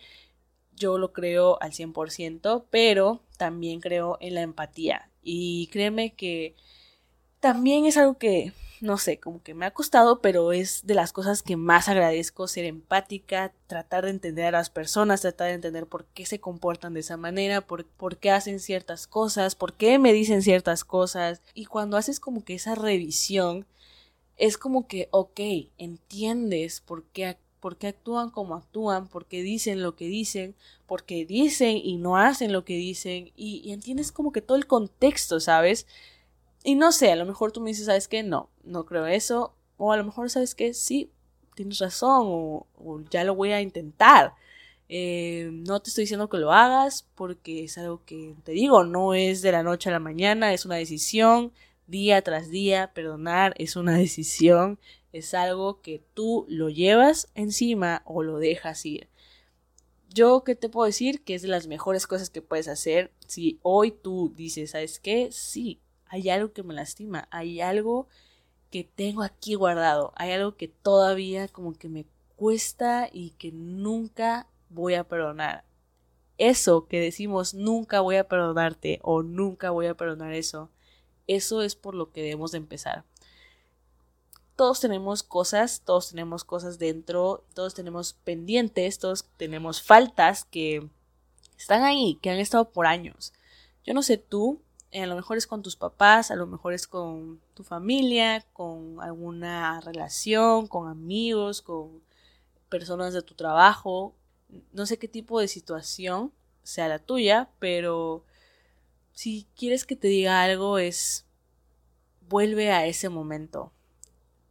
Yo 0.76 0.98
lo 0.98 1.14
creo 1.14 1.62
al 1.62 1.72
100%, 1.72 2.66
pero 2.70 3.22
también 3.38 3.80
creo 3.80 4.18
en 4.22 4.36
la 4.36 4.42
empatía. 4.42 5.10
Y 5.22 5.68
créeme 5.68 6.14
que 6.16 6.56
también 7.44 7.86
es 7.86 7.98
algo 7.98 8.18
que 8.18 8.54
no 8.80 8.98
sé, 8.98 9.18
como 9.18 9.42
que 9.42 9.54
me 9.54 9.66
ha 9.66 9.72
costado, 9.72 10.22
pero 10.22 10.54
es 10.54 10.86
de 10.86 10.94
las 10.94 11.12
cosas 11.12 11.42
que 11.42 11.58
más 11.58 11.90
agradezco, 11.90 12.48
ser 12.48 12.64
empática, 12.66 13.54
tratar 13.68 14.06
de 14.06 14.12
entender 14.12 14.46
a 14.46 14.52
las 14.52 14.70
personas, 14.70 15.22
tratar 15.22 15.48
de 15.48 15.54
entender 15.54 15.88
por 15.88 16.06
qué 16.06 16.26
se 16.26 16.40
comportan 16.40 16.94
de 16.94 17.00
esa 17.02 17.16
manera, 17.16 17.62
por, 17.62 17.86
por 17.86 18.18
qué 18.18 18.32
hacen 18.32 18.60
ciertas 18.60 19.08
cosas, 19.08 19.56
por 19.56 19.74
qué 19.74 20.00
me 20.00 20.12
dicen 20.12 20.42
ciertas 20.42 20.84
cosas. 20.84 21.42
Y 21.54 21.66
cuando 21.66 21.96
haces 21.96 22.20
como 22.20 22.44
que 22.44 22.56
esa 22.56 22.76
revisión, 22.76 23.66
es 24.38 24.58
como 24.58 24.88
que, 24.88 25.08
ok, 25.12 25.40
entiendes 25.78 26.82
por 26.82 27.04
qué, 27.06 27.38
por 27.62 27.78
qué 27.78 27.88
actúan 27.88 28.32
como 28.32 28.56
actúan, 28.56 29.08
por 29.08 29.26
qué 29.28 29.44
dicen 29.44 29.82
lo 29.82 29.96
que 29.96 30.08
dicen, 30.08 30.56
por 30.88 31.04
qué 31.04 31.26
dicen 31.26 31.78
y 31.78 31.96
no 31.98 32.18
hacen 32.18 32.52
lo 32.52 32.66
que 32.66 32.76
dicen, 32.76 33.32
y, 33.36 33.62
y 33.64 33.72
entiendes 33.72 34.12
como 34.12 34.34
que 34.34 34.42
todo 34.42 34.58
el 34.58 34.68
contexto, 34.68 35.40
¿sabes? 35.40 35.88
Y 36.64 36.76
no 36.76 36.92
sé, 36.94 37.12
a 37.12 37.16
lo 37.18 37.26
mejor 37.26 37.52
tú 37.52 37.62
me 37.62 37.70
dices, 37.72 37.86
¿sabes 37.88 38.08
qué? 38.08 38.24
No, 38.24 38.50
no 38.64 38.86
creo 38.86 39.06
eso. 39.06 39.54
O 39.78 39.92
a 39.92 39.98
lo 39.98 40.06
mejor, 40.06 40.30
¿sabes 40.30 40.56
qué? 40.56 40.74
Sí, 40.74 41.12
tienes 41.56 41.80
razón. 41.80 42.22
O, 42.26 43.02
ya 43.12 43.24
lo 43.26 43.36
voy 43.36 43.52
a 43.52 43.62
intentar. 43.62 44.34
Eh, 44.90 45.50
no 45.52 45.82
te 45.82 45.90
estoy 45.90 46.04
diciendo 46.04 46.30
que 46.30 46.38
lo 46.38 46.52
hagas 46.54 47.08
porque 47.16 47.64
es 47.64 47.78
algo 47.78 48.04
que 48.06 48.36
te 48.44 48.52
digo, 48.54 48.84
no 48.84 49.14
es 49.14 49.42
de 49.42 49.52
la 49.52 49.64
noche 49.64 49.90
a 49.90 49.94
la 49.94 50.00
mañana, 50.00 50.54
es 50.54 50.66
una 50.66 50.76
decisión 50.76 51.52
día 51.88 52.22
tras 52.22 52.50
día. 52.50 52.92
Perdonar 52.94 53.54
es 53.58 53.76
una 53.76 53.98
decisión, 53.98 54.80
es 55.12 55.34
algo 55.34 55.82
que 55.82 56.02
tú 56.14 56.46
lo 56.50 56.70
llevas 56.70 57.30
encima 57.36 58.04
o 58.06 58.24
lo 58.24 58.40
dejas 58.40 58.86
ir. 58.86 59.10
Yo, 60.10 60.44
¿qué 60.44 60.56
te 60.56 60.70
puedo 60.70 60.86
decir? 60.86 61.24
Que 61.24 61.34
es 61.36 61.42
de 61.42 61.48
las 61.48 61.68
mejores 61.68 62.08
cosas 62.08 62.30
que 62.30 62.42
puedes 62.42 62.68
hacer 62.68 63.12
si 63.28 63.60
hoy 63.64 63.92
tú 63.92 64.32
dices, 64.36 64.72
¿sabes 64.72 65.00
qué? 65.00 65.30
Sí, 65.32 65.82
hay 66.14 66.30
algo 66.30 66.54
que 66.54 66.62
me 66.62 66.76
lastima, 66.76 67.28
hay 67.32 67.60
algo 67.60 68.08
que 68.70 68.84
tengo 68.84 69.24
aquí 69.24 69.56
guardado, 69.56 70.14
hay 70.16 70.32
algo 70.32 70.56
que 70.58 70.68
todavía 70.68 71.48
como 71.48 71.74
que 71.74 71.90
me 71.90 72.06
cuesta 72.36 73.10
y 73.12 73.32
que 73.32 73.52
nunca 73.52 74.46
voy 74.70 74.94
a 74.94 75.06
perdonar. 75.06 75.66
Eso 76.38 76.86
que 76.86 77.00
decimos 77.00 77.56
nunca 77.56 78.00
voy 78.00 78.18
a 78.18 78.28
perdonarte 78.28 79.00
o 79.02 79.24
nunca 79.24 79.72
voy 79.72 79.88
a 79.88 79.98
perdonar 79.98 80.34
eso, 80.34 80.70
eso 81.26 81.64
es 81.64 81.76
por 81.76 81.96
lo 81.96 82.12
que 82.12 82.22
debemos 82.22 82.52
de 82.52 82.60
empezar. 82.60 83.06
Todos 84.56 84.82
tenemos 84.82 85.24
cosas, 85.24 85.82
todos 85.84 86.10
tenemos 86.10 86.44
cosas 86.44 86.78
dentro, 86.78 87.44
todos 87.56 87.74
tenemos 87.74 88.14
pendientes, 88.24 89.00
todos 89.00 89.26
tenemos 89.38 89.82
faltas 89.82 90.46
que 90.46 90.88
están 91.58 91.82
ahí, 91.82 92.20
que 92.22 92.30
han 92.30 92.38
estado 92.38 92.70
por 92.70 92.86
años. 92.86 93.34
Yo 93.84 93.96
no 93.96 94.04
sé 94.04 94.20
tú, 94.20 94.62
a 94.94 95.06
lo 95.06 95.16
mejor 95.16 95.38
es 95.38 95.48
con 95.48 95.64
tus 95.64 95.76
papás, 95.76 96.30
a 96.30 96.36
lo 96.36 96.46
mejor 96.46 96.74
es 96.74 96.88
con 96.88 97.42
tu 97.54 97.64
familia, 97.64 98.46
con 98.54 99.02
alguna 99.02 99.82
relación, 99.82 100.68
con 100.68 100.88
amigos, 100.88 101.62
con 101.62 102.02
personas 102.70 103.14
de 103.14 103.22
tu 103.22 103.34
trabajo, 103.34 104.16
no 104.72 104.86
sé 104.86 104.98
qué 104.98 105.08
tipo 105.08 105.40
de 105.40 105.48
situación 105.48 106.32
sea 106.64 106.88
la 106.88 107.00
tuya, 107.00 107.50
pero 107.60 108.24
si 109.12 109.48
quieres 109.56 109.86
que 109.86 109.96
te 109.96 110.08
diga 110.08 110.42
algo 110.42 110.78
es 110.78 111.26
vuelve 112.30 112.72
a 112.72 112.86
ese 112.86 113.10
momento, 113.10 113.72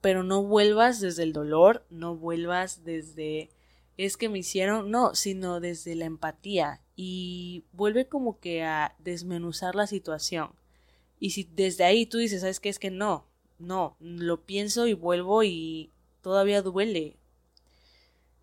pero 0.00 0.22
no 0.22 0.42
vuelvas 0.42 1.00
desde 1.00 1.22
el 1.22 1.32
dolor, 1.32 1.84
no 1.90 2.16
vuelvas 2.16 2.84
desde 2.84 3.50
es 3.96 4.16
que 4.16 4.28
me 4.28 4.38
hicieron, 4.38 4.90
no, 4.90 5.14
sino 5.14 5.60
desde 5.60 5.94
la 5.94 6.06
empatía 6.06 6.80
y 7.04 7.64
vuelve 7.72 8.06
como 8.06 8.38
que 8.38 8.62
a 8.62 8.94
desmenuzar 9.00 9.74
la 9.74 9.88
situación. 9.88 10.50
Y 11.18 11.30
si 11.30 11.42
desde 11.42 11.82
ahí 11.82 12.06
tú 12.06 12.18
dices, 12.18 12.42
¿sabes 12.42 12.60
qué? 12.60 12.68
Es 12.68 12.78
que 12.78 12.92
no, 12.92 13.26
no, 13.58 13.96
lo 13.98 14.42
pienso 14.42 14.86
y 14.86 14.94
vuelvo 14.94 15.42
y 15.42 15.90
todavía 16.20 16.62
duele. 16.62 17.16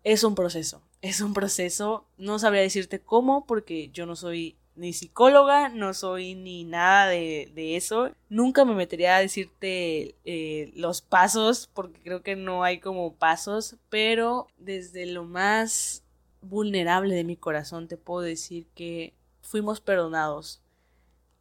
Es 0.04 0.24
un 0.24 0.34
proceso, 0.34 0.82
es 1.00 1.22
un 1.22 1.32
proceso, 1.32 2.04
no 2.18 2.38
sabría 2.38 2.60
decirte 2.60 3.00
cómo 3.00 3.46
porque 3.46 3.88
yo 3.94 4.04
no 4.04 4.14
soy 4.14 4.56
ni 4.76 4.92
psicóloga, 4.92 5.70
no 5.70 5.94
soy 5.94 6.34
ni 6.34 6.64
nada 6.64 7.08
de, 7.08 7.76
eso. 7.76 8.10
Nunca 8.28 8.66
me 8.66 8.74
metería 8.74 9.16
a 9.16 9.20
decirte 9.20 10.16
eh, 10.26 10.70
los 10.74 11.00
pasos, 11.00 11.70
porque 11.72 12.00
creo 12.02 12.22
que 12.22 12.36
no 12.36 12.62
hay 12.62 12.78
como 12.78 13.14
pasos, 13.14 13.76
pero 13.88 14.48
desde 14.58 15.06
lo 15.06 15.24
más 15.24 16.04
vulnerable 16.42 17.14
de 17.14 17.24
mi 17.24 17.36
corazón 17.36 17.88
te 17.88 17.96
puedo 17.96 18.22
decir 18.22 18.66
que 18.74 19.14
fuimos 19.42 19.80
perdonados 19.80 20.62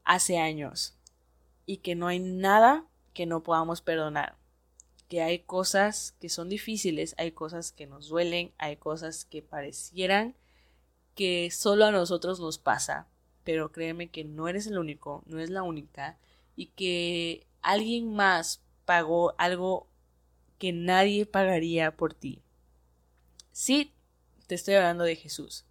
hace 0.03 0.37
años 0.37 0.97
y 1.65 1.77
que 1.77 1.95
no 1.95 2.07
hay 2.07 2.19
nada 2.19 2.85
que 3.13 3.25
no 3.25 3.43
podamos 3.43 3.81
perdonar. 3.81 4.37
Que 5.07 5.21
hay 5.21 5.39
cosas 5.39 6.13
que 6.19 6.29
son 6.29 6.49
difíciles, 6.49 7.15
hay 7.17 7.31
cosas 7.31 7.71
que 7.71 7.87
nos 7.87 8.09
duelen, 8.09 8.53
hay 8.57 8.77
cosas 8.77 9.25
que 9.25 9.41
parecieran 9.41 10.35
que 11.15 11.51
solo 11.51 11.85
a 11.85 11.91
nosotros 11.91 12.39
nos 12.39 12.57
pasa, 12.59 13.07
pero 13.43 13.71
créeme 13.71 14.09
que 14.09 14.23
no 14.23 14.47
eres 14.47 14.67
el 14.67 14.77
único, 14.77 15.23
no 15.25 15.39
es 15.39 15.49
la 15.49 15.63
única, 15.63 16.17
y 16.55 16.67
que 16.67 17.45
alguien 17.61 18.13
más 18.15 18.61
pagó 18.85 19.35
algo 19.37 19.87
que 20.57 20.71
nadie 20.71 21.25
pagaría 21.25 21.95
por 21.95 22.13
ti. 22.13 22.41
Sí, 23.51 23.93
te 24.49 24.55
estoy 24.55 24.73
hablando 24.73 25.03
de 25.03 25.15
Jesús. 25.15 25.63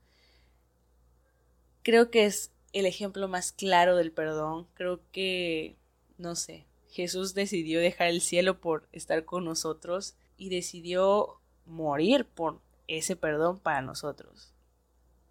Creo 1.82 2.12
que 2.12 2.26
es 2.26 2.52
el 2.72 2.86
ejemplo 2.86 3.26
más 3.26 3.50
claro 3.50 3.96
del 3.96 4.12
perdón. 4.12 4.68
Creo 4.74 5.00
que, 5.10 5.76
no 6.16 6.36
sé, 6.36 6.64
Jesús 6.88 7.34
decidió 7.34 7.80
dejar 7.80 8.06
el 8.06 8.20
cielo 8.20 8.60
por 8.60 8.88
estar 8.92 9.24
con 9.24 9.44
nosotros 9.44 10.14
y 10.36 10.48
decidió 10.48 11.40
morir 11.66 12.24
por 12.24 12.60
ese 12.86 13.16
perdón 13.16 13.58
para 13.58 13.82
nosotros. 13.82 14.54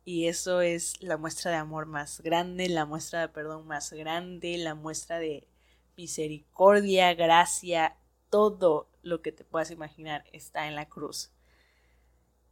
Y 0.04 0.28
eso 0.28 0.60
es 0.60 1.02
la 1.02 1.16
muestra 1.16 1.52
de 1.52 1.58
amor 1.58 1.86
más 1.86 2.20
grande, 2.20 2.68
la 2.68 2.86
muestra 2.86 3.22
de 3.22 3.30
perdón 3.30 3.66
más 3.66 3.94
grande, 3.94 4.58
la 4.58 4.76
muestra 4.76 5.20
de 5.20 5.48
misericordia, 5.96 7.14
gracia, 7.14 7.96
todo 8.30 8.90
lo 9.04 9.22
que 9.22 9.32
te 9.32 9.46
puedas 9.46 9.72
imaginar 9.72 10.26
está 10.34 10.68
en 10.68 10.76
la 10.76 10.90
cruz. 10.90 11.32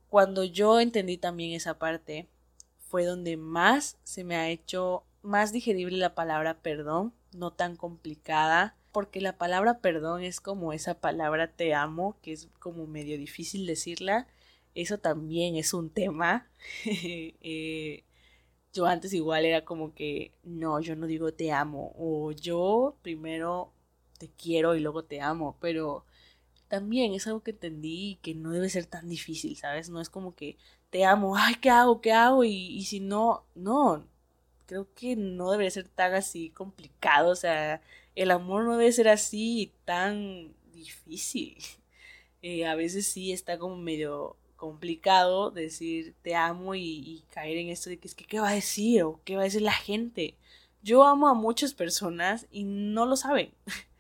Cuando 0.10 0.44
yo 0.44 0.80
entendí 0.80 1.18
también 1.18 1.54
esa 1.54 1.78
parte, 1.80 2.28
fue 2.78 3.06
donde 3.06 3.38
más 3.38 3.98
se 4.04 4.24
me 4.24 4.36
ha 4.36 4.50
hecho 4.50 5.04
más 5.22 5.52
digerible 5.52 5.98
la 5.98 6.16
palabra 6.16 6.62
perdón, 6.62 7.14
no 7.34 7.52
tan 7.52 7.76
complicada, 7.76 8.76
porque 8.92 9.20
la 9.20 9.38
palabra 9.38 9.80
perdón 9.80 10.24
es 10.24 10.40
como 10.40 10.72
esa 10.72 11.00
palabra 11.02 11.52
te 11.52 11.74
amo, 11.74 12.18
que 12.22 12.32
es 12.32 12.48
como 12.60 12.88
medio 12.88 13.18
difícil 13.18 13.66
decirla, 13.66 14.28
eso 14.76 15.00
también 15.00 15.56
es 15.56 15.74
un 15.74 15.90
tema. 15.90 16.48
Eh, 17.48 18.04
yo 18.74 18.86
antes 18.86 19.14
igual 19.14 19.46
era 19.46 19.66
como 19.66 19.94
que, 19.94 20.34
no, 20.44 20.80
yo 20.82 20.96
no 20.96 21.08
digo 21.08 21.34
te 21.34 21.52
amo, 21.52 21.94
o 21.98 22.32
yo 22.32 22.98
primero 23.02 23.72
te 24.20 24.30
quiero 24.30 24.76
y 24.76 24.80
luego 24.82 25.04
te 25.06 25.22
amo, 25.22 25.58
pero 25.62 26.06
también 26.68 27.14
es 27.14 27.28
algo 27.28 27.42
que 27.44 27.52
entendí 27.52 28.20
que 28.22 28.36
no 28.36 28.52
debe 28.52 28.70
ser 28.70 28.86
tan 28.86 29.10
difícil, 29.10 29.56
¿sabes? 29.58 29.90
No 29.90 30.02
es 30.02 30.10
como 30.10 30.36
que 30.36 30.58
te 30.90 31.06
amo, 31.06 31.36
ay, 31.38 31.56
¿qué 31.56 31.70
hago? 31.70 32.02
¿Qué 32.02 32.12
hago? 32.14 32.44
Y, 32.44 32.52
y 32.52 32.86
si 32.86 33.00
no, 33.00 33.46
no, 33.56 34.08
creo 34.66 34.88
que 34.94 35.16
no 35.16 35.52
debería 35.52 35.72
ser 35.72 35.88
tan 35.88 36.14
así 36.14 36.50
complicado, 36.50 37.32
o 37.32 37.36
sea, 37.36 37.82
el 38.16 38.32
amor 38.32 38.66
no 38.66 38.78
debe 38.78 38.92
ser 38.92 39.10
así 39.10 39.74
tan 39.86 40.54
difícil. 40.72 41.58
Eh, 42.48 42.68
a 42.68 42.76
veces 42.76 43.08
sí 43.08 43.32
está 43.32 43.58
como 43.58 43.76
medio 43.76 44.38
complicado 44.56 45.50
decir 45.50 46.14
te 46.22 46.36
amo 46.36 46.76
y, 46.76 47.24
caer 47.32 47.58
en 47.58 47.70
esto 47.70 47.90
de 47.90 47.98
que 47.98 48.08
es 48.08 48.14
que 48.14 48.26
qué 48.26 48.40
va 48.40 48.50
a 48.50 48.54
decir 48.54 49.02
o 49.02 49.20
qué 49.26 49.36
va 49.36 49.42
a 49.42 49.46
decir 49.46 49.64
la 49.64 49.72
gente. 49.72 50.38
Yo 50.84 51.04
amo 51.04 51.28
a 51.28 51.34
muchas 51.34 51.74
personas 51.74 52.46
y 52.52 52.64
no 52.66 53.08
lo 53.08 53.16
saben. 53.16 53.52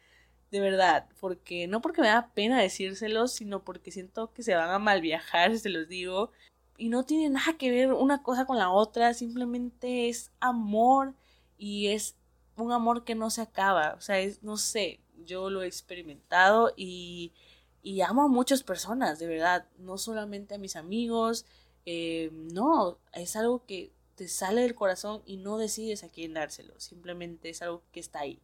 de 0.51 0.59
verdad, 0.59 1.07
porque 1.19 1.67
no 1.67 1.81
porque 1.81 2.01
me 2.01 2.07
da 2.07 2.29
pena 2.33 2.61
decírselos, 2.61 3.33
sino 3.33 3.63
porque 3.63 3.91
siento 3.91 4.31
que 4.33 4.43
se 4.43 4.55
van 4.55 4.69
a 4.69 4.79
mal 4.79 5.01
viajar, 5.01 5.57
se 5.59 5.69
los 5.69 5.87
digo, 5.87 6.31
y 6.77 6.89
no 6.89 7.03
tiene 7.05 7.29
nada 7.29 7.57
que 7.57 7.71
ver 7.71 7.93
una 7.93 8.23
cosa 8.23 8.45
con 8.45 8.57
la 8.57 8.71
otra, 8.71 9.13
simplemente 9.13 10.09
es 10.09 10.31
amor 10.39 11.13
y 11.57 11.87
es 11.87 12.15
un 12.57 12.71
amor 12.71 13.03
que 13.03 13.15
no 13.15 13.29
se 13.29 13.41
acaba, 13.41 13.95
o 13.97 14.01
sea, 14.01 14.19
es, 14.19 14.43
no 14.43 14.57
sé, 14.57 14.99
yo 15.25 15.49
lo 15.49 15.63
he 15.63 15.67
experimentado 15.67 16.73
y, 16.75 17.33
y 17.81 18.01
amo 18.01 18.23
a 18.23 18.27
muchas 18.27 18.63
personas, 18.63 19.19
de 19.19 19.27
verdad, 19.27 19.67
no 19.77 19.97
solamente 19.97 20.55
a 20.55 20.57
mis 20.57 20.75
amigos, 20.75 21.45
eh, 21.85 22.29
no, 22.31 22.97
es 23.13 23.35
algo 23.35 23.65
que 23.65 23.91
te 24.15 24.27
sale 24.27 24.61
del 24.61 24.75
corazón 24.75 25.21
y 25.25 25.37
no 25.37 25.57
decides 25.57 26.03
a 26.03 26.09
quién 26.09 26.33
dárselo, 26.33 26.79
simplemente 26.79 27.49
es 27.49 27.61
algo 27.61 27.83
que 27.91 27.99
está 27.99 28.19
ahí. 28.21 28.41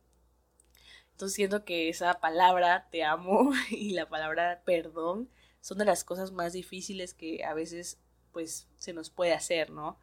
Entonces 1.21 1.35
siento 1.35 1.65
que 1.65 1.87
esa 1.87 2.15
palabra 2.15 2.87
te 2.89 3.03
amo 3.03 3.51
y 3.69 3.91
la 3.91 4.09
palabra 4.09 4.63
perdón 4.65 5.29
son 5.59 5.77
de 5.77 5.85
las 5.85 6.03
cosas 6.03 6.31
más 6.31 6.53
difíciles 6.53 7.13
que 7.13 7.43
a 7.43 7.53
veces 7.53 7.99
pues 8.31 8.67
se 8.79 8.91
nos 8.91 9.11
puede 9.11 9.33
hacer, 9.33 9.69
¿no? 9.69 9.99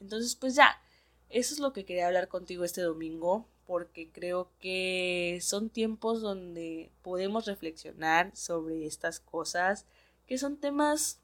Entonces 0.00 0.36
pues 0.36 0.54
ya, 0.54 0.78
eso 1.30 1.54
es 1.54 1.60
lo 1.60 1.72
que 1.72 1.86
quería 1.86 2.08
hablar 2.08 2.28
contigo 2.28 2.64
este 2.64 2.82
domingo 2.82 3.48
porque 3.64 4.12
creo 4.12 4.50
que 4.58 5.38
son 5.40 5.70
tiempos 5.70 6.20
donde 6.20 6.92
podemos 7.00 7.46
reflexionar 7.46 8.30
sobre 8.36 8.84
estas 8.84 9.18
cosas 9.18 9.86
que 10.26 10.36
son 10.36 10.58
temas 10.58 11.22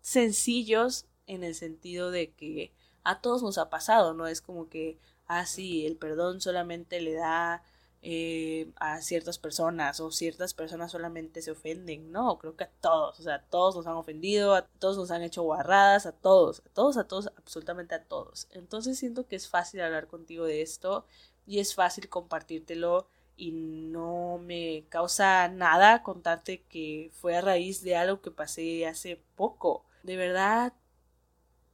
sencillos 0.00 1.06
en 1.26 1.42
el 1.42 1.56
sentido 1.56 2.12
de 2.12 2.30
que 2.30 2.72
a 3.02 3.20
todos 3.20 3.42
nos 3.42 3.58
ha 3.58 3.68
pasado, 3.68 4.14
no 4.14 4.28
es 4.28 4.40
como 4.40 4.68
que, 4.68 4.96
ah, 5.26 5.44
sí, 5.44 5.86
el 5.86 5.96
perdón 5.96 6.40
solamente 6.40 7.00
le 7.00 7.14
da 7.14 7.64
eh, 8.08 8.70
a 8.76 9.00
ciertas 9.02 9.36
personas 9.36 9.98
o 9.98 10.12
ciertas 10.12 10.54
personas 10.54 10.92
solamente 10.92 11.42
se 11.42 11.50
ofenden, 11.50 12.12
no, 12.12 12.38
creo 12.38 12.54
que 12.54 12.62
a 12.62 12.70
todos, 12.80 13.18
o 13.18 13.22
sea, 13.24 13.34
a 13.34 13.42
todos 13.42 13.74
nos 13.74 13.88
han 13.88 13.96
ofendido, 13.96 14.54
a 14.54 14.62
todos 14.62 14.96
nos 14.96 15.10
han 15.10 15.24
hecho 15.24 15.42
guarradas, 15.42 16.06
a 16.06 16.12
todos, 16.12 16.62
a 16.64 16.68
todos, 16.68 16.96
a 16.98 17.08
todos, 17.08 17.32
absolutamente 17.36 17.96
a 17.96 18.04
todos. 18.04 18.46
Entonces 18.52 18.96
siento 18.96 19.26
que 19.26 19.34
es 19.34 19.48
fácil 19.48 19.80
hablar 19.80 20.06
contigo 20.06 20.44
de 20.44 20.62
esto 20.62 21.04
y 21.48 21.58
es 21.58 21.74
fácil 21.74 22.08
compartírtelo 22.08 23.08
y 23.36 23.50
no 23.50 24.38
me 24.38 24.84
causa 24.88 25.48
nada 25.48 26.04
contarte 26.04 26.62
que 26.68 27.10
fue 27.12 27.34
a 27.36 27.40
raíz 27.40 27.82
de 27.82 27.96
algo 27.96 28.22
que 28.22 28.30
pasé 28.30 28.86
hace 28.86 29.20
poco. 29.34 29.84
De 30.04 30.16
verdad, 30.16 30.72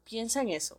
piensa 0.04 0.40
en 0.40 0.48
eso. 0.48 0.78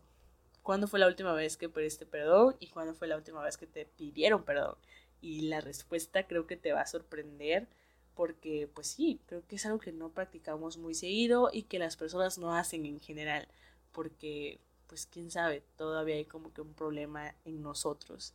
¿Cuándo 0.64 0.88
fue 0.88 1.00
la 1.00 1.06
última 1.08 1.34
vez 1.34 1.58
que 1.58 1.70
pediste 1.70 2.08
perdón 2.08 2.56
y 2.60 2.70
cuándo 2.70 2.96
fue 2.96 3.08
la 3.08 3.18
última 3.18 3.44
vez 3.44 3.56
que 3.58 3.68
te 3.68 3.86
pidieron 3.86 4.44
perdón? 4.44 4.78
Y 5.24 5.44
la 5.44 5.62
respuesta 5.62 6.28
creo 6.28 6.48
que 6.48 6.58
te 6.58 6.74
va 6.74 6.82
a 6.82 6.86
sorprender 6.86 7.68
porque 8.14 8.70
pues 8.74 8.88
sí, 8.88 9.22
creo 9.26 9.42
que 9.48 9.56
es 9.56 9.66
algo 9.66 9.80
que 9.80 9.94
no 9.94 10.10
practicamos 10.10 10.78
muy 10.78 10.94
seguido 10.94 11.50
y 11.52 11.64
que 11.64 11.80
las 11.80 11.96
personas 11.96 12.38
no 12.38 12.54
hacen 12.54 12.86
en 12.86 13.00
general 13.00 13.48
porque 13.94 14.60
pues 14.88 15.06
quién 15.06 15.32
sabe, 15.32 15.64
todavía 15.78 16.16
hay 16.16 16.26
como 16.26 16.54
que 16.54 16.60
un 16.60 16.74
problema 16.74 17.34
en 17.46 17.62
nosotros. 17.62 18.34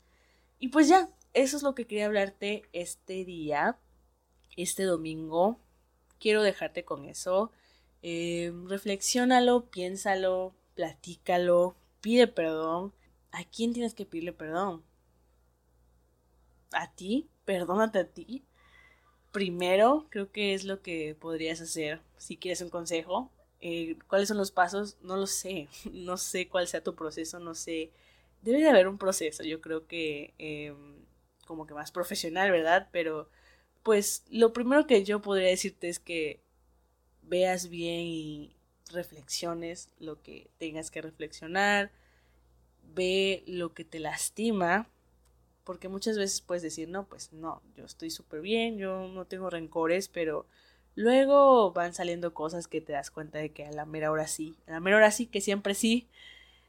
Y 0.59 0.69
pues 0.69 0.89
ya, 0.89 1.11
eso 1.35 1.59
es 1.59 1.63
lo 1.63 1.75
que 1.75 1.87
quería 1.87 2.07
hablarte 2.07 2.65
este 2.73 3.27
día, 3.27 3.77
este 4.57 4.85
domingo. 4.85 5.61
Quiero 6.19 6.43
dejarte 6.43 6.85
con 6.85 7.05
eso. 7.05 7.53
Eh, 8.03 8.51
reflexiónalo, 8.67 9.67
piénsalo, 9.67 10.55
platícalo, 10.75 11.77
pide 12.01 12.27
perdón. 12.29 12.95
¿A 13.31 13.45
quién 13.45 13.75
tienes 13.75 13.93
que 13.95 14.07
pedirle 14.07 14.33
perdón? 14.33 14.83
¿A 16.73 16.93
ti? 16.95 17.29
Perdónate 17.45 17.99
a 17.99 18.09
ti. 18.09 18.45
Primero, 19.33 20.07
creo 20.11 20.33
que 20.33 20.55
es 20.55 20.65
lo 20.65 20.83
que 20.83 21.17
podrías 21.19 21.61
hacer 21.61 22.03
si 22.19 22.37
quieres 22.37 22.63
un 22.63 22.71
consejo. 22.71 23.31
Eh, 23.61 23.97
¿Cuáles 24.09 24.29
son 24.29 24.39
los 24.39 24.53
pasos? 24.53 24.99
No 25.03 25.17
lo 25.17 25.27
sé. 25.27 25.69
No 25.93 26.17
sé 26.17 26.49
cuál 26.49 26.69
sea 26.69 26.83
tu 26.83 26.95
proceso, 26.95 27.39
no 27.41 27.55
sé. 27.55 27.93
Debe 28.43 28.61
de 28.61 28.69
haber 28.71 28.89
un 28.89 28.99
proceso, 28.99 29.43
yo 29.45 29.61
creo 29.61 29.87
que 29.87 30.35
em, 30.39 30.97
como 31.47 31.67
que 31.67 31.75
más 31.75 31.91
profesional, 31.93 32.51
¿verdad? 32.53 32.89
Pero 32.93 33.31
pues 33.83 34.25
lo 34.31 34.53
primero 34.53 34.87
que 34.87 35.05
yo 35.05 35.23
podría 35.23 35.49
decirte 35.49 35.89
es 35.89 35.99
que 36.01 36.43
veas 37.23 37.69
bien 37.69 38.01
y 38.03 38.57
reflexiones 38.93 39.91
lo 39.99 40.23
que 40.23 40.51
tengas 40.59 40.91
que 40.91 41.03
reflexionar, 41.03 41.93
ve 42.95 43.45
lo 43.47 43.75
que 43.75 43.85
te 43.85 44.01
lastima, 44.01 44.89
porque 45.69 45.91
muchas 45.91 46.17
veces 46.17 46.41
puedes 46.41 46.63
decir, 46.63 46.89
no, 46.89 47.05
pues 47.05 47.31
no, 47.31 47.61
yo 47.77 47.85
estoy 47.85 48.09
súper 48.09 48.41
bien, 48.41 48.79
yo 48.79 49.07
no 49.09 49.27
tengo 49.27 49.51
rencores, 49.51 50.09
pero 50.09 50.47
luego 50.95 51.73
van 51.73 51.93
saliendo 51.93 52.33
cosas 52.33 52.67
que 52.67 52.81
te 52.81 52.95
das 52.95 53.11
cuenta 53.11 53.37
de 53.37 53.51
que 53.51 53.67
a 53.67 53.73
la 53.73 53.85
mera 53.85 54.11
hora 54.11 54.27
sí, 54.29 54.57
a 54.67 54.71
la 54.71 54.81
mera 54.81 54.97
hora 54.97 55.11
sí, 55.11 55.27
que 55.27 55.43
siempre 55.43 55.75
sí. 55.75 56.09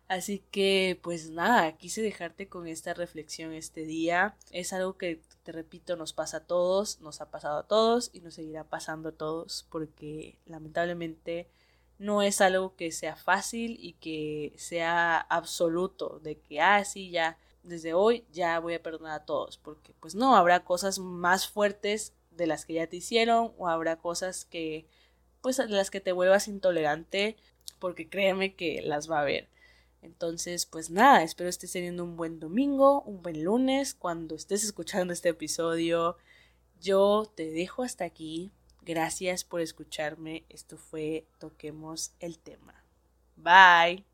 Así 0.10 0.44
que, 0.52 1.00
pues 1.02 1.30
nada, 1.30 1.78
quise 1.78 2.02
dejarte 2.02 2.50
con 2.50 2.68
esta 2.68 2.94
reflexión 2.94 3.54
este 3.54 3.86
día. 3.86 4.36
Es 4.52 4.74
algo 4.74 4.98
que, 4.98 5.22
te 5.44 5.54
repito, 5.54 5.96
nos 5.96 6.12
pasa 6.12 6.38
a 6.38 6.46
todos, 6.46 7.00
nos 7.00 7.22
ha 7.22 7.32
pasado 7.32 7.60
a 7.60 7.68
todos 7.68 8.10
y 8.12 8.20
nos 8.20 8.34
seguirá 8.34 8.66
pasando 8.66 9.10
a 9.10 9.14
todos, 9.14 9.66
porque 9.70 10.36
lamentablemente 10.46 11.48
no 12.00 12.22
es 12.22 12.42
algo 12.42 12.76
que 12.76 12.92
sea 12.92 13.16
fácil 13.16 13.78
y 13.80 13.94
que 13.94 14.52
sea 14.58 15.20
absoluto, 15.20 16.20
de 16.22 16.38
que, 16.38 16.60
ah, 16.60 16.84
sí, 16.84 17.12
ya, 17.12 17.38
desde 17.64 17.94
hoy 17.94 18.26
ya 18.32 18.60
voy 18.60 18.74
a 18.74 18.84
perdonar 18.84 19.14
a 19.14 19.26
todos, 19.26 19.58
porque 19.58 19.94
pues 20.00 20.16
no, 20.16 20.36
habrá 20.36 20.64
cosas 20.64 21.00
más 21.00 21.48
fuertes 21.48 22.14
de 22.32 22.48
las 22.48 22.66
que 22.66 22.74
ya 22.74 22.88
te 22.88 22.98
hicieron 22.98 23.54
o 23.58 23.68
habrá 23.68 23.98
cosas 23.98 24.46
que, 24.46 24.88
pues, 25.42 25.60
las 25.60 25.92
que 25.92 26.02
te 26.02 26.12
vuelvas 26.12 26.48
intolerante, 26.48 27.36
porque 27.80 28.10
créeme 28.10 28.56
que 28.56 28.82
las 28.82 29.10
va 29.10 29.20
a 29.20 29.22
haber. 29.22 29.50
Entonces, 30.02 30.66
pues 30.66 30.90
nada, 30.90 31.24
espero 31.24 31.50
estés 31.50 31.74
teniendo 31.74 32.04
un 32.04 32.16
buen 32.16 32.40
domingo, 32.40 33.02
un 33.02 33.22
buen 33.22 33.44
lunes, 33.44 33.94
cuando 33.94 34.36
estés 34.36 34.64
escuchando 34.64 35.14
este 35.14 35.30
episodio. 35.30 36.18
Yo 36.82 37.30
te 37.36 37.52
dejo 37.52 37.84
hasta 37.84 38.06
aquí. 38.06 38.52
Gracias 38.82 39.44
por 39.44 39.62
escucharme. 39.62 40.46
Esto 40.50 40.78
fue 40.78 41.28
Toquemos 41.38 42.14
el 42.20 42.40
tema. 42.40 42.86
Bye. 43.36 44.06